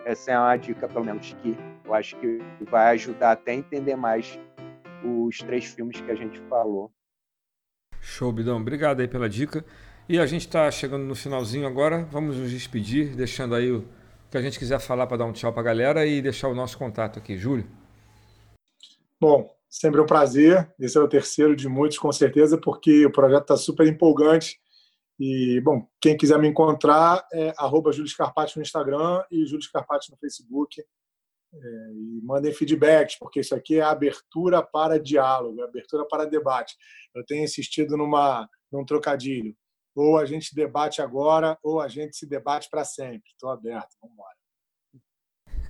[0.06, 2.40] Essa é uma dica, pelo menos, que eu acho que
[2.70, 4.40] vai ajudar até a entender mais
[5.04, 6.92] os três filmes que a gente falou.
[8.00, 8.58] Show, Bidão.
[8.58, 9.66] Obrigado aí pela dica.
[10.08, 12.06] E a gente está chegando no finalzinho agora.
[12.06, 13.86] Vamos nos despedir, deixando aí o
[14.32, 16.56] que a gente quiser falar para dar um tchau para a galera e deixar o
[16.56, 17.38] nosso contato aqui.
[17.38, 17.66] Júlio?
[19.20, 20.74] Bom, sempre um prazer.
[20.80, 24.60] Esse é o terceiro de muitos, com certeza, porque o projeto está super empolgante.
[25.20, 30.12] E, bom, quem quiser me encontrar é arroba Júlio Scarpati no Instagram e Júlio Scarpati
[30.12, 30.84] no Facebook.
[31.54, 31.58] É,
[31.94, 36.76] e mandem feedbacks, porque isso aqui é abertura para diálogo, abertura para debate.
[37.16, 39.56] Eu tenho insistido numa, num trocadilho.
[39.96, 43.32] Ou a gente debate agora, ou a gente se debate para sempre.
[43.32, 44.38] Estou aberto, vamos embora.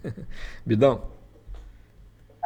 [0.65, 1.26] Bidão.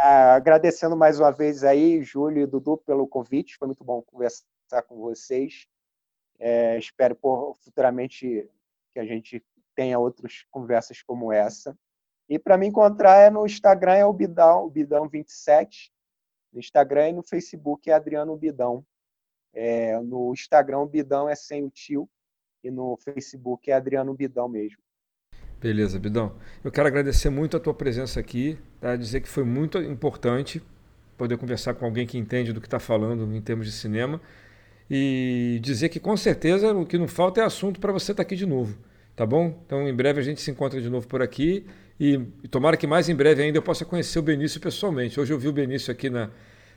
[0.03, 3.55] Ah, agradecendo mais uma vez aí, Júlio e Dudu, pelo convite.
[3.55, 5.67] Foi muito bom conversar com vocês.
[6.39, 8.49] É, espero por, futuramente
[8.91, 9.45] que a gente
[9.75, 11.77] tenha outras conversas como essa.
[12.27, 15.91] E para me encontrar é no Instagram é o Bidão, o Bidão27.
[16.51, 18.83] No Instagram e no Facebook é Adriano Bidão.
[19.53, 22.09] É, no Instagram o Bidão é sem o tio
[22.63, 24.81] e no Facebook é Adriano Bidão mesmo.
[25.61, 26.33] Beleza, Bidão.
[26.63, 28.95] Eu quero agradecer muito a tua presença aqui, tá?
[28.95, 30.59] dizer que foi muito importante
[31.15, 34.19] poder conversar com alguém que entende do que está falando em termos de cinema
[34.89, 38.27] e dizer que com certeza o que não falta é assunto para você estar tá
[38.27, 38.75] aqui de novo,
[39.15, 39.61] tá bom?
[39.63, 41.63] Então em breve a gente se encontra de novo por aqui
[41.99, 45.19] e, e tomara que mais em breve ainda eu possa conhecer o Benício pessoalmente.
[45.19, 46.31] Hoje eu vi o Benício aqui na,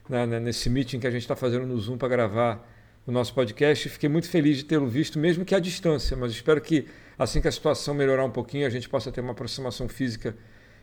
[0.06, 2.70] na, na nesse meeting que a gente está fazendo no Zoom para gravar
[3.06, 6.32] o nosso podcast e fiquei muito feliz de tê-lo visto, mesmo que à distância, mas
[6.32, 6.86] espero que
[7.18, 10.34] assim que a situação melhorar um pouquinho, a gente possa ter uma aproximação física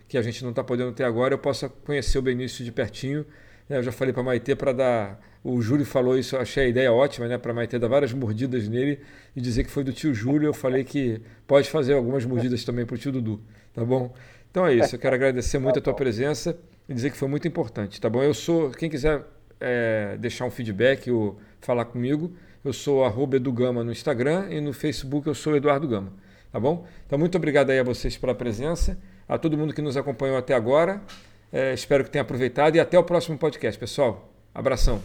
[0.08, 3.26] que a gente não está podendo ter agora, eu possa conhecer o Benício de pertinho.
[3.70, 3.78] Né?
[3.78, 5.20] Eu já falei para a Maitê para dar.
[5.44, 7.38] O Júlio falou isso, eu achei a ideia ótima, né?
[7.38, 9.00] Para a Maitê dar várias mordidas nele
[9.36, 10.48] e dizer que foi do tio Júlio.
[10.48, 13.42] Eu falei que pode fazer algumas mordidas também para o tio Dudu,
[13.74, 14.14] tá bom?
[14.52, 17.48] Então é isso, eu quero agradecer muito a tua presença e dizer que foi muito
[17.48, 18.22] importante, tá bom?
[18.22, 19.24] Eu sou, quem quiser
[19.62, 24.74] é, deixar um feedback ou falar comigo, eu sou arroba Edugama no Instagram e no
[24.74, 26.14] Facebook eu sou Eduardo Gama.
[26.52, 26.86] Tá bom?
[27.06, 28.98] Então, muito obrigado aí a vocês pela presença,
[29.28, 31.02] a todo mundo que nos acompanhou até agora.
[31.52, 34.30] É, espero que tenha aproveitado e até o próximo podcast, pessoal.
[34.54, 35.02] Abração.